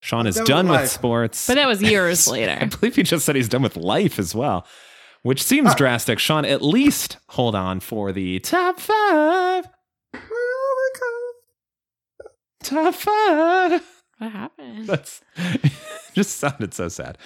Sean 0.01 0.19
I'm 0.21 0.27
is 0.27 0.35
done 0.35 0.45
done 0.45 0.69
with 0.69 0.81
with, 0.81 0.91
sports. 0.91 1.47
But 1.47 1.55
that 1.55 1.67
was 1.67 1.81
years 1.91 2.27
later. 2.27 2.57
I 2.61 2.65
believe 2.65 2.95
he 2.95 3.01
just 3.03 3.25
said 3.25 3.35
he's 3.35 3.49
done 3.49 3.63
with 3.63 3.75
life 3.75 4.19
as 4.19 4.35
well, 4.35 4.67
which 5.23 5.41
seems 5.41 5.69
Ah. 5.71 5.75
drastic. 5.75 6.19
Sean, 6.19 6.45
at 6.45 6.61
least 6.61 7.17
hold 7.29 7.55
on 7.55 7.79
for 7.79 8.11
the 8.11 8.39
top 8.41 8.79
five. 8.79 9.65
Top 12.63 12.93
five. 12.93 13.81
What 14.17 14.31
happened? 14.31 14.87
That's 14.87 15.21
just 16.13 16.37
sounded 16.37 16.73
so 16.73 16.87
sad. 16.87 17.17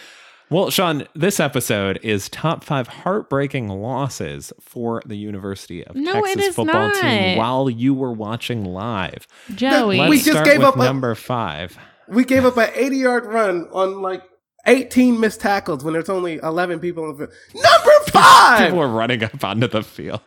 Well, 0.51 0.71
Sean, 0.71 1.05
this 1.13 1.39
episode 1.39 1.99
is 2.01 2.27
top 2.29 2.63
five 2.63 2.87
heartbreaking 2.87 3.67
losses 3.67 4.51
for 4.59 5.03
the 5.05 5.15
University 5.15 5.85
of 5.85 5.95
No, 5.95 6.13
Texas 6.13 6.47
is 6.47 6.55
football 6.55 6.89
team 6.99 7.37
while 7.37 7.69
you 7.69 7.93
were 7.93 8.11
watching 8.11 8.65
live. 8.65 9.27
Joey. 9.53 9.97
Let's 9.99 10.09
We 10.09 10.17
just 10.17 10.31
start 10.31 10.45
gave 10.47 10.57
with 10.57 10.67
up 10.69 10.75
a- 10.77 10.83
number 10.83 11.13
five. 11.13 11.77
We 12.07 12.25
gave 12.25 12.45
up 12.45 12.57
an 12.57 12.71
80 12.73 12.97
yard 12.97 13.25
run 13.27 13.67
on 13.71 14.01
like 14.01 14.23
18 14.65 15.19
missed 15.19 15.39
tackles 15.41 15.83
when 15.83 15.93
there's 15.93 16.09
only 16.09 16.37
11 16.41 16.79
people 16.79 17.03
on 17.03 17.15
the 17.15 17.27
field. 17.27 17.33
Number 17.63 17.91
five! 18.11 18.59
People 18.61 18.79
were 18.79 18.87
running 18.89 19.23
up 19.23 19.43
onto 19.43 19.67
the 19.67 19.83
field. 19.83 20.21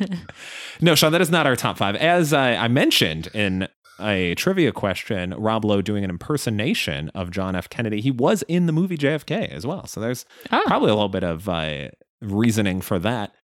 no, 0.80 0.94
Sean, 0.94 1.12
that 1.12 1.20
is 1.20 1.30
not 1.30 1.46
our 1.46 1.56
top 1.56 1.76
five. 1.76 1.94
As 1.96 2.32
I, 2.32 2.54
I 2.54 2.68
mentioned 2.68 3.28
in 3.34 3.68
a 4.00 4.34
trivia 4.36 4.72
question, 4.72 5.34
Rob 5.36 5.64
Lowe 5.64 5.82
doing 5.82 6.04
an 6.04 6.10
impersonation 6.10 7.10
of 7.10 7.30
John 7.30 7.54
F. 7.56 7.68
Kennedy. 7.68 8.00
He 8.00 8.10
was 8.10 8.42
in 8.48 8.66
the 8.66 8.72
movie 8.72 8.96
JFK 8.96 9.48
as 9.52 9.66
well. 9.66 9.86
So 9.86 10.00
there's 10.00 10.24
Oh. 10.50 10.62
probably 10.66 10.90
a 10.90 10.94
little 10.94 11.08
bit 11.08 11.24
of 11.24 11.48
uh, 11.48 11.88
reasoning 12.20 12.80
for 12.80 12.98
that. 13.00 13.34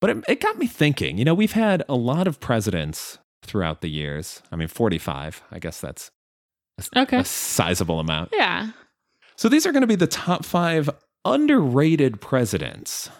But 0.00 0.10
it, 0.10 0.24
it 0.28 0.40
got 0.40 0.58
me 0.58 0.66
thinking. 0.66 1.18
You 1.18 1.24
know, 1.24 1.34
we've 1.34 1.52
had 1.52 1.82
a 1.88 1.96
lot 1.96 2.26
of 2.28 2.38
presidents 2.40 3.18
throughout 3.42 3.80
the 3.80 3.88
years. 3.90 4.42
I 4.52 4.56
mean, 4.56 4.68
45. 4.68 5.42
I 5.50 5.58
guess 5.58 5.80
that's 5.80 6.10
a, 6.94 7.00
Okay. 7.00 7.18
a 7.18 7.24
sizable 7.24 7.98
amount. 7.98 8.30
Yeah. 8.32 8.70
So 9.36 9.48
these 9.48 9.66
are 9.66 9.72
going 9.72 9.80
to 9.82 9.86
be 9.88 9.96
the 9.96 10.06
top 10.06 10.44
five 10.44 10.88
underrated 11.24 12.20
presidents. 12.20 13.10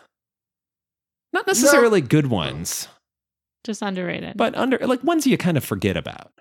Not 1.32 1.46
necessarily 1.46 2.00
good 2.00 2.28
ones, 2.28 2.88
Just 3.64 3.82
underrated. 3.82 4.36
but 4.36 4.54
under 4.54 4.78
like 4.78 5.02
ones 5.04 5.26
you 5.26 5.36
kind 5.36 5.56
of 5.56 5.64
forget 5.64 5.96
about. 5.96 6.32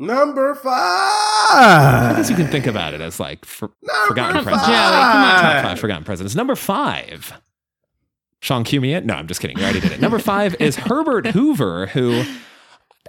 Number 0.00 0.54
five! 0.54 0.72
I 0.72 2.12
guess 2.16 2.30
you 2.30 2.36
can 2.36 2.46
think 2.46 2.66
about 2.66 2.94
it 2.94 3.00
as 3.00 3.18
like 3.18 3.44
for, 3.44 3.70
forgotten 4.06 4.34
Come- 4.36 4.44
presidents. 4.44 4.66
Joey, 4.66 4.76
come 4.76 5.22
on. 5.24 5.40
top 5.42 5.64
five 5.64 5.80
forgotten 5.80 6.04
presidents. 6.04 6.34
Number 6.36 6.54
five. 6.54 7.32
Sean 8.40 8.62
cue 8.62 8.80
me 8.80 8.94
in? 8.94 9.04
No, 9.06 9.14
I'm 9.14 9.26
just 9.26 9.40
kidding. 9.40 9.58
You 9.58 9.64
already 9.64 9.80
did 9.80 9.90
it. 9.92 10.00
Number 10.00 10.20
five 10.20 10.54
is 10.60 10.76
Herbert 10.76 11.26
Hoover, 11.26 11.86
who 11.88 12.20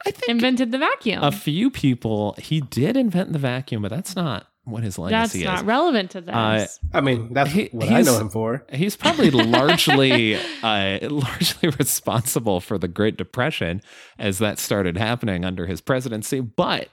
I 0.06 0.10
think 0.12 0.28
Invented 0.30 0.72
the 0.72 0.80
vacuum. 0.80 1.22
a 1.24 1.32
few 1.32 1.70
people 1.70 2.34
he 2.40 2.62
did 2.62 2.98
invent 2.98 3.34
the 3.34 3.40
vacuum, 3.40 3.84
but 3.84 3.92
that's 3.92 4.16
not 4.16 4.48
what 4.72 4.84
his 4.84 4.98
legacy 4.98 5.16
that's 5.20 5.36
legacy 5.36 5.44
not 5.46 5.66
relevant 5.66 6.12
to 6.12 6.22
this. 6.22 6.36
Uh, 6.36 6.68
I 6.94 7.02
mean, 7.02 7.34
that's 7.34 7.52
He- 7.52 7.70
what 7.72 7.90
I 7.90 8.02
know 8.02 8.20
him 8.20 8.30
for. 8.30 8.66
He's 8.72 8.96
probably 8.96 9.30
largely 9.32 10.36
uh, 10.64 11.00
largely 11.10 11.70
responsible 11.70 12.60
for 12.62 12.78
the 12.78 12.88
Great 12.88 13.18
Depression 13.18 13.82
as 14.18 14.40
that 14.40 14.60
started 14.60 14.98
happening 14.98 15.46
under 15.46 15.66
his 15.66 15.82
presidency, 15.82 16.40
but 16.40 16.90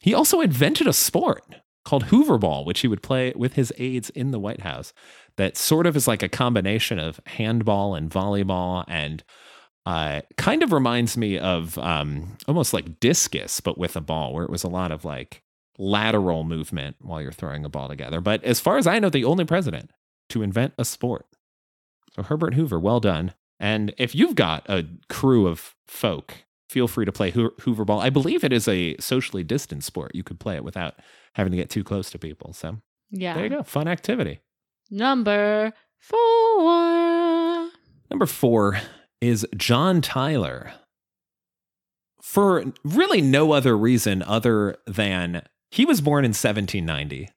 he 0.00 0.14
also 0.14 0.40
invented 0.40 0.86
a 0.86 0.92
sport 0.92 1.42
called 1.84 2.06
Hooverball, 2.06 2.66
which 2.66 2.80
he 2.80 2.88
would 2.88 3.02
play 3.02 3.32
with 3.36 3.54
his 3.54 3.72
aides 3.78 4.10
in 4.10 4.30
the 4.30 4.40
White 4.40 4.60
House. 4.60 4.92
That 5.36 5.56
sort 5.56 5.86
of 5.86 5.96
is 5.96 6.08
like 6.08 6.22
a 6.22 6.28
combination 6.28 6.98
of 6.98 7.20
handball 7.26 7.94
and 7.94 8.10
volleyball, 8.10 8.84
and 8.88 9.22
uh, 9.84 10.22
kind 10.36 10.62
of 10.62 10.72
reminds 10.72 11.16
me 11.16 11.38
of 11.38 11.78
um, 11.78 12.36
almost 12.48 12.72
like 12.74 12.98
discus, 13.00 13.60
but 13.60 13.78
with 13.78 13.96
a 13.96 14.00
ball, 14.00 14.32
where 14.34 14.44
it 14.44 14.50
was 14.50 14.64
a 14.64 14.68
lot 14.68 14.90
of 14.90 15.04
like 15.04 15.42
lateral 15.78 16.44
movement 16.44 16.96
while 17.00 17.20
you're 17.20 17.32
throwing 17.32 17.64
a 17.64 17.68
ball 17.68 17.88
together. 17.88 18.20
But 18.20 18.42
as 18.44 18.60
far 18.60 18.78
as 18.78 18.86
I 18.86 18.98
know, 18.98 19.10
the 19.10 19.24
only 19.24 19.44
president 19.44 19.90
to 20.30 20.42
invent 20.42 20.74
a 20.78 20.84
sport. 20.84 21.26
So 22.14 22.22
Herbert 22.22 22.54
Hoover, 22.54 22.78
well 22.78 23.00
done. 23.00 23.34
And 23.60 23.94
if 23.98 24.14
you've 24.14 24.34
got 24.34 24.68
a 24.68 24.86
crew 25.08 25.46
of 25.46 25.74
folk, 25.86 26.34
feel 26.68 26.88
free 26.88 27.04
to 27.04 27.12
play 27.12 27.30
Hoo- 27.30 27.54
Hoover 27.60 27.84
ball. 27.84 28.00
I 28.00 28.10
believe 28.10 28.44
it 28.44 28.52
is 28.52 28.68
a 28.68 28.96
socially 28.98 29.44
distant 29.44 29.84
sport. 29.84 30.14
You 30.14 30.22
could 30.22 30.40
play 30.40 30.56
it 30.56 30.64
without 30.64 30.94
having 31.34 31.52
to 31.52 31.56
get 31.56 31.70
too 31.70 31.84
close 31.84 32.10
to 32.10 32.18
people. 32.18 32.52
So 32.52 32.78
yeah. 33.10 33.34
there 33.34 33.44
you 33.44 33.50
go. 33.50 33.62
Fun 33.62 33.88
activity. 33.88 34.40
Number 34.90 35.72
four. 35.98 37.70
Number 38.10 38.26
four 38.26 38.80
is 39.20 39.46
John 39.56 40.00
Tyler. 40.00 40.72
For 42.22 42.64
really 42.82 43.20
no 43.20 43.52
other 43.52 43.76
reason 43.76 44.22
other 44.22 44.76
than 44.86 45.42
he 45.76 45.84
was 45.84 46.00
born 46.00 46.24
in 46.24 46.30
1790. 46.30 47.28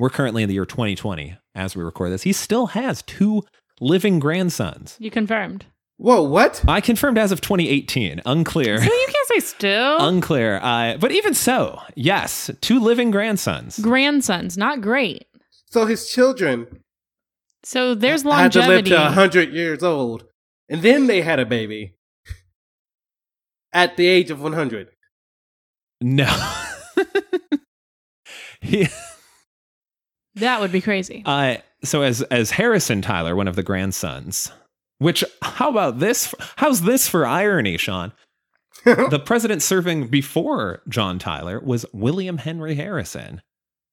We're 0.00 0.10
currently 0.10 0.42
in 0.42 0.48
the 0.48 0.54
year 0.54 0.66
2020 0.66 1.36
as 1.54 1.76
we 1.76 1.84
record 1.84 2.10
this. 2.10 2.22
He 2.22 2.32
still 2.32 2.66
has 2.66 3.02
two 3.02 3.44
living 3.80 4.18
grandsons. 4.18 4.96
You 4.98 5.12
confirmed. 5.12 5.66
Whoa, 5.98 6.22
what? 6.22 6.64
I 6.66 6.80
confirmed 6.80 7.18
as 7.18 7.30
of 7.30 7.40
2018. 7.40 8.22
Unclear. 8.26 8.78
So 8.78 8.84
you 8.84 9.06
can't 9.06 9.28
say 9.28 9.38
still. 9.38 9.98
Unclear. 10.00 10.58
Uh, 10.60 10.96
but 10.96 11.12
even 11.12 11.34
so, 11.34 11.80
yes, 11.94 12.50
two 12.60 12.80
living 12.80 13.12
grandsons. 13.12 13.78
Grandsons, 13.78 14.58
not 14.58 14.80
great. 14.80 15.26
So 15.70 15.86
his 15.86 16.08
children 16.08 16.80
So 17.62 17.94
there's 17.94 18.24
had 18.24 18.52
to 18.52 18.66
live 18.66 18.86
to 18.86 18.94
100 18.96 19.52
years 19.52 19.84
old. 19.84 20.24
And 20.68 20.82
then 20.82 21.06
they 21.06 21.22
had 21.22 21.38
a 21.38 21.46
baby 21.46 21.94
at 23.72 23.96
the 23.96 24.08
age 24.08 24.30
of 24.30 24.42
100. 24.42 24.88
No. 26.00 26.54
he, 28.64 28.88
that 30.36 30.60
would 30.60 30.72
be 30.72 30.80
crazy. 30.80 31.22
uh, 31.26 31.56
so 31.82 32.02
as 32.02 32.22
as 32.22 32.50
Harrison 32.52 33.02
Tyler, 33.02 33.36
one 33.36 33.48
of 33.48 33.56
the 33.56 33.62
grandsons, 33.62 34.50
which 34.98 35.24
how 35.42 35.70
about 35.70 35.98
this? 35.98 36.34
How's 36.56 36.82
this 36.82 37.08
for 37.08 37.26
irony, 37.26 37.76
Sean? 37.76 38.12
the 38.84 39.22
president 39.24 39.62
serving 39.62 40.08
before 40.08 40.82
John 40.88 41.18
Tyler 41.18 41.60
was 41.60 41.86
William 41.92 42.38
Henry 42.38 42.74
Harrison. 42.74 43.40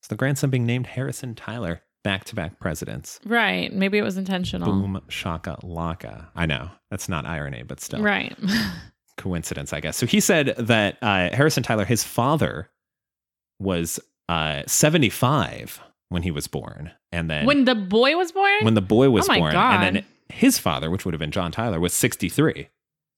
So 0.03 0.07
the 0.09 0.15
grandson 0.15 0.49
being 0.49 0.65
named 0.65 0.87
Harrison 0.87 1.35
Tyler. 1.35 1.81
Back 2.03 2.23
to 2.25 2.35
back 2.35 2.59
presidents. 2.59 3.19
right. 3.25 3.71
Maybe 3.71 3.99
it 3.99 4.01
was 4.01 4.17
intentional. 4.17 4.71
Boom 4.71 4.99
shaka 5.07 5.57
laka. 5.61 6.29
I 6.35 6.47
know 6.47 6.71
that's 6.89 7.07
not 7.07 7.27
irony, 7.27 7.61
but 7.61 7.79
still. 7.79 8.01
Right. 8.01 8.35
coincidence, 9.17 9.71
I 9.71 9.81
guess. 9.81 9.97
So 9.97 10.07
he 10.07 10.19
said 10.19 10.55
that 10.57 10.97
uh, 11.03 11.29
Harrison 11.31 11.61
Tyler, 11.61 11.85
his 11.85 12.03
father, 12.03 12.71
was 13.59 13.99
uh, 14.31 14.63
75 14.67 15.81
when 16.09 16.23
he 16.23 16.31
was 16.31 16.47
born, 16.47 16.91
and 17.11 17.29
then 17.29 17.45
when 17.45 17.65
the 17.65 17.75
boy 17.75 18.15
was 18.17 18.31
born? 18.31 18.63
when 18.63 18.73
the 18.73 18.81
boy 18.81 19.09
was 19.09 19.27
Oh 19.29 19.35
born, 19.35 19.51
God. 19.53 19.83
and 19.83 19.95
then 19.97 20.05
his 20.29 20.57
father, 20.57 20.89
which 20.89 21.05
would 21.05 21.13
have 21.13 21.19
been 21.19 21.31
John 21.31 21.51
Tyler, 21.51 21.79
was 21.79 21.93
63. 21.93 22.69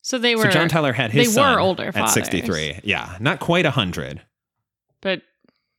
so 0.01 0.18
they 0.18 0.36
were 0.36 0.43
so 0.43 0.49
John 0.51 0.70
Tyler 0.70 0.93
had 0.93 1.11
his 1.11 1.26
they 1.34 1.39
were 1.39 1.45
son 1.45 1.59
older 1.59 1.91
at 1.93 2.09
63. 2.09 2.80
Yeah, 2.84 3.18
not 3.20 3.39
quite 3.39 3.66
100, 3.66 4.22
but 5.01 5.22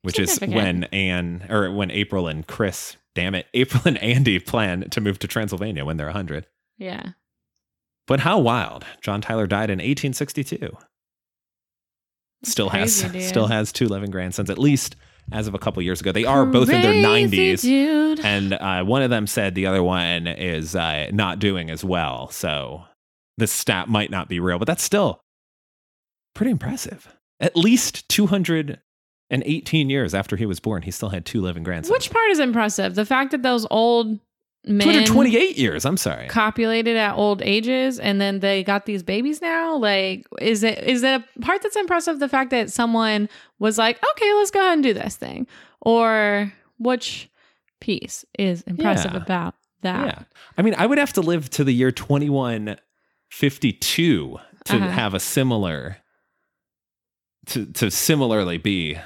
which 0.03 0.19
is 0.19 0.39
when 0.41 0.85
Anne 0.85 1.47
or 1.49 1.71
when 1.73 1.91
April 1.91 2.29
and 2.29 2.47
Chris, 2.47 2.97
damn 3.15 3.35
it, 3.35 3.47
April 3.55 3.83
and 3.87 3.99
Andy 4.03 4.39
plan 4.39 4.89
to 4.91 5.01
move 5.01 5.19
to 5.21 5.27
Transylvania 5.29 5.85
when 5.85 5.97
they're 5.97 6.07
100. 6.07 6.47
yeah. 6.79 7.11
But 8.07 8.21
how 8.21 8.39
wild! 8.39 8.85
John 9.01 9.23
Tyler 9.23 9.47
died 9.47 9.71
in 9.71 9.79
1862. 9.79 10.77
Still 12.43 12.69
crazy, 12.69 13.03
has 13.05 13.13
dude. 13.13 13.23
still 13.23 13.47
has 13.47 13.73
two 13.73 13.89
living 13.89 14.11
grandsons, 14.11 14.51
at 14.51 14.59
least 14.59 14.95
as 15.33 15.47
of 15.47 15.55
a 15.55 15.59
couple 15.59 15.83
years 15.83 16.01
ago. 16.01 16.13
They 16.13 16.25
are 16.25 16.45
both 16.47 16.69
in 16.71 16.81
their 16.81 16.93
Crazy 16.93 17.57
90s, 17.57 17.61
Dude. 17.63 18.21
and 18.21 18.53
uh, 18.53 18.85
one 18.85 19.03
of 19.03 19.11
them 19.11 19.27
said 19.27 19.55
the 19.55 19.67
other 19.67 19.83
one 19.83 20.27
is 20.27 20.77
uh, 20.77 21.09
not 21.13 21.39
doing 21.39 21.71
as 21.71 21.85
well. 21.85 22.29
So 22.31 22.85
this 23.39 23.53
stat 23.53 23.89
might 23.89 24.11
not 24.11 24.29
be 24.29 24.41
real, 24.41 24.59
but 24.59 24.67
that's 24.67 24.83
still 24.83 25.21
pretty 26.35 26.51
impressive. 26.51 27.09
At 27.41 27.57
least 27.57 28.09
218 28.09 29.91
years 29.91 30.15
after 30.15 30.37
he 30.37 30.47
was 30.47 30.61
born, 30.61 30.83
he 30.83 30.91
still 30.91 31.09
had 31.09 31.25
two 31.27 31.41
living 31.41 31.63
grandsons. 31.63 31.93
Which 31.93 32.11
part 32.11 32.31
is 32.31 32.39
impressive? 32.39 32.95
The 32.95 33.05
fact 33.05 33.33
that 33.33 33.43
those 33.43 33.67
old 33.71 34.19
228 34.67 35.57
years. 35.59 35.85
I'm 35.85 35.97
sorry. 35.97 36.29
copulated 36.29 36.97
at 36.97 37.15
old 37.15 37.43
ages 37.43 37.99
and 37.99 38.21
then 38.21 38.41
they 38.41 38.63
got 38.65 38.87
these 38.87 39.03
babies 39.03 39.41
now 39.43 39.77
like 39.77 40.27
is 40.41 40.63
it 40.63 40.79
is 40.85 41.03
it 41.03 41.21
a 41.21 41.25
part 41.41 41.63
that's 41.63 41.77
impressive 41.77 42.19
the 42.19 42.29
fact 42.29 42.51
that 42.51 42.71
someone 42.71 43.29
was 43.59 43.77
like 43.79 43.97
okay 44.13 44.35
let's 44.35 44.51
go 44.51 44.61
ahead 44.61 44.75
and 44.75 44.83
do 44.83 44.95
this 44.95 45.17
thing 45.17 45.47
or 45.83 46.53
which 46.79 47.29
piece 47.81 48.25
is 48.39 48.63
impressive 48.63 49.13
Yeah. 49.13 49.19
about 49.23 49.55
that 49.83 50.07
Yeah. 50.07 50.23
I 50.57 50.63
mean, 50.63 50.75
I 50.79 50.87
would 50.87 50.99
have 50.99 51.13
to 51.15 51.21
live 51.21 51.51
to 51.51 51.65
the 51.65 51.73
year 51.73 51.91
2152 51.93 54.39
to 54.65 54.77
Uh-huh. 54.77 54.89
have 54.89 55.13
a 55.15 55.21
similar 55.21 55.99
to 57.49 57.67
to 57.67 57.91
similarly 57.91 58.57
be. 58.57 58.97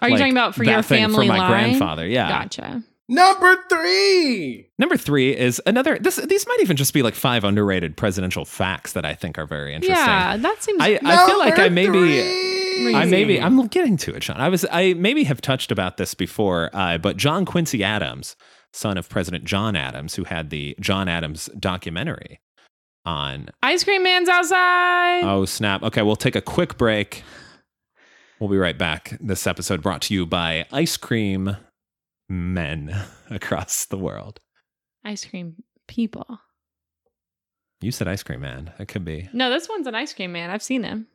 Are 0.00 0.08
you 0.08 0.16
talking 0.16 0.30
about 0.32 0.54
for 0.54 0.62
your 0.62 0.84
family 0.84 1.26
for 1.26 1.32
my 1.32 1.38
line? 1.38 1.50
grandfather? 1.50 2.06
Yeah. 2.06 2.28
Gotcha. 2.28 2.84
Number 3.08 3.56
three. 3.70 4.68
Number 4.78 4.98
three 4.98 5.34
is 5.34 5.62
another. 5.64 5.98
This 5.98 6.16
these 6.16 6.46
might 6.46 6.60
even 6.60 6.76
just 6.76 6.92
be 6.92 7.02
like 7.02 7.14
five 7.14 7.42
underrated 7.42 7.96
presidential 7.96 8.44
facts 8.44 8.92
that 8.92 9.06
I 9.06 9.14
think 9.14 9.38
are 9.38 9.46
very 9.46 9.74
interesting. 9.74 9.96
Yeah, 9.96 10.36
that 10.36 10.62
seems. 10.62 10.82
I, 10.82 10.98
I 11.02 11.26
feel 11.26 11.38
like 11.38 11.58
I 11.58 11.70
maybe 11.70 11.88
three. 11.88 12.94
I 12.94 13.06
maybe 13.06 13.40
I'm 13.40 13.66
getting 13.68 13.96
to 13.98 14.14
it, 14.14 14.22
Sean. 14.22 14.36
I 14.36 14.50
was 14.50 14.66
I 14.70 14.92
maybe 14.92 15.24
have 15.24 15.40
touched 15.40 15.72
about 15.72 15.96
this 15.96 16.12
before, 16.12 16.68
uh, 16.74 16.98
but 16.98 17.16
John 17.16 17.46
Quincy 17.46 17.82
Adams, 17.82 18.36
son 18.72 18.98
of 18.98 19.08
President 19.08 19.44
John 19.44 19.74
Adams, 19.74 20.14
who 20.14 20.24
had 20.24 20.50
the 20.50 20.76
John 20.78 21.08
Adams 21.08 21.48
documentary 21.58 22.40
on. 23.06 23.48
Ice 23.62 23.84
cream 23.84 24.02
man's 24.02 24.28
outside. 24.28 25.22
Oh 25.24 25.46
snap! 25.46 25.82
Okay, 25.82 26.02
we'll 26.02 26.14
take 26.16 26.36
a 26.36 26.42
quick 26.42 26.76
break. 26.76 27.22
We'll 28.38 28.50
be 28.50 28.58
right 28.58 28.78
back. 28.78 29.16
This 29.18 29.46
episode 29.46 29.82
brought 29.82 30.02
to 30.02 30.14
you 30.14 30.26
by 30.26 30.66
ice 30.70 30.98
cream 30.98 31.56
men 32.28 32.94
across 33.30 33.86
the 33.86 33.98
world. 33.98 34.40
Ice 35.04 35.24
cream 35.24 35.62
people. 35.86 36.40
You 37.80 37.92
said 37.92 38.08
ice 38.08 38.22
cream 38.22 38.40
man. 38.40 38.72
It 38.78 38.88
could 38.88 39.04
be. 39.04 39.28
No, 39.32 39.50
this 39.50 39.68
one's 39.68 39.86
an 39.86 39.94
ice 39.94 40.12
cream 40.12 40.32
man. 40.32 40.50
I've 40.50 40.62
seen 40.62 40.82
him. 40.82 41.06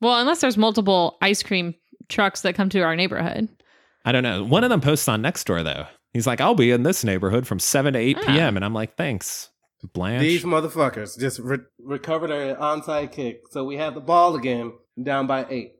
Well, 0.00 0.18
unless 0.18 0.40
there's 0.40 0.56
multiple 0.56 1.16
ice 1.22 1.42
cream 1.42 1.74
trucks 2.08 2.40
that 2.42 2.56
come 2.56 2.68
to 2.70 2.80
our 2.80 2.96
neighborhood. 2.96 3.48
I 4.04 4.10
don't 4.10 4.24
know. 4.24 4.42
One 4.42 4.64
of 4.64 4.70
them 4.70 4.80
posts 4.80 5.06
on 5.06 5.22
Nextdoor 5.22 5.62
though. 5.62 5.86
He's 6.12 6.26
like, 6.26 6.40
"I'll 6.40 6.56
be 6.56 6.72
in 6.72 6.82
this 6.82 7.04
neighborhood 7.04 7.46
from 7.46 7.58
seven 7.60 7.92
to 7.94 7.98
eight 8.00 8.18
Ah. 8.20 8.26
p.m." 8.26 8.56
And 8.56 8.64
I'm 8.64 8.74
like, 8.74 8.96
"Thanks, 8.96 9.48
Blanche." 9.94 10.20
These 10.22 10.42
motherfuckers 10.44 11.18
just 11.18 11.38
re- 11.38 11.58
recovered 11.80 12.32
an 12.32 12.56
onside 12.56 13.12
kick, 13.12 13.42
so 13.50 13.62
we 13.64 13.76
have 13.76 13.94
the 13.94 14.00
ball 14.00 14.34
again, 14.34 14.72
down 15.00 15.28
by 15.28 15.46
eight. 15.48 15.74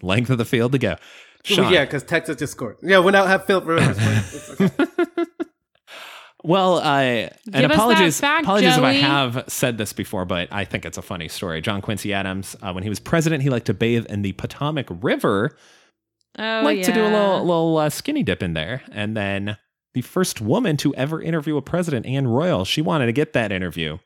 Length 0.00 0.30
of 0.30 0.38
the 0.38 0.44
field 0.44 0.72
to 0.72 0.78
go. 0.78 0.94
Sean. 1.46 1.72
Yeah, 1.72 1.84
because 1.84 2.02
Texas 2.02 2.36
just 2.36 2.52
scored. 2.52 2.76
Yeah, 2.82 3.00
we 3.00 3.12
now 3.12 3.24
have 3.24 3.44
Philip 3.44 3.66
Rivers. 3.66 4.60
okay. 4.60 5.24
well, 6.44 6.78
I 6.80 7.02
and 7.04 7.30
Give 7.52 7.70
us 7.70 7.76
apologies, 7.76 8.20
fact, 8.20 8.42
apologies 8.44 8.76
if 8.76 8.82
I 8.82 8.92
have 8.92 9.44
said 9.46 9.78
this 9.78 9.92
before, 9.92 10.24
but 10.24 10.48
I 10.50 10.64
think 10.64 10.84
it's 10.84 10.98
a 10.98 11.02
funny 11.02 11.28
story. 11.28 11.60
John 11.60 11.80
Quincy 11.80 12.12
Adams, 12.12 12.56
uh, 12.62 12.72
when 12.72 12.82
he 12.82 12.88
was 12.88 12.98
president, 12.98 13.42
he 13.44 13.50
liked 13.50 13.66
to 13.66 13.74
bathe 13.74 14.06
in 14.06 14.22
the 14.22 14.32
Potomac 14.32 14.86
River, 14.90 15.56
Oh, 16.38 16.60
liked 16.64 16.84
to 16.84 16.92
do 16.92 17.00
a 17.00 17.08
little 17.08 17.44
little 17.44 17.78
uh, 17.78 17.90
skinny 17.90 18.22
dip 18.22 18.42
in 18.42 18.54
there, 18.54 18.82
and 18.90 19.16
then 19.16 19.56
the 19.94 20.02
first 20.02 20.40
woman 20.40 20.76
to 20.78 20.94
ever 20.96 21.22
interview 21.22 21.56
a 21.56 21.62
president, 21.62 22.04
Anne 22.06 22.26
Royall, 22.26 22.64
she 22.64 22.82
wanted 22.82 23.06
to 23.06 23.12
get 23.12 23.32
that 23.34 23.52
interview, 23.52 23.98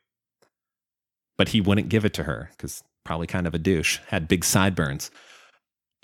but 1.39 1.49
he 1.49 1.61
wouldn't 1.61 1.89
give 1.89 2.05
it 2.05 2.13
to 2.15 2.25
her 2.25 2.51
because 2.53 2.85
probably 3.05 3.27
kind 3.27 3.47
of 3.47 3.55
a 3.55 3.59
douche, 3.59 3.99
had 4.09 4.29
big 4.29 4.45
sideburns. 4.45 5.11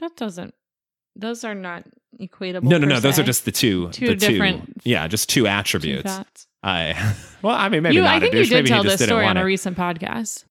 That 0.01 0.17
doesn't. 0.17 0.55
Those 1.19 1.45
are 1.45 1.55
not 1.55 1.85
equatable. 2.21 2.63
No, 2.65 2.79
no, 2.79 2.87
no. 2.87 3.01
Those 3.01 3.19
are 3.19 3.23
just 3.23 3.45
the 3.45 3.53
two, 3.53 3.91
Two 3.91 4.09
the 4.09 4.15
different- 4.17 4.67
Two, 4.83 4.91
yeah, 4.91 5.09
just 5.09 5.29
two 5.29 5.43
Two 5.43 5.47
attributes. 5.47 6.03
fats. 6.05 6.47
I 6.63 7.15
well, 7.43 7.55
I 7.57 7.69
mean, 7.69 7.83
maybe 7.83 7.97
you, 7.97 8.03
not 8.03 8.11
I 8.15 8.17
a 8.17 8.21
think 8.21 8.35
you 8.35 8.45
did 8.45 8.53
maybe 8.53 8.69
tell 8.69 8.83
this 8.83 9.03
story 9.03 9.25
on 9.25 9.37
a 9.37 9.45
recent 9.45 9.77
podcast. 9.77 10.45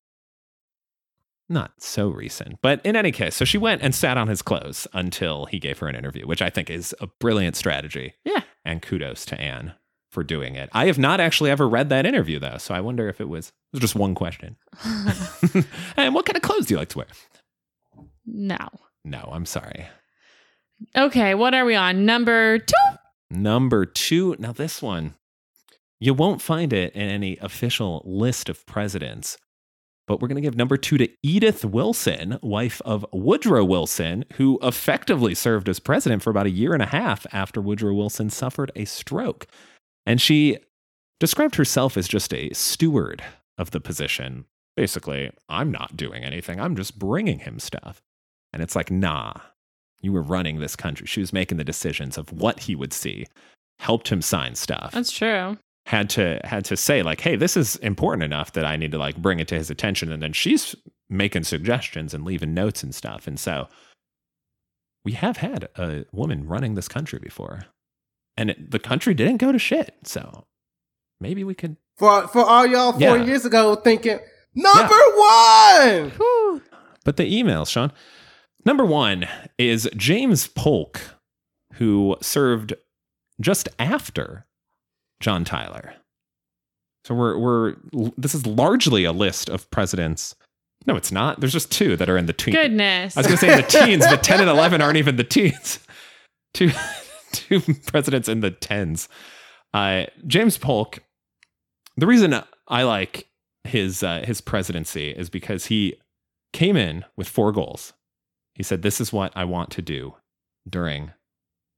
Not 1.47 1.74
so 1.78 2.07
recent, 2.09 2.59
but 2.63 2.84
in 2.84 2.95
any 2.95 3.11
case, 3.11 3.36
so 3.36 3.45
she 3.45 3.59
went 3.59 3.84
and 3.84 3.93
sat 3.93 4.18
on 4.18 4.28
his 4.28 4.41
clothes 4.41 4.88
until 4.93 5.45
he 5.45 5.59
gave 5.59 5.78
her 5.78 5.88
an 5.88 5.95
interview, 5.95 6.26
which 6.26 6.41
I 6.41 6.49
think 6.49 6.72
is 6.72 6.95
a 6.99 7.07
brilliant 7.20 7.55
strategy. 7.55 8.13
Yeah. 8.24 8.41
and 8.63 8.82
kudos 8.82 9.26
to 9.26 9.39
Anne 9.39 9.74
for 10.11 10.24
doing 10.24 10.55
it. 10.55 10.70
I 10.74 10.88
have 10.88 10.97
not 10.97 11.20
actually 11.20 11.51
ever 11.51 11.68
read 11.70 11.89
that 11.89 12.05
interview 12.07 12.39
though, 12.39 12.57
so 12.57 12.74
I 12.74 12.80
wonder 12.80 13.07
if 13.09 13.22
it 13.22 13.30
was, 13.30 13.49
it 13.49 13.53
was 13.74 13.82
just 13.82 13.95
one 13.95 14.16
question. 14.16 14.55
and 15.97 16.16
what 16.16 16.26
kind 16.26 16.36
of 16.36 16.41
clothes 16.41 16.66
do 16.66 16.74
you 16.74 16.80
like 16.80 16.89
to 16.89 16.97
wear? 16.99 17.07
no. 18.26 18.57
No, 19.03 19.30
I'm 19.32 19.45
sorry. 19.45 19.86
Okay, 20.96 21.36
what 21.36 21.54
are 21.54 21.66
we 21.66 21.76
on? 21.76 22.06
Number 22.06 22.60
two. 22.60 22.74
Number 23.30 23.86
two. 23.86 24.36
Now, 24.40 24.52
this 24.52 24.82
one, 24.82 25.16
you 26.00 26.14
won't 26.14 26.42
find 26.42 26.74
it 26.74 26.94
in 26.94 27.10
any 27.10 27.38
official 27.38 28.02
list 28.06 28.50
of 28.50 28.66
presidents, 28.66 29.38
but 30.08 30.22
we're 30.22 30.28
going 30.28 30.36
to 30.36 30.42
give 30.42 30.56
number 30.56 30.78
two 30.78 30.98
to 30.98 31.10
Edith 31.24 31.66
Wilson, 31.66 32.38
wife 32.42 32.82
of 32.86 33.06
Woodrow 33.12 33.64
Wilson, 33.64 34.26
who 34.34 34.60
effectively 34.62 35.34
served 35.34 35.68
as 35.68 35.80
president 35.80 36.22
for 36.22 36.30
about 36.30 36.46
a 36.46 36.52
year 36.52 36.74
and 36.74 36.84
a 36.84 36.88
half 36.88 37.26
after 37.32 37.62
Woodrow 37.62 37.94
Wilson 37.94 38.30
suffered 38.30 38.72
a 38.76 38.86
stroke. 38.86 39.48
And 40.06 40.22
she 40.22 40.58
described 41.20 41.56
herself 41.56 41.98
as 41.98 42.08
just 42.08 42.34
a 42.34 42.54
steward 42.54 43.24
of 43.58 43.72
the 43.72 43.82
position. 43.82 44.46
Basically, 44.78 45.32
I'm 45.50 45.72
not 45.72 45.98
doing 45.98 46.24
anything, 46.24 46.60
I'm 46.60 46.76
just 46.76 47.00
bringing 47.00 47.40
him 47.40 47.60
stuff. 47.60 48.02
And 48.54 48.62
it's 48.62 48.76
like, 48.76 48.92
nah, 48.92 49.34
you 50.06 50.14
were 50.14 50.22
running 50.22 50.60
this 50.60 50.76
country. 50.78 51.06
She 51.08 51.20
was 51.20 51.34
making 51.34 51.58
the 51.58 51.64
decisions 51.66 52.18
of 52.18 52.32
what 52.32 52.62
he 52.62 52.76
would 52.76 52.93
see, 52.93 53.26
helped 53.80 54.08
him 54.08 54.22
sign 54.22 54.56
stuff. 54.56 54.91
That's 54.93 55.12
true. 55.12 55.58
had 55.88 56.10
to 56.12 56.39
had 56.45 56.64
to 56.66 56.78
say 56.78 57.03
like, 57.03 57.20
hey, 57.22 57.36
this 57.36 57.58
is 57.58 57.76
important 57.78 58.24
enough 58.24 58.53
that 58.53 58.64
I 58.66 58.76
need 58.78 58.91
to 58.93 58.97
like 58.97 59.18
bring 59.18 59.39
it 59.39 59.47
to 59.49 59.56
his 59.56 59.70
attention. 59.70 60.12
And 60.12 60.24
then 60.24 60.32
she's 60.34 60.76
making 61.10 61.43
suggestions 61.43 62.14
and 62.14 62.24
leaving 62.24 62.53
notes 62.53 62.82
and 62.84 62.95
stuff. 62.95 63.28
And 63.28 63.39
so 63.39 63.68
we 65.03 65.12
have 65.12 65.38
had 65.38 65.70
a 65.78 66.06
woman 66.12 66.47
running 66.47 66.74
this 66.76 66.88
country 66.88 67.20
before, 67.20 67.66
and 68.38 68.49
it, 68.49 68.72
the 68.72 68.80
country 68.80 69.14
didn't 69.14 69.38
go 69.38 69.51
to 69.51 69.60
shit. 69.60 69.95
So 70.03 70.45
maybe 71.20 71.43
we 71.43 71.53
could. 71.53 71.78
for 71.97 72.28
for 72.28 72.43
all 72.43 72.66
y'all 72.66 72.91
four 72.93 73.18
Yeah. 73.18 73.24
years 73.26 73.45
ago 73.45 73.76
thinking 73.76 74.20
number 74.56 75.01
one. 75.18 76.10
Whew. 76.12 76.62
But 77.03 77.18
the 77.18 77.32
emails, 77.43 77.70
Sean. 77.70 77.91
Number 78.66 78.86
one 78.86 79.28
is 79.57 79.89
James 79.95 80.47
Polk, 80.47 81.01
who 81.74 82.18
served 82.22 82.74
just 83.39 83.70
after 83.78 84.45
John 85.20 85.43
Tyler. 85.43 85.95
So 87.03 87.13
we're 87.13 87.38
we're 87.38 87.76
this 88.18 88.34
is 88.34 88.47
largely 88.47 89.03
a 89.03 89.11
list 89.11 89.49
of 89.49 89.70
presidents. 89.70 90.36
No, 90.88 90.95
it's 90.95 91.11
not. 91.11 91.39
There's 91.39 91.53
just 91.53 91.72
two 91.72 91.95
that 91.97 92.09
are 92.09 92.18
in 92.18 92.26
the 92.26 92.34
teens. 92.34 92.55
Goodness. 92.55 93.16
I 93.16 93.20
was 93.20 93.28
going 93.28 93.38
to 93.38 93.45
say 93.45 93.55
the 93.55 93.86
teens, 93.86 94.05
but 94.05 94.22
10 94.22 94.41
and 94.41 94.49
11 94.49 94.82
aren't 94.82 94.97
even 94.97 95.16
the 95.16 95.24
teens. 95.24 95.80
Two 96.53 96.72
two 97.34 97.59
presidents 97.88 98.30
in 98.30 98.39
the 98.39 98.49
tens. 98.49 99.09
Uh, 99.74 100.05
James 100.26 100.57
Polk. 100.57 100.99
The 101.97 102.07
reason 102.07 102.41
I 102.70 102.84
like 102.84 103.28
his 103.66 104.03
uh, 104.03 104.24
his 104.26 104.39
presidency 104.39 105.09
is 105.09 105.30
because 105.30 105.66
he 105.66 105.95
came 106.53 106.78
in 106.78 107.03
with 107.18 107.28
four 107.28 107.51
goals. 107.51 107.91
He 108.56 108.64
said, 108.64 108.82
"This 108.82 108.99
is 108.99 109.14
what 109.14 109.32
I 109.36 109.43
want 109.45 109.70
to 109.72 109.82
do 109.82 110.16
during 110.68 111.12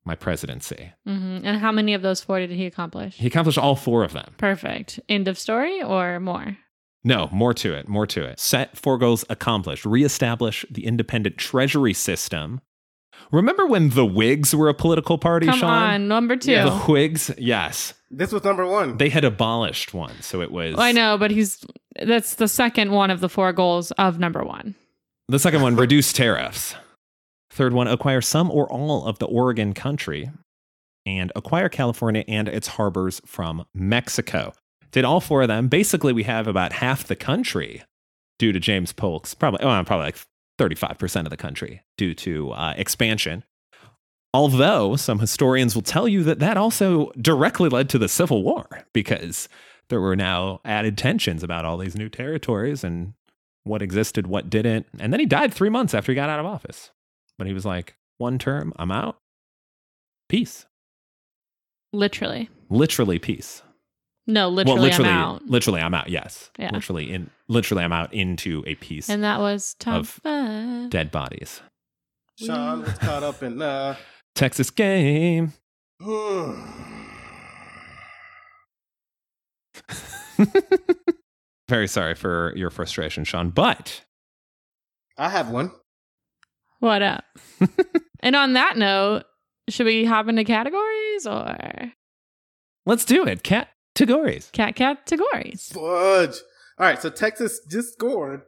my 0.05 0.15
presidency." 0.15 0.93
Mhm. 1.07 1.41
And 1.43 1.59
how 1.59 1.71
many 1.71 1.93
of 1.93 2.01
those 2.01 2.21
four 2.21 2.39
did 2.39 2.51
he 2.51 2.65
accomplish? 2.65 3.15
He 3.17 3.27
accomplished 3.27 3.57
all 3.57 3.75
four 3.75 4.03
of 4.03 4.13
them. 4.13 4.35
Perfect. 4.37 4.99
End 5.09 5.27
of 5.27 5.37
story 5.37 5.81
or 5.81 6.19
more? 6.19 6.57
No, 7.03 7.29
more 7.31 7.53
to 7.55 7.73
it, 7.73 7.87
more 7.87 8.07
to 8.07 8.23
it. 8.23 8.39
Set 8.39 8.77
four 8.77 8.97
goals 8.97 9.23
accomplished. 9.29 9.85
Reestablish 9.85 10.65
the 10.69 10.85
independent 10.85 11.37
treasury 11.37 11.93
system. 11.93 12.61
Remember 13.31 13.65
when 13.65 13.89
the 13.89 14.05
Whigs 14.05 14.53
were 14.53 14.69
a 14.69 14.73
political 14.73 15.17
party, 15.17 15.47
Come 15.47 15.59
Sean? 15.59 15.69
on, 15.71 16.07
number 16.07 16.35
two. 16.35 16.51
Yeah. 16.51 16.65
The 16.65 16.75
Whigs, 16.91 17.31
yes. 17.37 17.93
This 18.11 18.31
was 18.31 18.43
number 18.43 18.65
one. 18.65 18.97
They 18.97 19.09
had 19.09 19.23
abolished 19.25 19.93
one. 19.93 20.13
So 20.21 20.41
it 20.41 20.51
was 20.51 20.75
Well, 20.75 20.85
I 20.85 20.91
know, 20.91 21.17
but 21.17 21.31
he's 21.31 21.65
that's 22.01 22.35
the 22.35 22.47
second 22.47 22.91
one 22.91 23.09
of 23.09 23.19
the 23.19 23.29
four 23.29 23.51
goals 23.53 23.91
of 23.91 24.19
number 24.19 24.43
one. 24.43 24.75
The 25.27 25.39
second 25.39 25.61
one, 25.61 25.75
reduce 25.75 26.13
tariffs. 26.13 26.75
Third 27.51 27.73
one, 27.73 27.87
acquire 27.87 28.21
some 28.21 28.51
or 28.51 28.71
all 28.71 29.05
of 29.05 29.19
the 29.19 29.25
Oregon 29.25 29.73
country 29.73 30.29
and 31.05 31.31
acquire 31.35 31.69
California 31.69 32.23
and 32.27 32.47
its 32.47 32.67
harbors 32.67 33.21
from 33.25 33.65
Mexico. 33.73 34.53
Did 34.91 35.05
all 35.05 35.19
four 35.19 35.43
of 35.43 35.47
them. 35.47 35.67
Basically, 35.67 36.13
we 36.13 36.23
have 36.23 36.47
about 36.47 36.73
half 36.73 37.05
the 37.05 37.15
country 37.15 37.83
due 38.39 38.51
to 38.51 38.59
James 38.59 38.93
Polk's, 38.93 39.33
probably, 39.33 39.61
oh, 39.61 39.83
probably 39.83 40.05
like 40.05 40.17
35% 40.59 41.23
of 41.23 41.29
the 41.29 41.37
country 41.37 41.81
due 41.97 42.13
to 42.13 42.51
uh, 42.51 42.73
expansion. 42.77 43.43
Although 44.33 44.95
some 44.95 45.19
historians 45.19 45.75
will 45.75 45.81
tell 45.81 46.07
you 46.07 46.23
that 46.23 46.39
that 46.39 46.57
also 46.57 47.11
directly 47.19 47.69
led 47.69 47.89
to 47.89 47.97
the 47.97 48.09
Civil 48.09 48.43
War 48.43 48.67
because 48.93 49.49
there 49.89 50.01
were 50.01 50.15
now 50.15 50.59
added 50.65 50.97
tensions 50.97 51.43
about 51.43 51.65
all 51.65 51.77
these 51.77 51.95
new 51.95 52.09
territories 52.09 52.83
and 52.83 53.13
what 53.67 53.81
existed, 53.81 54.27
what 54.27 54.49
didn't. 54.49 54.87
And 54.99 55.11
then 55.13 55.19
he 55.19 55.25
died 55.25 55.53
three 55.53 55.69
months 55.69 55.93
after 55.93 56.11
he 56.11 56.15
got 56.15 56.29
out 56.29 56.39
of 56.39 56.45
office. 56.45 56.91
But 57.37 57.47
he 57.47 57.53
was 57.53 57.65
like, 57.65 57.95
one 58.17 58.39
term, 58.39 58.73
I'm 58.77 58.91
out. 58.91 59.17
Peace. 60.29 60.65
Literally. 61.93 62.49
Literally 62.69 63.19
peace. 63.19 63.61
No, 64.29 64.49
literally, 64.49 64.79
well, 64.79 64.83
literally, 64.89 65.09
I'm 65.09 65.17
out. 65.35 65.45
literally, 65.45 65.81
I'm 65.81 65.93
out. 65.93 66.09
Yes, 66.09 66.51
Yeah. 66.59 66.71
literally, 66.73 67.13
in 67.13 67.29
literally, 67.47 67.83
I'm 67.85 67.93
out 67.93 68.13
into 68.13 68.61
a 68.67 68.75
piece 68.75 69.07
And 69.09 69.23
that 69.23 69.39
was 69.39 69.73
top 69.79 70.01
Of 70.01 70.09
five. 70.09 70.89
dead 70.89 71.11
bodies. 71.11 71.61
Sean 72.37 72.81
was 72.81 72.93
caught 72.97 73.23
up 73.23 73.41
in 73.41 73.61
uh 73.61 73.95
Texas 74.35 74.69
game. 74.69 75.53
very 81.69 81.87
sorry 81.87 82.15
for 82.15 82.53
your 82.55 82.69
frustration, 82.69 83.23
Sean. 83.23 83.49
But 83.49 84.03
I 85.17 85.29
have 85.29 85.49
one. 85.49 85.71
What 86.79 87.01
up? 87.01 87.23
and 88.21 88.35
on 88.35 88.53
that 88.53 88.77
note, 88.77 89.23
should 89.69 89.85
we 89.85 90.05
hop 90.05 90.27
into 90.27 90.43
categories 90.43 91.25
or 91.25 91.91
let's 92.85 93.03
do 93.05 93.25
it. 93.25 93.43
Cat 93.43 93.69
categories. 93.95 94.49
cat 94.53 94.75
categories? 94.75 95.69
Fudge. 95.73 96.35
All 96.79 96.85
right, 96.85 97.01
so 97.01 97.09
Texas 97.09 97.59
just 97.69 97.93
scored. 97.93 98.41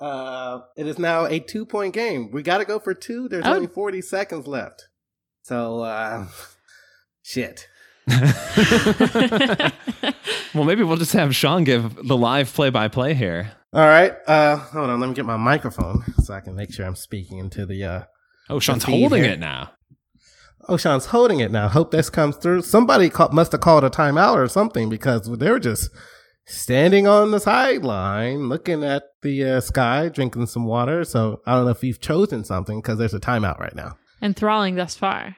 Uh, 0.00 0.60
it 0.76 0.86
is 0.86 0.98
now 0.98 1.24
a 1.26 1.38
two 1.40 1.64
point 1.64 1.94
game. 1.94 2.30
We 2.32 2.42
got 2.42 2.58
to 2.58 2.64
go 2.64 2.78
for 2.80 2.94
two. 2.94 3.28
There's 3.28 3.46
Oh. 3.46 3.54
only 3.54 3.66
40 3.68 4.00
seconds 4.02 4.46
left. 4.46 4.88
So, 5.42 5.80
uh, 5.80 6.26
shit. 7.22 7.68
well, 10.54 10.64
maybe 10.64 10.82
we'll 10.82 10.96
just 10.96 11.12
have 11.12 11.34
Sean 11.34 11.64
give 11.64 11.94
the 12.06 12.16
live 12.16 12.52
play 12.52 12.70
by 12.70 12.88
play 12.88 13.14
here. 13.14 13.52
All 13.72 13.86
right. 13.86 14.14
Uh, 14.26 14.56
hold 14.56 14.90
on. 14.90 15.00
Let 15.00 15.08
me 15.08 15.14
get 15.14 15.26
my 15.26 15.36
microphone 15.36 16.04
so 16.22 16.34
I 16.34 16.40
can 16.40 16.54
make 16.54 16.72
sure 16.72 16.86
I'm 16.86 16.96
speaking 16.96 17.38
into 17.38 17.66
the. 17.66 17.84
Uh... 17.84 18.02
Oh, 18.48 18.60
Sean's 18.60 18.84
feed 18.84 19.00
holding 19.00 19.24
here. 19.24 19.32
it 19.32 19.40
now. 19.40 19.72
Oh, 20.68 20.76
Sean's 20.76 21.06
holding 21.06 21.40
it 21.40 21.50
now. 21.50 21.68
Hope 21.68 21.90
this 21.90 22.10
comes 22.10 22.36
through. 22.36 22.62
Somebody 22.62 23.10
call- 23.10 23.30
must 23.30 23.52
have 23.52 23.60
called 23.60 23.84
a 23.84 23.90
timeout 23.90 24.36
or 24.36 24.48
something 24.48 24.88
because 24.88 25.30
they 25.38 25.50
were 25.50 25.60
just 25.60 25.90
standing 26.46 27.06
on 27.06 27.30
the 27.30 27.40
sideline 27.40 28.48
looking 28.48 28.84
at 28.84 29.04
the 29.22 29.44
uh, 29.44 29.60
sky, 29.60 30.08
drinking 30.08 30.46
some 30.46 30.64
water. 30.64 31.04
So 31.04 31.40
I 31.46 31.54
don't 31.54 31.64
know 31.64 31.70
if 31.70 31.84
you've 31.84 32.00
chosen 32.00 32.44
something 32.44 32.80
because 32.80 32.98
there's 32.98 33.14
a 33.14 33.20
timeout 33.20 33.58
right 33.58 33.74
now. 33.74 33.96
Enthralling 34.20 34.74
thus 34.74 34.96
far. 34.96 35.36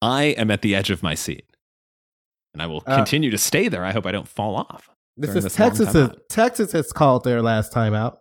I 0.00 0.24
am 0.24 0.50
at 0.50 0.62
the 0.62 0.74
edge 0.74 0.90
of 0.90 1.02
my 1.02 1.14
seat. 1.14 1.44
And 2.58 2.62
I 2.64 2.66
will 2.66 2.82
Uh, 2.86 2.96
continue 2.96 3.30
to 3.30 3.38
stay 3.38 3.68
there. 3.68 3.84
I 3.84 3.92
hope 3.92 4.04
I 4.04 4.10
don't 4.10 4.26
fall 4.26 4.56
off. 4.56 4.90
This 5.16 5.32
is 5.36 5.44
this 5.44 5.54
Texas. 5.54 5.90
timeout. 5.90 6.16
Texas 6.28 6.72
has 6.72 6.92
called 6.92 7.22
their 7.22 7.40
last 7.40 7.72
timeout. 7.72 8.16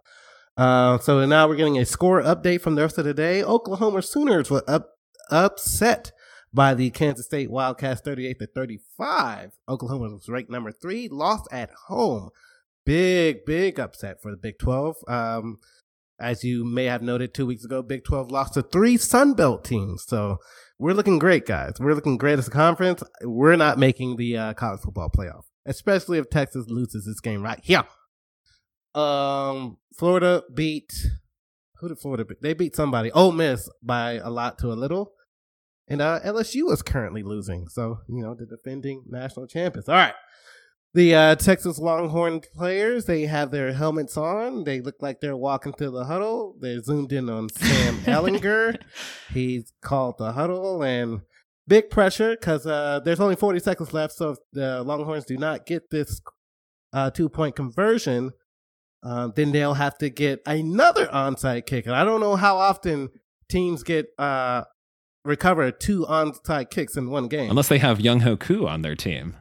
Uh, 0.55 0.99
so 0.99 1.25
now 1.25 1.47
we're 1.47 1.55
getting 1.55 1.79
a 1.79 1.85
score 1.85 2.21
update 2.21 2.61
from 2.61 2.75
the 2.75 2.83
rest 2.83 2.99
of 2.99 3.05
the 3.05 3.15
day. 3.15 3.43
Oklahoma 3.43 4.03
Sooners 4.03 4.51
were 4.51 4.63
up 4.67 4.89
upset 5.31 6.11
by 6.53 6.75
the 6.75 6.91
Kansas 6.91 7.25
State 7.25 7.49
Wildcats, 7.49 8.01
thirty-eight 8.01 8.37
to 8.37 8.45
thirty-five. 8.45 9.53
Oklahoma 9.67 10.13
was 10.13 10.29
ranked 10.29 10.51
number 10.51 10.71
three, 10.71 11.07
lost 11.09 11.47
at 11.51 11.71
home. 11.87 12.29
Big, 12.85 13.43
big 13.45 13.79
upset 13.79 14.21
for 14.21 14.29
the 14.29 14.37
Big 14.37 14.59
Twelve. 14.59 14.97
Um, 15.07 15.57
as 16.19 16.43
you 16.43 16.63
may 16.65 16.85
have 16.85 17.01
noted 17.01 17.33
two 17.33 17.45
weeks 17.45 17.63
ago, 17.63 17.81
Big 17.81 18.03
Twelve 18.03 18.31
lost 18.31 18.55
to 18.55 18.61
three 18.61 18.97
Sun 18.97 19.33
Belt 19.33 19.63
teams. 19.63 20.03
So 20.07 20.37
we're 20.79 20.93
looking 20.93 21.19
great, 21.19 21.45
guys. 21.45 21.73
We're 21.79 21.93
looking 21.93 22.17
great 22.17 22.39
as 22.39 22.47
a 22.47 22.51
conference. 22.51 23.03
We're 23.21 23.55
not 23.55 23.77
making 23.77 24.17
the 24.17 24.37
uh, 24.37 24.53
college 24.53 24.81
football 24.81 25.09
playoff, 25.09 25.43
especially 25.65 26.17
if 26.17 26.29
Texas 26.29 26.65
loses 26.67 27.05
this 27.05 27.19
game 27.19 27.41
right 27.41 27.59
here. 27.63 27.83
Um, 28.95 29.77
Florida 29.95 30.43
beat 30.53 30.91
who 31.79 31.89
did 31.89 31.99
Florida 31.99 32.25
beat? 32.25 32.41
They 32.41 32.53
beat 32.53 32.75
somebody. 32.75 33.11
Ole 33.11 33.31
Miss 33.31 33.69
by 33.81 34.13
a 34.13 34.29
lot 34.29 34.57
to 34.59 34.67
a 34.67 34.73
little. 34.73 35.13
And 35.87 36.01
uh, 36.01 36.19
LSU 36.25 36.71
is 36.71 36.81
currently 36.81 37.23
losing. 37.23 37.67
So, 37.69 37.99
you 38.09 38.21
know, 38.21 38.33
the 38.33 38.45
defending 38.45 39.03
national 39.07 39.47
champions. 39.47 39.87
All 39.87 39.95
right. 39.95 40.13
The 40.97 41.13
uh, 41.13 41.35
Texas 41.35 41.77
Longhorn 41.77 42.39
players, 42.39 43.05
they 43.05 43.27
have 43.27 43.51
their 43.51 43.71
helmets 43.71 44.17
on. 44.17 44.63
They 44.63 44.81
look 44.81 44.95
like 44.99 45.21
they're 45.21 45.37
walking 45.37 45.73
through 45.73 45.91
the 45.91 46.05
huddle. 46.05 46.55
They 46.59 46.79
zoomed 46.79 47.13
in 47.13 47.29
on 47.29 47.49
Sam 47.49 47.97
Ehlinger. 48.05 48.81
He's 49.31 49.71
called 49.83 50.17
the 50.17 50.31
huddle 50.31 50.81
and 50.81 51.21
big 51.67 51.91
pressure 51.91 52.31
because 52.35 52.65
uh, 52.65 53.01
there's 53.05 53.19
only 53.19 53.35
40 53.35 53.59
seconds 53.59 53.93
left. 53.93 54.13
So 54.13 54.31
if 54.31 54.37
the 54.53 54.81
Longhorns 54.81 55.25
do 55.25 55.37
not 55.37 55.67
get 55.67 55.91
this 55.91 56.19
uh, 56.93 57.11
two 57.11 57.29
point 57.29 57.55
conversion, 57.55 58.31
uh, 59.03 59.27
then 59.35 59.51
they'll 59.51 59.75
have 59.75 59.99
to 59.99 60.09
get 60.09 60.41
another 60.47 61.05
onside 61.05 61.67
kick. 61.67 61.85
And 61.85 61.93
I 61.93 62.05
don't 62.05 62.21
know 62.21 62.35
how 62.35 62.57
often 62.57 63.09
teams 63.49 63.83
get 63.83 64.07
uh, 64.17 64.63
recover 65.23 65.69
two 65.69 66.07
onside 66.09 66.71
kicks 66.71 66.97
in 66.97 67.11
one 67.11 67.27
game. 67.27 67.51
Unless 67.51 67.67
they 67.67 67.77
have 67.77 67.99
Younghoe 67.99 68.39
Koo 68.39 68.65
on 68.65 68.81
their 68.81 68.95
team. 68.95 69.35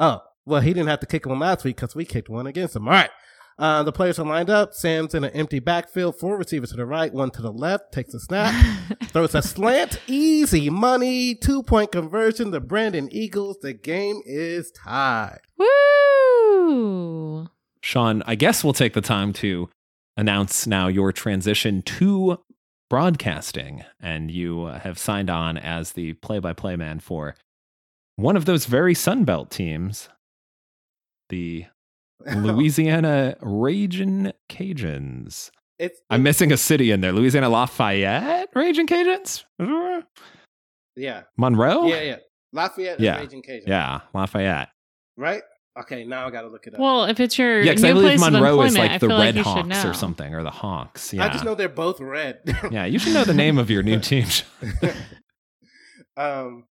Oh, 0.00 0.22
well, 0.46 0.62
he 0.62 0.72
didn't 0.72 0.88
have 0.88 1.00
to 1.00 1.06
kick 1.06 1.26
one 1.26 1.38
last 1.38 1.62
week 1.62 1.76
because 1.76 1.94
we 1.94 2.06
kicked 2.06 2.30
one 2.30 2.46
against 2.46 2.74
him. 2.74 2.88
All 2.88 2.94
right. 2.94 3.10
Uh, 3.58 3.82
the 3.82 3.92
players 3.92 4.18
are 4.18 4.24
lined 4.24 4.48
up. 4.48 4.72
Sam's 4.72 5.14
in 5.14 5.22
an 5.22 5.30
empty 5.32 5.58
backfield. 5.58 6.18
Four 6.18 6.38
receivers 6.38 6.70
to 6.70 6.76
the 6.76 6.86
right, 6.86 7.12
one 7.12 7.30
to 7.32 7.42
the 7.42 7.52
left. 7.52 7.92
Takes 7.92 8.14
a 8.14 8.18
snap. 8.18 8.54
throws 9.04 9.34
a 9.34 9.42
slant. 9.42 10.00
Easy 10.06 10.70
money. 10.70 11.34
Two 11.34 11.62
point 11.62 11.92
conversion. 11.92 12.52
The 12.52 12.60
Brennan 12.60 13.12
Eagles. 13.12 13.58
The 13.60 13.74
game 13.74 14.22
is 14.24 14.72
tied. 14.72 15.40
Woo! 15.58 17.48
Sean, 17.82 18.22
I 18.26 18.34
guess 18.34 18.64
we'll 18.64 18.72
take 18.72 18.94
the 18.94 19.02
time 19.02 19.34
to 19.34 19.68
announce 20.16 20.66
now 20.66 20.88
your 20.88 21.12
transition 21.12 21.82
to 21.82 22.38
broadcasting. 22.88 23.84
And 24.00 24.30
you 24.30 24.64
uh, 24.64 24.78
have 24.78 24.98
signed 24.98 25.28
on 25.28 25.58
as 25.58 25.92
the 25.92 26.14
play 26.14 26.38
by 26.38 26.54
play 26.54 26.76
man 26.76 26.98
for 27.00 27.34
one 28.20 28.36
of 28.36 28.44
those 28.44 28.66
very 28.66 28.94
Sunbelt 28.94 29.50
teams, 29.50 30.08
the 31.28 31.66
Louisiana 32.36 33.36
Raging 33.40 34.32
Cajuns. 34.48 35.50
it's, 35.78 36.00
I'm 36.10 36.22
missing 36.22 36.52
a 36.52 36.56
city 36.56 36.90
in 36.90 37.00
there. 37.00 37.12
Louisiana 37.12 37.48
Lafayette 37.48 38.48
Raging 38.54 38.86
Cajuns? 38.86 39.44
yeah. 40.96 41.22
Monroe? 41.36 41.86
Yeah, 41.86 42.00
yeah. 42.02 42.16
Lafayette 42.52 43.00
Yeah. 43.00 43.16
is 43.16 43.20
Raging 43.22 43.42
Cajun. 43.42 43.64
Yeah, 43.68 44.00
Lafayette. 44.12 44.68
Right? 45.16 45.42
Okay, 45.78 46.04
now 46.04 46.26
I 46.26 46.30
got 46.30 46.42
to 46.42 46.48
look 46.48 46.66
it 46.66 46.74
up. 46.74 46.80
Well, 46.80 47.04
if 47.04 47.20
it's 47.20 47.38
your 47.38 47.60
Yeah, 47.62 47.70
because 47.72 47.84
I 47.84 47.92
believe 47.92 48.18
Monroe 48.20 48.60
is 48.62 48.76
like 48.76 49.00
the 49.00 49.06
Red 49.08 49.36
like 49.36 49.44
Hawks 49.46 49.84
or 49.84 49.94
something, 49.94 50.34
or 50.34 50.42
the 50.42 50.50
Hawks. 50.50 51.12
Yeah. 51.14 51.24
I 51.24 51.28
just 51.28 51.44
know 51.44 51.54
they're 51.54 51.68
both 51.68 52.00
red. 52.00 52.40
yeah, 52.70 52.84
you 52.86 52.98
should 52.98 53.14
know 53.14 53.22
the 53.24 53.32
name 53.34 53.56
of 53.56 53.70
your 53.70 53.82
new 53.84 54.00
team. 54.10 54.26
um, 56.16 56.64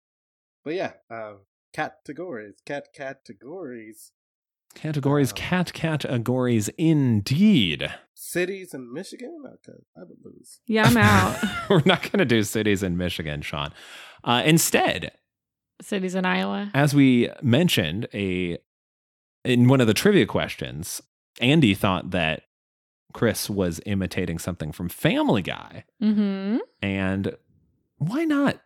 but 0.70 0.76
yeah, 0.76 0.92
um, 1.10 1.38
categories, 1.74 2.54
cat 2.64 2.88
categories, 2.94 4.12
Categories, 4.74 5.32
Wow. 5.32 5.36
cat 5.36 5.72
categories, 5.72 6.68
indeed. 6.78 7.92
cities 8.14 8.72
in 8.72 8.92
Michigan. 8.92 9.42
Okay, 9.54 9.78
I 9.96 10.00
would 10.04 10.18
lose. 10.24 10.60
Yeah, 10.66 10.84
I'm 10.86 10.96
out. 10.96 11.42
We're 11.70 11.82
not 11.84 12.02
going 12.02 12.18
to 12.20 12.24
do 12.24 12.44
cities 12.44 12.84
in 12.84 12.96
Michigan, 12.96 13.42
Sean. 13.42 13.72
Uh, 14.22 14.42
instead, 14.44 15.10
Cities 15.82 16.14
in 16.14 16.24
Iowa. 16.24 16.70
as 16.72 16.94
we 16.94 17.30
mentioned, 17.42 18.06
a 18.14 18.58
in 19.44 19.66
one 19.66 19.80
of 19.80 19.88
the 19.88 19.94
trivia 19.94 20.26
questions, 20.26 21.02
Andy 21.40 21.74
thought 21.74 22.10
that 22.12 22.42
Chris 23.12 23.50
was 23.50 23.80
imitating 23.86 24.38
something 24.38 24.70
from 24.70 24.88
Family 24.88 25.42
Guy, 25.42 25.84
Mm-hmm. 26.00 26.58
and 26.80 27.34
why 27.96 28.24
not 28.24 28.60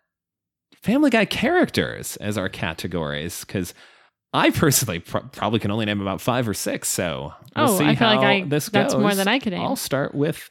Family 0.84 1.08
Guy 1.10 1.24
characters 1.24 2.16
as 2.16 2.36
our 2.36 2.48
categories? 2.50 3.42
Because 3.44 3.72
I 4.34 4.50
personally 4.50 4.98
pr- 5.00 5.18
probably 5.32 5.58
can 5.58 5.70
only 5.70 5.86
name 5.86 6.00
about 6.02 6.20
five 6.20 6.46
or 6.46 6.52
six. 6.54 6.88
So 6.88 7.32
we'll 7.56 7.70
Oh, 7.70 7.78
see 7.78 7.84
I 7.86 7.94
feel 7.94 8.08
how 8.08 8.16
like 8.16 8.24
I 8.44 8.48
this 8.48 8.68
that's 8.68 8.92
goes. 8.92 9.00
more 9.00 9.14
than 9.14 9.26
I 9.26 9.38
could 9.38 9.54
name. 9.54 9.62
I'll 9.62 9.76
start 9.76 10.14
with 10.14 10.50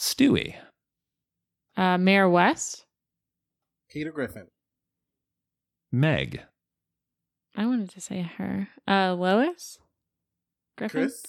Stewie. 0.00 0.54
Uh, 1.76 1.98
Mayor 1.98 2.28
West. 2.28 2.86
Peter 3.90 4.10
Griffin. 4.12 4.46
Meg. 5.92 6.40
I 7.56 7.66
wanted 7.66 7.90
to 7.90 8.00
say 8.00 8.22
her. 8.22 8.68
Uh, 8.88 9.14
Lois. 9.14 9.78
Griffin. 10.78 11.02
Chris. 11.02 11.22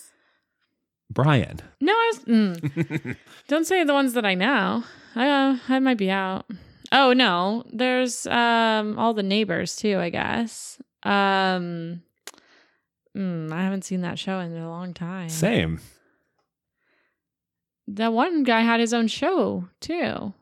Brian. 1.11 1.59
No, 1.81 1.91
I 1.93 2.11
was. 2.15 2.25
Mm, 2.25 3.15
don't 3.47 3.67
say 3.67 3.83
the 3.83 3.93
ones 3.93 4.13
that 4.13 4.25
I 4.25 4.33
know. 4.35 4.83
I 5.15 5.27
uh, 5.29 5.57
I 5.69 5.79
might 5.79 5.97
be 5.97 6.09
out. 6.09 6.45
Oh 6.97 7.11
no, 7.11 7.63
there's 7.73 8.25
um 8.25 8.97
all 8.97 9.13
the 9.13 9.21
neighbors 9.21 9.75
too. 9.75 9.97
I 9.99 10.09
guess. 10.09 10.81
Um, 11.03 12.01
mm, 13.15 13.51
I 13.51 13.61
haven't 13.63 13.83
seen 13.83 13.99
that 14.01 14.17
show 14.17 14.39
in 14.39 14.55
a 14.55 14.69
long 14.69 14.93
time. 14.93 15.27
Same. 15.27 15.81
That 17.89 18.13
one 18.13 18.43
guy 18.43 18.61
had 18.61 18.79
his 18.79 18.93
own 18.93 19.07
show 19.07 19.67
too. 19.81 20.33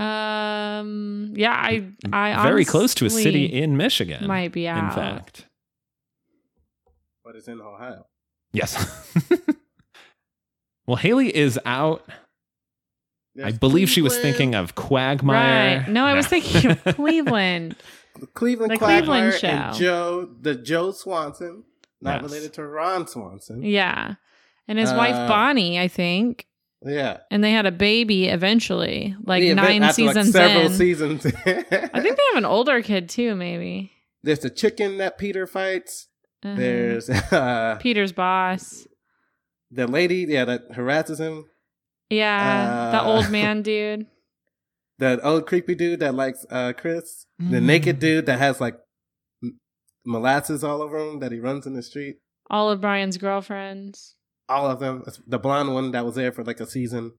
Um. 0.00 1.32
Yeah. 1.34 1.52
I. 1.52 1.88
I 2.12 2.40
Very 2.44 2.64
close 2.64 2.94
to 2.96 3.06
a 3.06 3.10
city 3.10 3.46
in 3.46 3.76
Michigan. 3.76 4.28
Might 4.28 4.52
be 4.52 4.68
out. 4.68 4.84
In 4.84 4.90
fact. 4.90 5.46
But 7.24 7.34
it's 7.34 7.48
in 7.48 7.60
Ohio. 7.60 8.06
Yes. 8.52 9.10
well, 10.86 10.98
Haley 10.98 11.34
is 11.34 11.58
out. 11.64 12.08
I 13.36 13.42
There's 13.42 13.58
believe 13.58 13.88
she 13.88 14.00
was 14.02 14.16
thinking 14.18 14.54
of 14.54 14.74
Quagmire. 14.76 15.78
Right. 15.80 15.88
No, 15.88 16.04
I 16.04 16.14
was 16.14 16.26
thinking 16.26 16.70
of 16.70 16.84
Cleveland. 16.96 17.74
Cleveland 18.34 18.70
the 18.72 18.76
Quagmire 18.78 19.30
Cleveland 19.32 19.44
and 19.44 19.74
show. 19.76 19.80
Joe, 19.80 20.30
the 20.40 20.54
Joe 20.54 20.92
Swanson, 20.92 21.64
not 22.00 22.22
Yes. 22.22 22.30
related 22.30 22.52
to 22.54 22.64
Ron 22.66 23.06
Swanson. 23.08 23.62
Yeah. 23.62 24.14
And 24.68 24.78
his 24.78 24.92
Uh, 24.92 24.96
wife 24.96 25.28
Bonnie, 25.28 25.80
I 25.80 25.88
think. 25.88 26.46
Yeah, 26.86 27.18
And 27.30 27.42
they 27.42 27.50
had 27.50 27.64
a 27.66 27.72
baby 27.72 28.28
eventually, 28.28 29.16
like 29.24 29.40
The 29.40 29.48
event 29.50 29.68
nine 29.68 29.82
after, 29.82 30.02
like, 30.02 30.14
seasons 30.16 30.32
several 30.32 30.66
in. 30.66 30.72
seasons. 30.74 31.24
I 31.26 31.30
think 31.32 31.64
they 31.72 32.22
have 32.34 32.36
an 32.36 32.44
older 32.44 32.82
kid 32.82 33.08
too, 33.08 33.34
maybe. 33.34 33.90
there's 34.22 34.40
the 34.40 34.50
chicken 34.50 34.98
that 34.98 35.16
Peter 35.18 35.46
fights. 35.46 36.08
Uh-huh. 36.44 36.54
There's 36.56 37.08
uh, 37.32 37.78
Peter's 37.80 38.12
boss. 38.12 38.86
the 39.70 39.86
lady, 39.86 40.26
yeah, 40.28 40.44
that 40.44 40.64
harasses 40.74 41.18
him. 41.18 41.46
Yeah, 42.10 42.90
the 42.92 43.02
Uh, 43.02 43.06
old 43.06 43.30
man 43.30 43.62
dude. 43.62 44.06
The 44.98 45.20
old 45.26 45.46
creepy 45.48 45.74
dude 45.74 45.98
that 46.00 46.14
likes 46.14 46.46
uh, 46.50 46.72
Chris. 46.72 47.26
The 47.40 47.58
Mm. 47.58 47.62
naked 47.64 47.98
dude 47.98 48.26
that 48.26 48.38
has 48.38 48.60
like 48.60 48.76
m- 49.42 49.58
molasses 50.06 50.62
all 50.62 50.80
over 50.82 50.96
him 50.98 51.18
that 51.18 51.32
he 51.32 51.40
runs 51.40 51.66
in 51.66 51.74
the 51.74 51.82
street. 51.82 52.18
All 52.48 52.70
of 52.70 52.80
Brian's 52.80 53.16
girlfriends. 53.18 54.14
All 54.48 54.70
of 54.70 54.78
them. 54.78 55.02
The 55.26 55.40
blonde 55.40 55.74
one 55.74 55.90
that 55.90 56.04
was 56.04 56.14
there 56.14 56.30
for 56.30 56.44
like 56.44 56.60
a 56.60 56.66
season. 56.66 57.12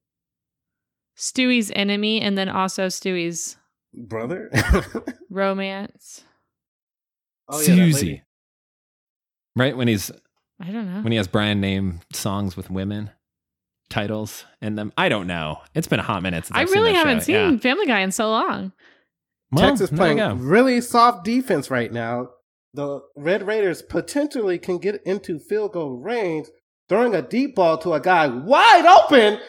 Stewie's 1.18 1.70
enemy, 1.76 2.22
and 2.22 2.38
then 2.38 2.48
also 2.48 2.88
Stewie's 2.88 3.58
Brother. 3.94 4.50
romance. 5.30 6.24
Oh, 7.50 7.60
yeah. 7.60 7.66
Susie. 7.66 8.24
Right 9.56 9.76
when 9.76 9.88
he's 9.90 10.12
I 10.62 10.72
don't 10.72 10.94
know. 10.94 11.02
when 11.02 11.12
he 11.12 11.18
has 11.18 11.28
Brian 11.28 11.60
name 11.60 12.00
songs 12.14 12.56
with 12.56 12.70
women 12.70 13.12
titles 13.90 14.46
in 14.62 14.76
them. 14.76 14.92
I 14.98 15.10
don't 15.10 15.28
know. 15.28 15.62
It's 15.74 15.88
been 15.88 16.00
a 16.00 16.04
hot 16.04 16.24
minute 16.24 16.46
since 16.46 16.58
I 16.58 16.62
I've 16.62 16.72
really 16.72 16.88
seen 16.92 16.96
haven't 16.96 17.20
show. 17.20 17.26
seen 17.26 17.36
Yeah. 17.54 17.58
Family 17.58 17.86
Guy 17.86 18.00
in 18.02 18.12
so 18.12 18.30
long. 18.30 18.72
Well, 19.52 19.70
Texas 19.70 19.90
playing 19.90 20.18
really 20.40 20.82
soft 20.82 21.24
defense 21.24 21.70
right 21.70 21.92
now. 21.92 22.30
The 22.74 23.00
Red 23.16 23.48
Raiders 23.48 23.82
potentially 23.82 24.58
can 24.60 24.80
get 24.80 25.02
into 25.06 25.40
field 25.40 25.72
goal 25.74 25.92
range, 25.98 26.48
throwing 26.90 27.16
a 27.16 27.22
deep 27.22 27.56
ball 27.56 27.78
to 27.78 27.94
a 27.94 28.02
guy 28.02 28.28
wide 28.28 28.86
open. 28.86 29.40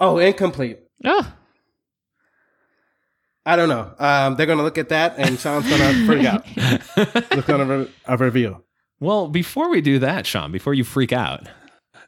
Oh, 0.00 0.18
incomplete. 0.18 0.78
Oh, 1.04 1.32
I 3.46 3.56
don't 3.56 3.68
know. 3.70 3.92
Um, 3.98 4.36
they're 4.36 4.46
going 4.46 4.58
to 4.58 4.64
look 4.64 4.78
at 4.78 4.90
that, 4.90 5.14
and 5.16 5.38
Sean's 5.38 5.68
going 5.68 5.80
to 5.80 6.06
freak 6.06 6.26
out. 6.26 6.44
It's 6.56 7.46
going 7.46 7.66
to 7.66 7.76
re- 7.78 7.90
a 8.06 8.16
review. 8.16 8.62
well, 9.00 9.28
before 9.28 9.70
we 9.70 9.80
do 9.80 9.98
that, 10.00 10.26
Sean, 10.26 10.52
before 10.52 10.74
you 10.74 10.84
freak 10.84 11.12
out, 11.12 11.48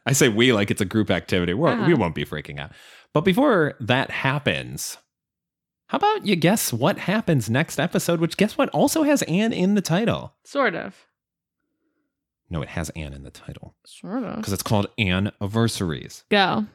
I 0.05 0.13
say 0.13 0.27
we 0.29 0.51
like 0.53 0.69
it's 0.71 0.81
a 0.81 0.85
group 0.85 1.09
activity. 1.09 1.53
We're, 1.53 1.69
Uh-huh. 1.69 1.85
We 1.87 1.93
won't 1.93 2.15
be 2.15 2.25
freaking 2.25 2.59
out. 2.59 2.71
But 3.13 3.21
before 3.21 3.75
that 3.79 4.09
happens, 4.11 4.97
how 5.87 5.97
about 5.97 6.25
you 6.25 6.35
guess 6.35 6.73
what 6.73 6.97
happens 6.97 7.49
next 7.49 7.79
episode? 7.79 8.19
Which 8.19 8.35
guess 8.37 8.57
what 8.57 8.69
also 8.69 9.03
has 9.03 9.21
Ann 9.23 9.53
in 9.53 9.75
the 9.75 9.81
title. 9.81 10.33
sort 10.43 10.75
of. 10.75 11.05
No, 12.49 12.61
it 12.61 12.69
has 12.69 12.89
Ann 12.91 13.13
in 13.13 13.23
the 13.23 13.31
title 13.31 13.75
Sort 13.85 14.23
of. 14.23 14.35
because 14.37 14.53
it's 14.53 14.61
called 14.61 14.87
Anniversaries. 14.99 16.23
Go. 16.29 16.65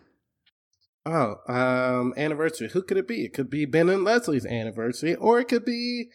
Oh, 1.06 1.36
um, 1.48 2.14
anniversary. 2.16 2.68
Who 2.72 2.82
could 2.82 2.96
it 2.96 3.06
be? 3.06 3.24
It 3.24 3.32
could 3.32 3.48
be 3.48 3.64
Ben 3.64 3.88
and 3.88 4.04
Leslie's 4.04 4.44
anniversary, 4.44 5.14
or 5.14 5.38
it 5.38 5.46
could 5.48 5.64
be 5.64 6.10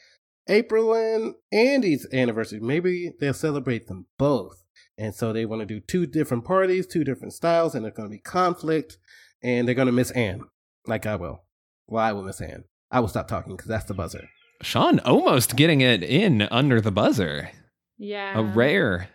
April 0.50 0.94
and 0.94 1.36
Andy's 1.52 2.06
anniversary. 2.14 2.60
Maybe 2.60 3.12
they'll 3.20 3.34
celebrate 3.34 3.88
them 3.88 4.06
both. 4.18 4.63
And 4.98 5.16
so 5.16 5.34
they 5.34 5.46
want 5.46 5.62
to 5.62 5.66
do 5.66 5.80
two 5.80 6.06
different 6.06 6.46
parties, 6.46 6.86
two 6.86 7.04
different 7.04 7.34
styles, 7.34 7.74
and 7.74 7.84
there's 7.84 7.96
going 7.96 8.08
to 8.10 8.14
be 8.16 8.20
conflict, 8.20 8.98
and 9.42 9.68
they're 9.68 9.76
going 9.76 9.88
to 9.88 9.92
miss 9.92 10.12
Ann, 10.12 10.44
like 10.86 11.06
I 11.06 11.16
will. 11.16 11.44
Well, 11.88 12.04
I 12.04 12.12
will 12.12 12.24
miss 12.24 12.42
Ann. 12.42 12.66
I 12.92 13.00
will 13.00 13.08
stop 13.08 13.28
talking 13.28 13.56
because 13.56 13.68
that's 13.68 13.86
the 13.86 13.94
buzzer. 13.94 14.30
Sean 14.62 15.00
almost 15.00 15.56
getting 15.56 15.82
it 15.82 16.04
in 16.04 16.44
under 16.44 16.80
the 16.80 16.92
buzzer. 16.92 17.50
Yeah. 17.98 18.38
A 18.38 18.44
rare 18.44 19.10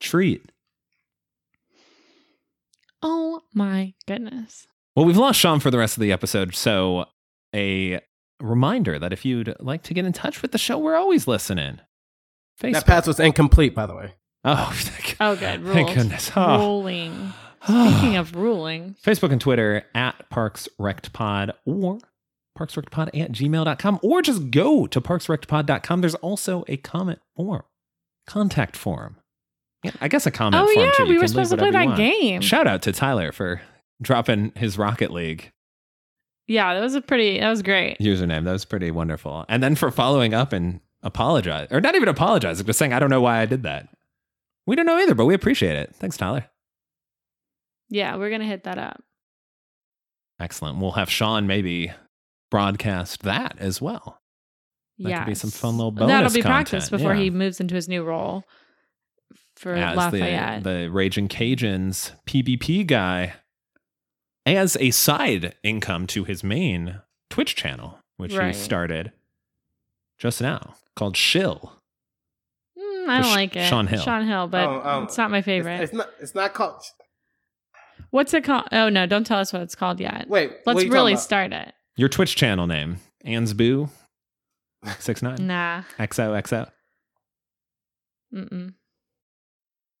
treat. 0.00 0.50
Oh 3.02 3.42
my 3.54 3.94
goodness. 4.06 4.66
Well, 4.94 5.06
we've 5.06 5.16
lost 5.16 5.38
Sean 5.38 5.60
for 5.60 5.70
the 5.70 5.78
rest 5.78 5.96
of 5.96 6.02
the 6.02 6.12
episode, 6.12 6.54
so 6.54 7.06
a 7.54 8.00
reminder 8.40 8.98
that 8.98 9.12
if 9.12 9.24
you'd 9.24 9.54
like 9.60 9.82
to 9.84 9.94
get 9.94 10.04
in 10.04 10.12
touch 10.12 10.42
with 10.42 10.52
the 10.52 10.58
show, 10.58 10.76
we're 10.78 10.96
always 10.96 11.26
listening. 11.28 11.80
Facebook. 12.60 12.72
That 12.72 12.86
pass 12.86 13.06
was 13.06 13.20
incomplete, 13.20 13.74
by 13.74 13.86
the 13.86 13.94
way. 13.94 14.14
Oh, 14.44 14.70
thank, 14.74 15.16
Oh, 15.20 15.36
good. 15.36 15.62
Rules. 15.62 15.74
thank 15.74 15.94
goodness. 15.94 16.30
Oh. 16.36 16.58
Ruling. 16.58 17.32
Speaking 17.62 18.16
of 18.16 18.34
ruling, 18.34 18.96
Facebook 19.04 19.32
and 19.32 19.40
Twitter 19.40 19.84
at 19.94 20.30
Parks 20.30 20.68
Rect 20.78 21.12
Pod 21.12 21.52
or 21.66 21.98
parksrectpod 22.58 23.08
at 23.20 23.32
gmail.com 23.32 24.00
or 24.02 24.22
just 24.22 24.50
go 24.50 24.86
to 24.86 25.00
parksrectpod.com. 25.00 26.00
There's 26.00 26.14
also 26.16 26.64
a 26.68 26.78
comment 26.78 27.18
form, 27.36 27.62
contact 28.26 28.76
form. 28.76 29.16
Yeah, 29.84 29.92
I 30.00 30.08
guess 30.08 30.26
a 30.26 30.30
comment 30.30 30.62
oh 30.62 30.72
form 30.72 30.86
yeah, 30.86 30.92
too. 30.92 31.02
You 31.04 31.08
we 31.10 31.18
were 31.18 31.28
supposed 31.28 31.50
to 31.50 31.56
play 31.58 31.70
that 31.70 31.96
game. 31.96 32.40
Shout 32.40 32.66
out 32.66 32.82
to 32.82 32.92
Tyler 32.92 33.32
for 33.32 33.60
dropping 34.00 34.52
his 34.56 34.78
Rocket 34.78 35.10
League 35.10 35.52
yeah, 36.50 36.74
that 36.74 36.80
was 36.80 36.96
a 36.96 37.00
pretty. 37.00 37.38
That 37.38 37.48
was 37.48 37.62
great. 37.62 37.96
username. 38.00 38.44
That 38.44 38.50
was 38.50 38.64
pretty 38.64 38.90
wonderful. 38.90 39.44
And 39.48 39.62
then 39.62 39.76
for 39.76 39.92
following 39.92 40.34
up 40.34 40.52
and 40.52 40.80
apologize, 41.00 41.68
or 41.70 41.80
not 41.80 41.94
even 41.94 42.08
apologizing, 42.08 42.66
just 42.66 42.76
saying, 42.76 42.92
I 42.92 42.98
don't 42.98 43.08
know 43.08 43.20
why 43.20 43.38
I 43.38 43.46
did 43.46 43.62
that. 43.62 43.88
We 44.70 44.76
don't 44.76 44.86
know 44.86 44.98
either, 44.98 45.16
but 45.16 45.26
we 45.26 45.34
appreciate 45.34 45.74
it. 45.76 45.96
Thanks, 45.96 46.16
Tyler. 46.16 46.44
Yeah, 47.88 48.14
we're 48.14 48.30
gonna 48.30 48.44
hit 48.46 48.62
that 48.62 48.78
up. 48.78 49.02
Excellent. 50.38 50.78
We'll 50.78 50.92
have 50.92 51.10
Sean 51.10 51.48
maybe 51.48 51.90
broadcast 52.52 53.24
that 53.24 53.56
as 53.58 53.82
well. 53.82 54.20
That 55.00 55.08
Yeah, 55.08 55.18
could 55.24 55.30
be 55.30 55.34
some 55.34 55.50
fun 55.50 55.76
little 55.76 55.90
bonus. 55.90 56.06
That'll 56.12 56.28
be 56.30 56.40
content, 56.42 56.68
practice 56.68 56.88
before 56.88 57.14
yeah. 57.16 57.22
he 57.22 57.30
moves 57.30 57.58
into 57.58 57.74
his 57.74 57.88
new 57.88 58.04
role 58.04 58.44
for 59.56 59.74
as 59.74 59.96
Lafayette. 59.96 60.62
the, 60.62 60.70
the 60.84 60.88
Raging 60.92 61.26
Cajuns 61.26 62.12
PvP 62.24 62.86
guy 62.86 63.34
as 64.46 64.76
a 64.78 64.92
side 64.92 65.56
income 65.64 66.06
to 66.06 66.22
his 66.22 66.44
main 66.44 67.00
Twitch 67.28 67.56
channel, 67.56 67.98
which 68.18 68.34
Right. 68.36 68.54
he 68.54 68.60
started 68.60 69.10
just 70.16 70.40
now 70.40 70.76
called 70.94 71.16
Shill. 71.16 71.79
Mm, 73.00 73.08
I 73.08 73.20
don't 73.20 73.30
Sh- 73.30 73.34
like 73.36 73.56
it. 73.56 73.66
Sean 73.68 73.86
Hill. 73.86 74.00
Sean 74.02 74.26
Hill, 74.26 74.46
but 74.48 74.66
Oh, 74.68 74.82
oh. 74.84 75.02
it's 75.04 75.16
not 75.18 75.30
my 75.30 75.42
favorite. 75.42 75.80
it's 75.80 75.92
not. 75.92 76.08
It's 76.20 76.34
not 76.34 76.54
called. 76.54 76.82
What's 78.10 78.34
it 78.34 78.44
called? 78.44 78.64
Oh 78.72 78.88
no, 78.88 79.06
don't 79.06 79.24
tell 79.24 79.38
us 79.38 79.52
what 79.52 79.62
it's 79.62 79.74
called 79.74 80.00
yet. 80.00 80.28
Wait. 80.28 80.52
Let's 80.66 80.80
are 80.80 80.84
you 80.84 80.92
really 80.92 81.12
talking 81.12 81.22
start 81.22 81.52
it. 81.52 81.72
Your 81.96 82.08
Twitch 82.08 82.34
channel 82.36 82.66
name, 82.66 82.98
Ansboo 83.24 83.88
six 84.98 85.22
nine 85.22 85.36
Nah. 85.46 85.82
XOXO. 85.98 86.70
Mm-mm. 88.34 88.48
about? 88.62 88.72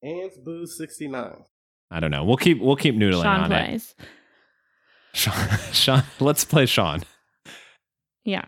Ants 0.02 0.38
Boo 0.38 0.66
sixty 0.66 1.08
nine. 1.08 1.44
I 1.90 2.00
don't 2.00 2.10
know. 2.10 2.24
We'll 2.24 2.36
keep 2.36 2.60
we'll 2.60 2.76
keep 2.76 2.94
noodling 2.94 3.22
Sean 3.22 3.40
on 3.40 3.52
it. 3.52 3.66
plays. 3.66 3.94
Sean, 5.12 5.48
Sean, 5.72 6.02
let's 6.20 6.44
play 6.44 6.66
Sean 6.66 7.02
Yeah. 8.24 8.44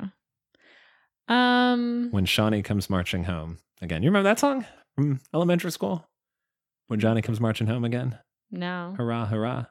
Um. 1.29 2.09
when 2.11 2.25
Shawnee 2.25 2.63
comes 2.63 2.89
marching 2.91 3.25
home 3.25 3.59
again. 3.83 4.03
You 4.03 4.09
remember 4.11 4.29
that 4.29 4.39
song 4.39 4.65
from 4.97 5.21
elementary 5.35 5.71
school? 5.73 6.07
When 6.89 7.01
Johnny 7.01 7.23
comes 7.23 7.41
marching 7.41 7.67
home 7.67 7.85
again. 7.85 8.19
No. 8.51 8.95
Hurrah, 8.97 9.27
hurrah. 9.27 9.67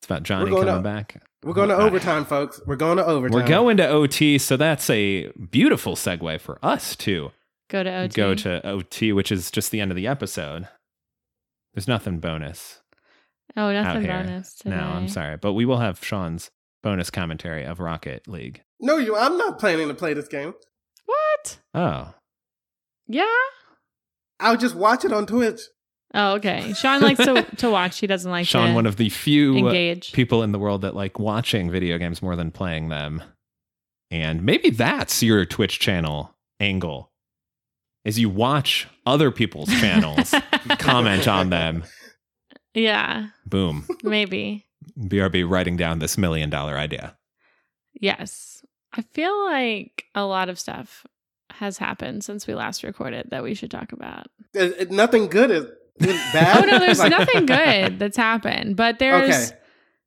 It's 0.00 0.06
about 0.06 0.22
Johnny 0.22 0.50
coming 0.50 0.66
to- 0.66 0.80
back. 0.80 1.22
We're 1.42 1.54
going 1.54 1.70
to 1.70 1.76
overtime, 1.76 2.24
folks. 2.26 2.60
We're 2.66 2.76
going 2.76 2.98
to 2.98 3.04
overtime. 3.06 3.34
We're 3.40 3.46
going 3.48 3.76
to 3.78 3.88
OT, 3.88 4.36
so 4.38 4.56
that's 4.58 4.90
a 4.90 5.30
beautiful 5.50 5.94
segue 5.96 6.38
for 6.40 6.58
us 6.62 6.94
to 6.96 7.30
Go 7.70 7.82
to 7.82 7.90
OT. 7.90 8.14
go 8.14 8.34
to 8.34 8.66
OT, 8.66 9.12
which 9.14 9.32
is 9.32 9.50
just 9.50 9.70
the 9.70 9.80
end 9.80 9.90
of 9.90 9.96
the 9.96 10.06
episode. 10.06 10.68
There's 11.74 11.88
nothing 11.88 12.18
bonus 12.18 12.80
Oh, 13.56 13.70
out 13.70 13.72
nothing 13.84 14.02
here. 14.02 14.12
bonus 14.22 14.54
today. 14.54 14.76
No, 14.76 14.82
I'm 14.82 15.08
sorry, 15.08 15.36
but 15.38 15.54
we 15.54 15.64
will 15.64 15.78
have 15.78 16.04
Sean's 16.04 16.50
bonus 16.82 17.10
commentary 17.10 17.64
of 17.64 17.80
Rocket 17.80 18.28
League. 18.28 18.62
No, 18.80 18.96
you. 18.98 19.16
I'm 19.16 19.38
not 19.38 19.58
planning 19.58 19.88
to 19.88 19.94
play 19.94 20.12
this 20.14 20.28
game. 20.28 20.52
What? 21.06 21.58
Oh, 21.74 22.14
Yeah. 23.10 23.26
I'll 24.38 24.56
just 24.56 24.76
watch 24.76 25.04
it 25.04 25.12
on 25.12 25.26
Twitch. 25.26 25.60
Oh, 26.14 26.34
okay. 26.34 26.72
Sean 26.74 27.02
likes 27.02 27.24
to 27.24 27.42
to 27.56 27.70
watch. 27.70 27.98
He 27.98 28.06
doesn't 28.06 28.30
like 28.30 28.46
Sean, 28.46 28.68
to 28.68 28.74
one 28.74 28.86
of 28.86 28.96
the 28.96 29.08
few 29.10 29.56
engage. 29.56 30.12
people 30.12 30.42
in 30.42 30.52
the 30.52 30.58
world 30.58 30.82
that 30.82 30.94
like 30.94 31.18
watching 31.18 31.70
video 31.70 31.98
games 31.98 32.22
more 32.22 32.36
than 32.36 32.50
playing 32.50 32.88
them. 32.88 33.22
And 34.10 34.42
maybe 34.42 34.70
that's 34.70 35.22
your 35.22 35.44
Twitch 35.44 35.78
channel 35.78 36.34
angle. 36.58 37.10
Is 38.04 38.18
you 38.18 38.30
watch 38.30 38.88
other 39.06 39.30
people's 39.30 39.68
channels, 39.68 40.34
comment 40.78 41.28
on 41.28 41.50
them. 41.50 41.84
Yeah, 42.74 43.28
Boom. 43.44 43.86
maybe. 44.02 44.66
BRB 44.98 45.48
writing 45.48 45.76
down 45.76 45.98
this 45.98 46.16
million 46.16 46.48
dollar 46.48 46.76
idea. 46.78 47.16
Yes. 47.92 48.64
I 48.92 49.02
feel 49.02 49.44
like 49.46 50.06
a 50.14 50.24
lot 50.24 50.48
of 50.48 50.58
stuff 50.58 51.06
has 51.52 51.78
happened 51.78 52.24
since 52.24 52.46
we 52.46 52.54
last 52.54 52.82
recorded 52.82 53.28
that 53.30 53.42
we 53.42 53.54
should 53.54 53.70
talk 53.70 53.92
about. 53.92 54.26
It- 54.54 54.74
it- 54.78 54.90
nothing 54.90 55.26
good 55.28 55.50
is, 55.50 55.64
is 55.98 56.20
bad. 56.32 56.64
Oh 56.64 56.66
no, 56.66 56.78
there's 56.78 56.98
Like- 56.98 57.10
nothing 57.10 57.46
good 57.46 57.98
that's 57.98 58.16
happened, 58.16 58.76
but 58.76 58.98
there's 58.98 59.50
Okay. 59.50 59.56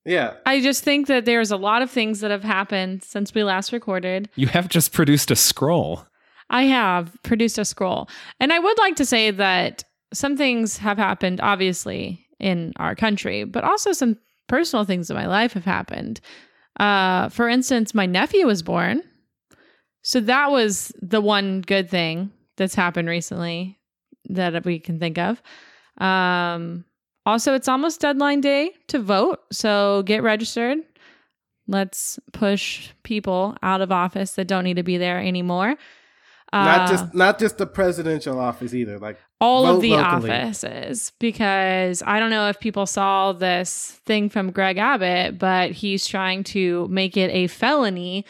Yeah. 0.05 0.33
I 0.45 0.59
just 0.59 0.83
think 0.83 1.07
that 1.07 1.23
there's 1.25 1.49
a 1.51 1.55
lot 1.57 1.81
of 1.81 1.89
things 1.89 2.19
that 2.19 2.29
have 2.31 2.43
happened 2.43 3.03
since 3.03 3.33
we 3.33 3.43
last 3.43 3.71
recorded. 3.71 4.29
You 4.35 4.47
have 4.47 4.67
just 4.67 4.91
produced 4.91 5.31
a 5.31 5.35
scroll. 5.35 6.05
I 6.49 6.63
have 6.63 7.15
produced 7.23 7.57
a 7.57 7.63
scroll. 7.63 8.09
And 8.39 8.51
I 8.51 8.59
would 8.59 8.77
like 8.79 8.97
to 8.97 9.05
say 9.05 9.31
that 9.31 9.85
some 10.13 10.35
things 10.35 10.77
have 10.79 10.97
happened, 10.97 11.39
obviously, 11.41 12.27
in 12.37 12.73
our 12.75 12.95
country, 12.95 13.45
but 13.45 13.63
also 13.63 13.93
some 13.93 14.17
personal 14.47 14.83
things 14.83 15.09
in 15.09 15.15
my 15.15 15.25
life 15.25 15.53
have 15.53 15.63
happened. 15.63 16.19
Uh, 16.79 17.29
for 17.29 17.47
instance, 17.47 17.93
my 17.93 18.05
nephew 18.05 18.45
was 18.45 18.61
born. 18.61 19.01
So 20.03 20.19
that 20.21 20.51
was 20.51 20.91
the 21.01 21.21
one 21.21 21.61
good 21.61 21.89
thing 21.89 22.31
that's 22.57 22.75
happened 22.75 23.07
recently 23.07 23.79
that 24.29 24.63
we 24.65 24.79
can 24.79 24.99
think 24.99 25.17
of. 25.17 25.41
Um, 25.97 26.85
also, 27.25 27.53
it's 27.53 27.67
almost 27.69 28.01
deadline 28.01 28.41
day 28.41 28.71
to 28.87 28.99
vote, 28.99 29.39
so 29.51 30.03
get 30.05 30.23
registered. 30.23 30.79
Let's 31.67 32.19
push 32.33 32.89
people 33.03 33.55
out 33.63 33.79
of 33.79 33.91
office 33.91 34.33
that 34.33 34.47
don't 34.47 34.65
need 34.65 34.75
to 34.75 34.83
be 34.83 34.97
there 34.97 35.19
anymore. 35.19 35.75
not 36.51 36.81
Uh, 36.81 36.87
just 36.91 37.13
not 37.13 37.39
just 37.39 37.57
the 37.57 37.65
presidential 37.65 38.37
office 38.37 38.73
either. 38.73 38.99
Like 38.99 39.17
all 39.39 39.65
of 39.65 39.81
the 39.81 39.91
locally. 39.91 40.31
offices 40.31 41.13
because 41.19 42.03
I 42.05 42.19
don't 42.19 42.29
know 42.29 42.49
if 42.49 42.59
people 42.59 42.85
saw 42.85 43.31
this 43.31 44.01
thing 44.05 44.29
from 44.29 44.51
Greg 44.51 44.77
Abbott, 44.77 45.39
but 45.39 45.71
he's 45.71 46.05
trying 46.05 46.43
to 46.45 46.87
make 46.89 47.15
it 47.15 47.29
a 47.31 47.47
felony 47.47 48.25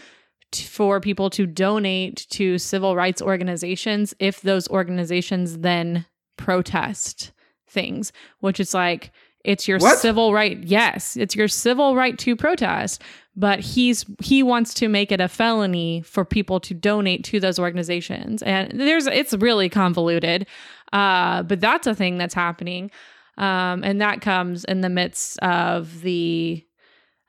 t- 0.53 0.63
for 0.63 0.99
people 0.99 1.29
to 1.31 1.45
donate 1.45 2.25
to 2.29 2.57
civil 2.57 2.95
rights 2.95 3.21
organizations 3.21 4.13
if 4.19 4.41
those 4.41 4.67
organizations 4.69 5.59
then 5.59 6.05
protest 6.37 7.31
things, 7.67 8.11
which 8.39 8.59
is 8.59 8.73
like 8.73 9.11
it's 9.43 9.67
your 9.67 9.79
What? 9.79 9.97
civil 9.99 10.33
right. 10.33 10.57
Yes, 10.63 11.17
it's 11.17 11.35
your 11.35 11.49
civil 11.49 11.95
right 11.95 12.17
to 12.19 12.35
protest, 12.35 13.01
but 13.35 13.59
he's 13.59 14.05
he 14.21 14.41
wants 14.41 14.73
to 14.75 14.87
make 14.87 15.11
it 15.11 15.19
a 15.19 15.27
felony 15.27 16.01
for 16.01 16.23
people 16.23 16.61
to 16.61 16.73
donate 16.73 17.25
to 17.25 17.39
those 17.41 17.59
organizations. 17.59 18.41
And 18.43 18.79
there's 18.79 19.05
it's 19.07 19.33
really 19.33 19.67
convoluted. 19.67 20.47
Uh, 20.93 21.43
but 21.43 21.59
that's 21.59 21.87
a 21.87 21.95
thing 21.95 22.17
that's 22.17 22.35
happening. 22.35 22.89
Um, 23.37 23.83
and 23.83 23.99
that 23.99 24.21
comes 24.21 24.63
in 24.63 24.81
the 24.81 24.89
midst 24.89 25.39
of 25.39 26.01
the 26.01 26.63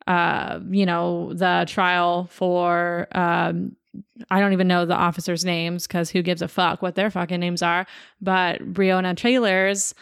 uh, 0.06 0.60
you 0.70 0.86
know, 0.86 1.32
the 1.32 1.64
trial 1.68 2.28
for 2.30 3.08
um 3.12 3.76
I 4.28 4.40
don't 4.40 4.52
even 4.52 4.66
know 4.66 4.86
the 4.86 4.94
officers' 4.94 5.44
names 5.44 5.86
because 5.86 6.10
who 6.10 6.22
gives 6.22 6.42
a 6.42 6.48
fuck 6.48 6.82
what 6.82 6.96
their 6.96 7.10
fucking 7.10 7.38
names 7.38 7.62
are. 7.62 7.86
But 8.20 8.60
Breonna 8.72 9.16
Taylor's 9.16 9.94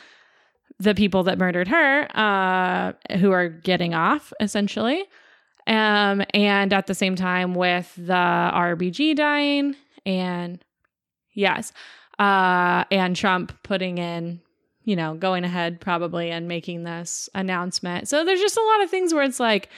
the 0.78 0.94
people 0.94 1.22
that 1.24 1.38
murdered 1.38 1.68
her, 1.68 2.09
uh, 2.16 2.92
who 3.16 3.30
are 3.30 3.48
getting 3.48 3.94
off 3.94 4.32
essentially. 4.40 5.05
Um, 5.66 6.22
and 6.34 6.72
at 6.72 6.86
the 6.88 6.94
same 6.94 7.14
time 7.14 7.55
with 7.55 7.94
the 7.96 8.12
RBG 8.12 9.14
dying 9.14 9.76
and 10.05 10.62
yes, 11.34 11.72
uh, 12.18 12.84
and 12.90 13.14
Trump 13.14 13.57
putting 13.62 13.98
in, 13.98 14.40
you 14.85 14.97
know, 14.97 15.14
going 15.14 15.45
ahead 15.45 15.80
probably 15.80 16.30
and 16.30 16.49
making 16.49 16.83
this 16.85 17.28
announcement. 17.35 18.09
So 18.09 18.24
there's 18.24 18.41
just 18.41 18.57
a 18.57 18.62
lot 18.62 18.83
of 18.83 18.91
things 18.91 19.12
where 19.14 19.22
it's 19.22 19.41
like, 19.41 19.68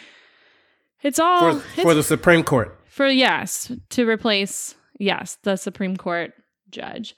it's 1.02 1.18
all 1.18 1.40
for, 1.40 1.58
it's- 1.58 1.82
for 1.82 1.94
the 1.94 2.02
Supreme 2.02 2.42
Court. 2.42 2.78
for 2.86 3.06
yes 3.08 3.70
to 3.90 4.08
replace 4.08 4.74
yes 5.00 5.36
the 5.42 5.56
supreme 5.56 5.96
court 5.96 6.32
judge 6.70 7.16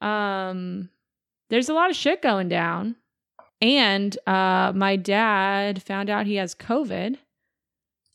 um 0.00 0.88
there's 1.50 1.68
a 1.68 1.74
lot 1.74 1.90
of 1.90 1.96
shit 1.96 2.22
going 2.22 2.48
down 2.48 2.94
and 3.60 4.16
uh 4.28 4.72
my 4.74 4.94
dad 4.94 5.82
found 5.82 6.08
out 6.08 6.26
he 6.26 6.36
has 6.36 6.54
covid 6.54 7.16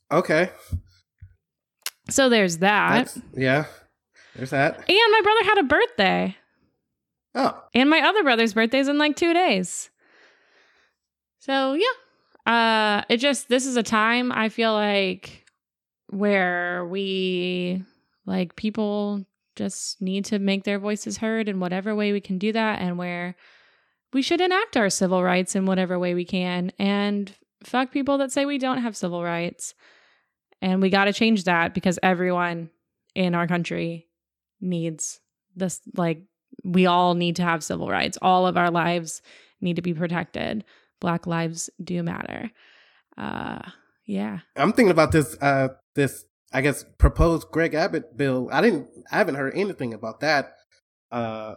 Okay, 0.09 0.49
so 2.09 2.29
there's 2.29 2.59
that 2.59 3.07
that's 3.13 3.19
yeah. 3.35 3.65
There's 4.35 4.51
that. 4.51 4.77
and 4.77 5.11
my 5.11 5.21
brother 5.21 5.43
had 5.43 5.57
a 5.57 5.63
birthday 5.63 6.35
Oh, 7.37 7.63
and 7.73 7.89
my 7.89 8.01
other 8.01 8.23
brother's 8.23 8.53
birthday's 8.53 8.87
in 8.87 8.97
like 8.97 9.15
two 9.15 9.33
days. 9.33 9.89
So 11.39 11.73
yeah. 11.73 12.51
Uh 12.51 13.03
it 13.09 13.17
just 13.17 13.49
this 13.49 13.65
is 13.65 13.75
a 13.75 13.83
time 13.83 14.31
i 14.31 14.47
feel 14.47 14.71
like 14.71 15.45
where 16.09 16.85
we 16.85 17.83
like 18.25 18.55
people 18.55 19.25
just 19.57 20.01
need 20.01 20.23
to 20.25 20.39
make 20.39 20.63
their 20.63 20.79
voices 20.79 21.17
heard 21.17 21.49
in 21.49 21.59
whatever 21.59 21.93
way 21.95 22.13
we 22.13 22.21
can 22.21 22.37
do 22.37 22.53
that 22.53 22.79
and 22.79 22.97
where 22.97 23.35
we 24.13 24.21
should 24.21 24.39
enact 24.39 24.77
our 24.77 24.89
civil 24.89 25.23
rights 25.23 25.55
in 25.55 25.65
whatever 25.65 25.99
way 25.99 26.13
we 26.13 26.23
can. 26.23 26.71
And 26.79 27.33
fuck 27.63 27.91
people 27.91 28.19
that 28.19 28.31
say 28.31 28.45
we 28.45 28.57
don't 28.57 28.81
have 28.81 28.95
civil 28.95 29.23
rights. 29.23 29.73
And 30.61 30.81
we 30.81 30.89
got 30.89 31.05
to 31.05 31.13
change 31.13 31.43
that 31.43 31.73
because 31.73 31.99
everyone 32.01 32.69
in 33.15 33.35
our 33.35 33.47
country 33.47 34.07
needs 34.61 35.19
this 35.55 35.81
like 35.95 36.21
we 36.63 36.85
all 36.85 37.13
need 37.13 37.35
to 37.35 37.43
have 37.43 37.63
civil 37.63 37.89
rights 37.89 38.17
all 38.21 38.47
of 38.47 38.57
our 38.57 38.71
lives 38.71 39.21
need 39.61 39.75
to 39.75 39.81
be 39.81 39.93
protected 39.93 40.63
black 40.99 41.27
lives 41.27 41.69
do 41.83 42.01
matter 42.03 42.51
uh 43.17 43.61
yeah 44.05 44.39
I'm 44.55 44.73
thinking 44.73 44.91
about 44.91 45.11
this. 45.11 45.37
Uh, 45.41 45.69
this 45.95 46.25
I 46.53 46.61
guess 46.61 46.85
proposed 46.97 47.49
Greg 47.51 47.73
Abbott 47.73 48.15
bill. 48.15 48.49
I 48.51 48.61
didn't. 48.61 48.87
I 49.11 49.17
haven't 49.17 49.35
heard 49.35 49.53
anything 49.55 49.93
about 49.93 50.21
that. 50.21 50.53
Uh, 51.11 51.55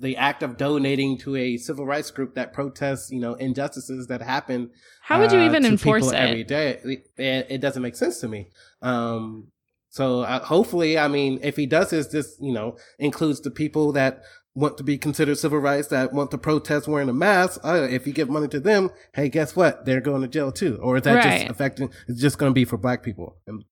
the 0.00 0.16
act 0.16 0.42
of 0.42 0.56
donating 0.56 1.16
to 1.18 1.36
a 1.36 1.56
civil 1.56 1.86
rights 1.86 2.10
group 2.10 2.34
that 2.34 2.52
protests, 2.52 3.10
you 3.10 3.20
know, 3.20 3.34
injustices 3.34 4.08
that 4.08 4.20
happen. 4.20 4.70
how 5.02 5.20
would 5.20 5.30
you 5.30 5.38
uh, 5.38 5.46
even 5.46 5.64
enforce 5.64 6.10
it 6.10 6.16
every 6.16 6.44
day? 6.44 6.80
It, 7.16 7.46
it 7.48 7.60
doesn't 7.60 7.80
make 7.80 7.94
sense 7.94 8.18
to 8.20 8.28
me. 8.28 8.48
Um, 8.82 9.48
so 9.94 10.22
uh, 10.22 10.40
hopefully, 10.44 10.98
I 10.98 11.06
mean, 11.06 11.38
if 11.42 11.54
he 11.54 11.66
does 11.66 11.90
this, 11.90 12.08
this 12.08 12.36
you 12.40 12.52
know 12.52 12.76
includes 12.98 13.40
the 13.40 13.50
people 13.52 13.92
that 13.92 14.22
want 14.56 14.76
to 14.78 14.82
be 14.82 14.98
considered 14.98 15.38
civil 15.38 15.58
rights 15.60 15.86
that 15.88 16.12
want 16.12 16.32
to 16.32 16.38
protest 16.38 16.88
wearing 16.88 17.08
a 17.08 17.12
mask. 17.12 17.60
Uh, 17.64 17.86
if 17.88 18.04
you 18.04 18.12
give 18.12 18.28
money 18.28 18.48
to 18.48 18.58
them, 18.58 18.90
hey, 19.14 19.28
guess 19.28 19.54
what? 19.54 19.84
They're 19.84 20.00
going 20.00 20.22
to 20.22 20.28
jail 20.28 20.50
too. 20.50 20.78
Or 20.82 20.96
is 20.96 21.02
that 21.04 21.14
Right. 21.14 21.38
just 21.42 21.50
affecting? 21.50 21.90
It's 22.08 22.20
just 22.20 22.38
going 22.38 22.50
to 22.50 22.54
be 22.54 22.64
for 22.64 22.76
black 22.76 23.04
people. 23.04 23.36
And 23.46 23.64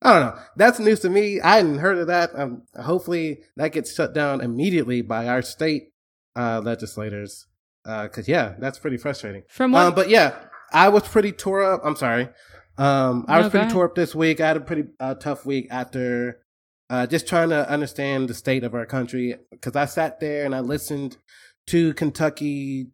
I 0.00 0.12
don't 0.12 0.26
know. 0.26 0.42
That's 0.56 0.78
news 0.78 1.00
to 1.00 1.10
me. 1.10 1.40
I 1.42 1.56
hadn't 1.56 1.78
heard 1.78 1.98
of 1.98 2.06
that. 2.06 2.30
Um, 2.34 2.62
hopefully, 2.80 3.40
that 3.56 3.72
gets 3.72 3.94
shut 3.94 4.14
down 4.14 4.40
immediately 4.40 5.02
by 5.02 5.26
our 5.28 5.42
state 5.42 5.92
uh, 6.34 6.60
legislators. 6.64 7.46
Because 7.84 8.26
yeah, 8.28 8.54
that's 8.58 8.78
pretty 8.78 8.96
frustrating. 8.96 9.42
from 9.48 9.72
what 9.72 9.86
Um, 9.86 9.94
but 9.94 10.08
yeah, 10.08 10.34
I 10.72 10.88
was 10.88 11.06
pretty 11.06 11.32
tore 11.32 11.62
up. 11.62 11.80
I'm 11.84 11.96
sorry. 11.96 12.28
Um, 12.78 13.24
I 13.28 13.38
No, 13.38 13.44
was 13.44 13.50
pretty 13.50 13.70
tore 13.70 13.86
up 13.86 13.94
this 13.94 14.14
week. 14.14 14.40
I 14.40 14.48
had 14.48 14.56
a 14.56 14.60
pretty 14.60 14.84
uh, 15.00 15.14
tough 15.14 15.46
week 15.46 15.68
after 15.70 16.40
uh, 16.90 17.06
just 17.06 17.26
trying 17.26 17.48
to 17.48 17.68
understand 17.68 18.28
the 18.28 18.34
state 18.34 18.64
of 18.64 18.74
our 18.74 18.86
country. 18.86 19.36
Because 19.50 19.76
I 19.76 19.86
sat 19.86 20.20
there 20.20 20.44
and 20.44 20.54
I 20.54 20.60
listened 20.60 21.16
to 21.68 21.94
Kentucky 21.94 22.88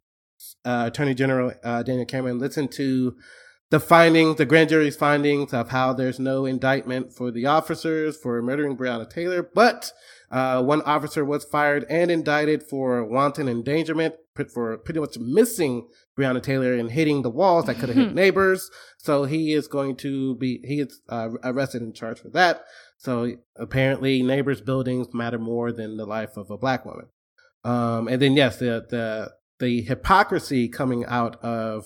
uh, 0.64 0.84
Attorney 0.88 1.14
General 1.14 1.52
uh, 1.62 1.82
Daniel 1.82 2.06
Cameron, 2.06 2.38
listened 2.38 2.72
to 2.72 3.16
the 3.70 3.80
findings, 3.80 4.36
the 4.36 4.44
grand 4.44 4.68
jury's 4.68 4.96
findings 4.96 5.54
of 5.54 5.70
how 5.70 5.92
there's 5.92 6.18
no 6.18 6.44
indictment 6.46 7.12
for 7.12 7.30
the 7.30 7.46
officers 7.46 8.16
for 8.16 8.40
murdering 8.42 8.76
Breonna 8.76 9.08
Taylor, 9.08 9.42
but 9.54 9.92
uh, 10.32 10.62
one 10.62 10.80
officer 10.82 11.24
was 11.24 11.44
fired 11.44 11.84
and 11.90 12.10
indicted 12.10 12.62
for 12.62 13.04
wanton 13.04 13.48
endangerment 13.48 14.14
for 14.52 14.78
pretty 14.78 14.98
much 14.98 15.18
missing 15.18 15.86
Breonna 16.18 16.42
Taylor 16.42 16.72
and 16.72 16.90
hitting 16.90 17.20
the 17.20 17.28
walls 17.28 17.66
that 17.66 17.74
could 17.76 17.90
have 17.90 17.98
hit 17.98 18.14
neighbors. 18.14 18.70
So 18.96 19.24
he 19.24 19.52
is 19.52 19.68
going 19.68 19.96
to 19.96 20.34
be 20.36 20.60
he 20.64 20.80
is 20.80 21.02
uh, 21.10 21.28
arrested 21.44 21.82
and 21.82 21.94
charged 21.94 22.20
for 22.20 22.30
that. 22.30 22.64
So 22.96 23.36
apparently, 23.56 24.22
neighbors' 24.22 24.62
buildings 24.62 25.08
matter 25.12 25.38
more 25.38 25.70
than 25.70 25.98
the 25.98 26.06
life 26.06 26.38
of 26.38 26.50
a 26.50 26.56
black 26.56 26.86
woman. 26.86 27.08
Um, 27.62 28.08
and 28.08 28.22
then 28.22 28.34
yes, 28.34 28.56
the 28.56 28.86
the 28.88 29.32
the 29.58 29.82
hypocrisy 29.82 30.66
coming 30.66 31.04
out 31.04 31.42
of 31.44 31.84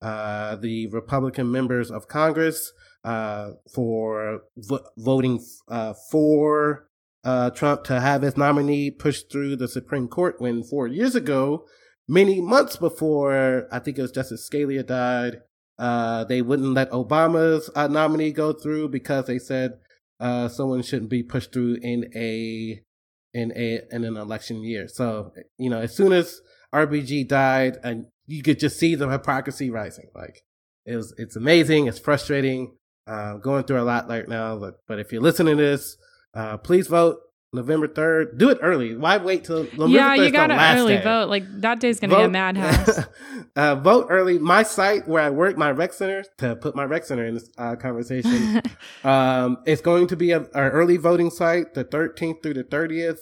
uh, 0.00 0.54
the 0.56 0.86
Republican 0.88 1.50
members 1.50 1.90
of 1.90 2.06
Congress 2.06 2.72
uh, 3.04 3.50
for 3.74 4.42
vo- 4.56 4.86
voting 4.96 5.44
uh, 5.68 5.94
for 6.10 6.86
uh, 7.24 7.50
Trump 7.50 7.84
to 7.84 8.00
have 8.00 8.22
his 8.22 8.36
nominee 8.36 8.90
pushed 8.90 9.30
through 9.30 9.56
the 9.56 9.68
Supreme 9.68 10.08
Court 10.08 10.40
when 10.40 10.62
four 10.62 10.86
years 10.86 11.14
ago, 11.14 11.66
many 12.08 12.40
months 12.40 12.76
before 12.76 13.68
I 13.70 13.78
think 13.78 13.98
it 13.98 14.02
was 14.02 14.12
Justice 14.12 14.48
Scalia 14.48 14.86
died, 14.86 15.38
uh, 15.78 16.24
they 16.24 16.42
wouldn't 16.42 16.74
let 16.74 16.90
Obama's 16.90 17.70
uh, 17.74 17.88
nominee 17.88 18.32
go 18.32 18.52
through 18.52 18.88
because 18.88 19.26
they 19.26 19.38
said 19.38 19.78
uh, 20.20 20.48
someone 20.48 20.82
shouldn't 20.82 21.10
be 21.10 21.22
pushed 21.22 21.52
through 21.52 21.78
in 21.82 22.10
a 22.14 22.82
in 23.32 23.52
a 23.56 23.80
in 23.90 24.04
an 24.04 24.16
election 24.16 24.62
year. 24.62 24.88
So 24.88 25.32
you 25.58 25.70
know, 25.70 25.80
as 25.80 25.96
soon 25.96 26.12
as 26.12 26.40
RBG 26.74 27.28
died, 27.28 27.78
and 27.82 28.06
you 28.26 28.42
could 28.42 28.58
just 28.58 28.78
see 28.78 28.94
the 28.94 29.08
hypocrisy 29.08 29.70
rising. 29.70 30.10
Like 30.14 30.42
it 30.86 30.96
was, 30.96 31.14
it's 31.16 31.36
amazing. 31.36 31.86
It's 31.86 31.98
frustrating. 31.98 32.76
Uh, 33.06 33.38
going 33.38 33.64
through 33.64 33.80
a 33.80 33.82
lot 33.82 34.08
right 34.08 34.28
now, 34.28 34.56
but 34.58 34.74
but 34.86 35.00
if 35.00 35.10
you're 35.10 35.22
listening 35.22 35.56
to 35.56 35.62
this, 35.62 35.96
uh, 36.34 36.56
please 36.58 36.86
vote 36.86 37.18
November 37.52 37.88
third. 37.88 38.38
Do 38.38 38.50
it 38.50 38.58
early. 38.62 38.96
Why 38.96 39.16
wait 39.16 39.44
till 39.44 39.64
November 39.64 39.88
yeah 39.88 40.16
3rd 40.16 40.24
you 40.24 40.30
gotta 40.30 40.78
early 40.78 40.96
day. 40.96 41.02
vote 41.02 41.28
like 41.28 41.44
that 41.60 41.80
day's 41.80 41.98
gonna 41.98 42.16
be 42.16 42.22
a 42.22 42.28
madhouse 42.28 43.06
uh, 43.56 43.74
vote 43.74 44.06
early. 44.08 44.38
My 44.38 44.62
site 44.62 45.08
where 45.08 45.22
I 45.22 45.30
work, 45.30 45.56
my 45.56 45.70
rec 45.70 45.92
center, 45.92 46.24
to 46.38 46.54
put 46.56 46.76
my 46.76 46.84
rec 46.84 47.04
center 47.04 47.24
in 47.24 47.34
this 47.34 47.50
uh, 47.58 47.76
conversation, 47.76 48.62
um, 49.04 49.58
it's 49.66 49.82
going 49.82 50.06
to 50.08 50.16
be 50.16 50.30
a, 50.30 50.46
our 50.54 50.70
early 50.70 50.96
voting 50.96 51.30
site, 51.30 51.74
the 51.74 51.84
13th 51.84 52.42
through 52.42 52.54
the 52.54 52.64
30th. 52.64 53.18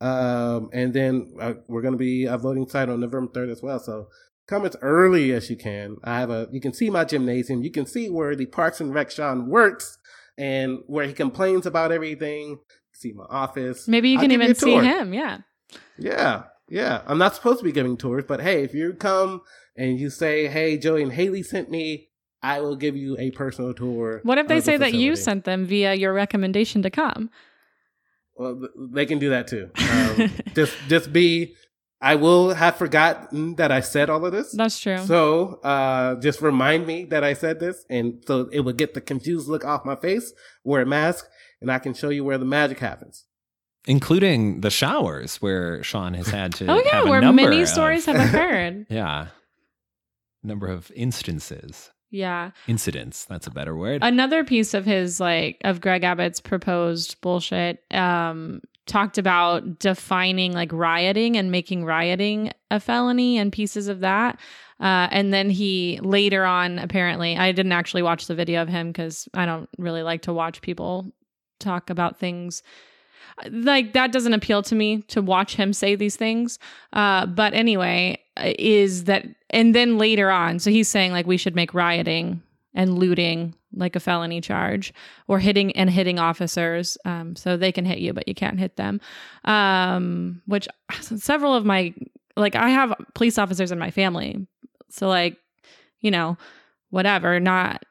Um, 0.00 0.68
and 0.72 0.92
then 0.92 1.32
uh, 1.40 1.54
we're 1.68 1.82
going 1.82 1.94
to 1.94 1.98
be 1.98 2.24
a 2.24 2.36
voting 2.36 2.68
site 2.68 2.88
on 2.88 3.00
November 3.00 3.30
3rd 3.32 3.52
as 3.52 3.62
well. 3.62 3.78
So 3.78 4.08
come 4.48 4.66
as 4.66 4.76
early 4.82 5.32
as 5.32 5.48
you 5.48 5.56
can. 5.56 5.96
I 6.02 6.18
have 6.18 6.30
a, 6.30 6.48
you 6.50 6.60
can 6.60 6.74
see 6.74 6.90
my 6.90 7.04
gymnasium. 7.04 7.62
You 7.62 7.70
can 7.70 7.86
see 7.86 8.10
where 8.10 8.34
the 8.34 8.46
Parks 8.46 8.80
and 8.80 8.92
Rec 8.92 9.12
Sean 9.12 9.48
works 9.48 9.98
and 10.38 10.80
where 10.86 11.06
he 11.06 11.12
complains 11.12 11.66
about 11.66 11.92
everything. 11.92 12.58
See 12.92 13.12
my 13.12 13.24
office. 13.28 13.88
maybe 13.88 14.10
you 14.10 14.16
I'll 14.16 14.22
can 14.22 14.32
even 14.32 14.54
see 14.54 14.74
him 14.74 15.12
yeah 15.14 15.38
Yeah, 15.98 16.44
yeah. 16.68 17.02
I'm 17.06 17.18
not 17.18 17.34
supposed 17.34 17.58
to 17.58 17.64
be 17.64 17.72
giving 17.72 17.96
tours, 17.96 18.24
but 18.26 18.40
hey, 18.40 18.62
if 18.62 18.74
you 18.74 18.92
come 18.94 19.40
and 19.76 19.98
you 19.98 20.10
say, 20.10 20.46
"Hey, 20.48 20.76
Joey 20.76 21.02
and 21.02 21.12
Haley 21.12 21.42
sent 21.42 21.70
me," 21.70 22.08
I 22.42 22.60
will 22.60 22.76
give 22.76 22.96
you 22.96 23.16
a 23.18 23.30
personal 23.30 23.72
tour. 23.72 24.20
What 24.24 24.38
if 24.38 24.46
they 24.48 24.56
the 24.56 24.62
say 24.62 24.76
that 24.76 24.94
you 24.94 25.16
sent 25.16 25.44
them 25.44 25.64
via 25.64 25.94
your 25.94 26.12
recommendation 26.12 26.82
to 26.82 26.90
come? 26.90 27.30
Well, 28.36 28.60
they 28.76 29.06
can 29.06 29.18
do 29.18 29.30
that 29.30 29.46
too. 29.46 29.70
Um, 29.78 30.30
just, 30.54 30.74
just 30.88 31.12
be. 31.12 31.54
I 32.04 32.16
will 32.16 32.52
have 32.54 32.74
forgotten 32.76 33.54
that 33.54 33.70
I 33.70 33.80
said 33.80 34.10
all 34.10 34.26
of 34.26 34.32
this. 34.32 34.50
That's 34.52 34.78
true. 34.80 34.98
So, 34.98 35.60
uh, 35.62 36.16
just 36.16 36.42
remind 36.42 36.84
me 36.86 37.04
that 37.06 37.22
I 37.22 37.32
said 37.34 37.60
this, 37.60 37.84
and 37.88 38.22
so 38.26 38.48
it 38.52 38.60
will 38.60 38.72
get 38.72 38.94
the 38.94 39.00
confused 39.00 39.46
look 39.48 39.64
off 39.64 39.84
my 39.84 39.94
face. 39.96 40.32
Wear 40.64 40.82
a 40.82 40.86
mask, 40.86 41.26
and 41.60 41.70
I 41.70 41.78
can 41.78 41.94
show 41.94 42.08
you 42.08 42.24
where 42.24 42.38
the 42.38 42.44
magic 42.44 42.80
happens. 42.80 43.24
including 43.86 44.60
the 44.62 44.70
showers 44.70 45.36
where 45.42 45.82
Sean 45.82 46.14
has 46.14 46.26
had 46.28 46.54
to. 46.54 46.66
oh 46.68 46.82
yeah, 46.84 46.90
have 46.96 47.06
a 47.06 47.10
where 47.10 47.32
many 47.32 47.62
of- 47.62 47.68
stories 47.68 48.06
have 48.06 48.16
occurred. 48.16 48.86
Yeah, 48.90 49.28
number 50.42 50.66
of 50.68 50.90
instances, 50.96 51.90
yeah. 52.10 52.50
incidents. 52.66 53.24
That's 53.26 53.46
a 53.46 53.50
better 53.50 53.76
word. 53.76 54.02
Another 54.02 54.44
piece 54.44 54.74
of 54.74 54.84
his 54.84 55.20
like 55.20 55.58
of 55.64 55.80
Greg 55.80 56.02
Abbott's 56.04 56.40
proposed 56.40 57.20
bullshit 57.20 57.78
um 57.92 58.60
talked 58.86 59.18
about 59.18 59.78
defining 59.78 60.52
like 60.52 60.72
rioting 60.72 61.36
and 61.36 61.50
making 61.50 61.84
rioting 61.84 62.52
a 62.70 62.80
felony 62.80 63.38
and 63.38 63.52
pieces 63.52 63.88
of 63.88 64.00
that. 64.00 64.38
Uh, 64.80 65.06
and 65.12 65.32
then 65.32 65.48
he 65.48 66.00
later 66.02 66.44
on, 66.44 66.78
apparently, 66.78 67.36
I 67.36 67.52
didn't 67.52 67.72
actually 67.72 68.02
watch 68.02 68.26
the 68.26 68.34
video 68.34 68.62
of 68.62 68.68
him 68.68 68.88
because 68.88 69.28
I 69.34 69.46
don't 69.46 69.68
really 69.78 70.02
like 70.02 70.22
to 70.22 70.32
watch 70.32 70.60
people 70.60 71.12
talk 71.60 71.90
about 71.90 72.18
things 72.18 72.62
like 73.50 73.92
that 73.92 74.12
doesn't 74.12 74.34
appeal 74.34 74.62
to 74.62 74.74
me 74.74 75.02
to 75.02 75.22
watch 75.22 75.54
him 75.54 75.72
say 75.72 75.94
these 75.94 76.16
things 76.16 76.58
uh 76.92 77.24
but 77.24 77.54
anyway 77.54 78.18
is 78.58 79.04
that 79.04 79.24
and 79.50 79.74
then 79.74 79.96
later 79.96 80.30
on 80.30 80.58
so 80.58 80.70
he's 80.70 80.88
saying 80.88 81.12
like 81.12 81.26
we 81.26 81.36
should 81.36 81.54
make 81.54 81.72
rioting 81.72 82.42
and 82.74 82.98
looting 82.98 83.54
like 83.74 83.96
a 83.96 84.00
felony 84.00 84.40
charge 84.40 84.92
or 85.28 85.38
hitting 85.38 85.72
and 85.72 85.90
hitting 85.90 86.18
officers 86.18 86.98
um 87.04 87.34
so 87.36 87.56
they 87.56 87.72
can 87.72 87.84
hit 87.84 87.98
you 87.98 88.12
but 88.12 88.28
you 88.28 88.34
can't 88.34 88.58
hit 88.58 88.76
them. 88.76 89.00
Um 89.44 90.42
which 90.46 90.68
several 91.00 91.54
of 91.54 91.64
my 91.64 91.94
like 92.36 92.56
i 92.56 92.70
have 92.70 92.94
police 93.14 93.38
officers 93.38 93.72
in 93.72 93.78
my 93.78 93.90
family. 93.90 94.46
So 94.90 95.08
like 95.08 95.36
you 96.00 96.10
know 96.10 96.36
whatever 96.90 97.40
not 97.40 97.84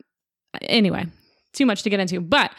anyway 0.62 1.06
too 1.54 1.66
much 1.66 1.84
to 1.84 1.90
get 1.90 2.00
into. 2.00 2.22
But 2.22 2.52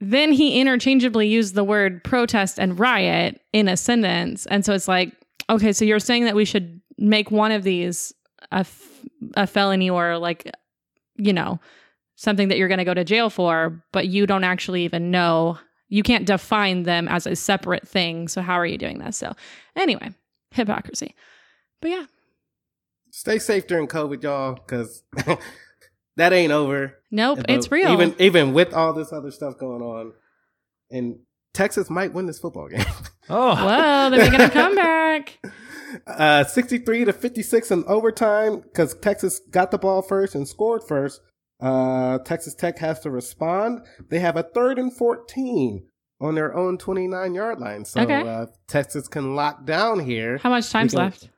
then 0.00 0.32
he 0.32 0.60
interchangeably 0.60 1.26
used 1.26 1.54
the 1.54 1.64
word 1.64 2.02
protest 2.04 2.58
and 2.58 2.78
riot 2.78 3.40
in 3.52 3.68
a 3.68 3.76
sentence. 3.76 4.46
And 4.46 4.64
so 4.64 4.72
it's 4.72 4.88
like, 4.88 5.12
okay, 5.50 5.72
so 5.72 5.84
you're 5.84 5.98
saying 5.98 6.24
that 6.24 6.36
we 6.36 6.44
should 6.44 6.80
make 6.98 7.30
one 7.30 7.52
of 7.52 7.64
these 7.64 8.12
a, 8.52 8.58
f- 8.58 9.04
a 9.34 9.46
felony 9.46 9.90
or 9.90 10.18
like, 10.18 10.50
you 11.18 11.32
know, 11.32 11.60
something 12.16 12.48
that 12.48 12.58
you're 12.58 12.68
going 12.68 12.78
to 12.78 12.84
go 12.84 12.94
to 12.94 13.04
jail 13.04 13.28
for, 13.30 13.82
but 13.92 14.08
you 14.08 14.26
don't 14.26 14.44
actually 14.44 14.84
even 14.84 15.10
know. 15.10 15.58
You 15.88 16.02
can't 16.02 16.26
define 16.26 16.84
them 16.84 17.08
as 17.08 17.26
a 17.26 17.36
separate 17.36 17.86
thing. 17.86 18.28
So 18.28 18.40
how 18.42 18.54
are 18.54 18.66
you 18.66 18.78
doing 18.78 18.98
this? 18.98 19.16
So 19.16 19.34
anyway, 19.76 20.10
hypocrisy. 20.52 21.14
But 21.80 21.90
yeah, 21.90 22.04
Stay 23.10 23.38
safe 23.38 23.66
during 23.66 23.88
COVID, 23.88 24.22
y'all, 24.22 24.54
because 24.54 25.02
that 26.16 26.32
ain't 26.32 26.52
over. 26.52 26.94
nope, 27.10 27.38
But 27.40 27.50
it's 27.50 27.70
real. 27.70 27.90
Even 27.90 28.14
even 28.18 28.52
with 28.52 28.72
all 28.74 28.92
this 28.92 29.12
other 29.12 29.30
stuff 29.30 29.58
going 29.58 29.82
on, 29.82 30.12
and 30.90 31.18
Texas 31.54 31.90
might 31.90 32.12
win 32.12 32.26
this 32.26 32.38
football 32.38 32.68
game. 32.68 32.84
oh, 33.30 33.56
Whoa, 33.56 34.10
they're 34.10 34.30
making 34.30 34.40
a 34.40 34.50
comeback. 34.50 35.38
Uh, 36.06 36.44
63 36.44 37.04
to 37.06 37.12
56 37.12 37.70
in 37.70 37.84
overtime 37.86 38.60
because 38.60 38.94
Texas 38.96 39.40
got 39.50 39.70
the 39.70 39.78
ball 39.78 40.02
first 40.02 40.34
and 40.34 40.46
scored 40.46 40.82
first. 40.86 41.20
Uh, 41.60 42.18
Texas 42.18 42.54
Tech 42.54 42.78
has 42.78 43.00
to 43.00 43.10
respond. 43.10 43.80
They 44.10 44.20
have 44.20 44.36
a 44.36 44.42
third 44.42 44.78
and 44.78 44.92
14 44.96 45.86
on 46.20 46.34
their 46.34 46.54
own 46.56 46.78
29 46.78 47.34
yard 47.34 47.58
line. 47.60 47.84
So, 47.84 48.00
Okay. 48.02 48.20
uh, 48.28 48.46
Texas 48.68 49.08
can 49.08 49.34
lock 49.34 49.64
down 49.64 50.00
here. 50.00 50.38
How 50.38 50.50
much 50.50 50.70
time's 50.70 50.92
can- 50.92 51.00
left? 51.04 51.30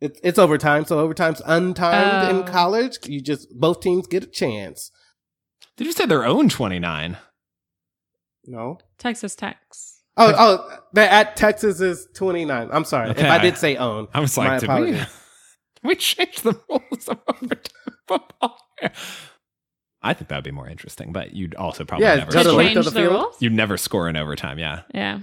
It, 0.00 0.20
it's 0.22 0.38
overtime. 0.38 0.84
So 0.84 0.98
overtime's 0.98 1.40
untimed 1.42 2.24
Oh. 2.24 2.28
in 2.40 2.44
college. 2.46 2.98
You 3.08 3.20
just, 3.20 3.48
both 3.58 3.80
teams 3.80 4.06
get 4.06 4.24
a 4.24 4.26
chance. 4.26 4.90
did 5.76 5.86
you 5.86 5.92
say 5.92 6.06
their 6.06 6.24
own 6.24 6.48
twenty 6.48 6.78
nine? 6.78 7.16
No. 8.44 8.78
Texas 8.98 9.34
Tech's. 9.34 9.95
Oh, 10.18 10.32
oh, 10.36 10.78
the 10.94 11.10
at 11.12 11.36
Texas 11.36 11.80
is 11.80 12.08
29. 12.14 12.68
I'm 12.72 12.84
sorry. 12.84 13.10
Okay. 13.10 13.20
If 13.22 13.30
I 13.30 13.38
did 13.38 13.56
say 13.58 13.76
own. 13.76 14.08
I 14.14 14.20
was 14.20 14.36
My 14.36 14.48
like, 14.48 14.60
did 14.60 14.68
we, 14.68 14.74
apologies. 14.74 15.06
we 15.84 15.94
changed 15.96 16.42
the 16.44 16.58
rules 16.70 17.08
of 17.08 17.18
overtime 17.28 17.94
football? 18.08 18.58
I 20.02 20.14
think 20.14 20.28
that'd 20.28 20.44
be 20.44 20.50
more 20.52 20.68
interesting, 20.68 21.12
but 21.12 21.34
you'd 21.34 21.54
also 21.56 21.84
probably 21.84 22.06
Yeah, 22.06 22.16
never 22.16 22.30
score. 22.30 22.62
change 22.62 22.74
the 22.76 22.82
the 22.82 22.90
field? 22.92 23.12
rules? 23.12 23.36
You'd 23.40 23.52
never 23.52 23.76
score 23.76 24.08
in 24.08 24.16
overtime. 24.16 24.58
Yeah, 24.58 24.82
Yeah. 24.94 25.20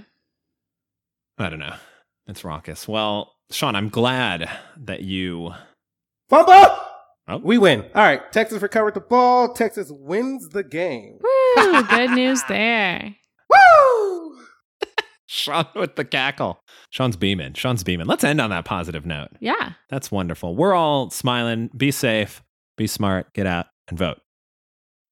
I 1.38 1.48
don't 1.48 1.58
know. 1.58 1.74
It's 2.28 2.44
raucous. 2.44 2.86
Well, 2.86 3.32
Sean, 3.50 3.74
I'm 3.74 3.88
glad 3.88 4.48
that 4.76 5.02
you. 5.02 5.52
Fumble! 6.28 6.52
Oh. 7.26 7.38
We 7.42 7.58
win. 7.58 7.80
All 7.94 8.02
right. 8.02 8.30
Texas 8.32 8.62
recovered 8.62 8.94
the 8.94 9.00
ball. 9.00 9.52
Texas 9.54 9.90
wins 9.90 10.50
the 10.50 10.62
game. 10.62 11.18
Woo! 11.22 11.82
Good 11.88 12.10
news 12.10 12.42
there. 12.48 13.16
Woo! 15.24 15.26
Sean 15.26 15.66
with 15.74 15.96
the 15.96 16.04
cackle. 16.04 16.60
Sean's 16.90 17.16
beaming. 17.16 17.54
Sean's 17.54 17.84
beaming. 17.84 18.06
Let's 18.06 18.24
end 18.24 18.40
on 18.40 18.50
that 18.50 18.64
positive 18.64 19.06
note. 19.06 19.28
Yeah. 19.40 19.72
That's 19.88 20.10
wonderful. 20.10 20.54
We're 20.54 20.74
all 20.74 21.10
smiling. 21.10 21.70
Be 21.76 21.90
safe. 21.90 22.42
Be 22.76 22.86
smart. 22.86 23.32
Get 23.32 23.46
out 23.46 23.66
and 23.88 23.98
vote. 23.98 24.18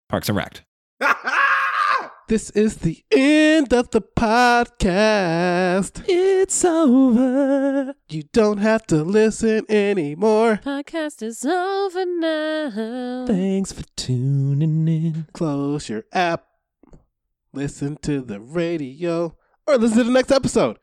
Parks 0.09 0.29
and 0.29 0.37
Rec. 0.37 0.65
this 2.29 2.51
is 2.51 2.79
the 2.79 3.03
end 3.11 3.73
of 3.73 3.91
the 3.91 4.03
podcast. 4.03 6.05
It's 6.07 6.65
over. 6.65 7.95
You 8.09 8.25
don't 8.33 8.59
have 8.59 8.87
to 8.89 9.03
listen 9.03 9.65
anymore. 9.71 10.61
Podcast 10.63 11.23
is 11.23 11.45
over 11.45 12.05
now. 12.05 13.25
Thanks 13.27 13.73
for 13.73 13.85
tuning 13.97 14.87
in. 14.87 15.27
Close 15.33 15.89
your 15.89 16.05
app. 16.13 16.45
Listen 17.55 17.97
to 18.03 18.21
the 18.21 18.41
radio 18.41 19.37
or 19.67 19.77
listen 19.79 19.99
to 19.99 20.05
the 20.05 20.11
next 20.11 20.31
episode. 20.31 20.79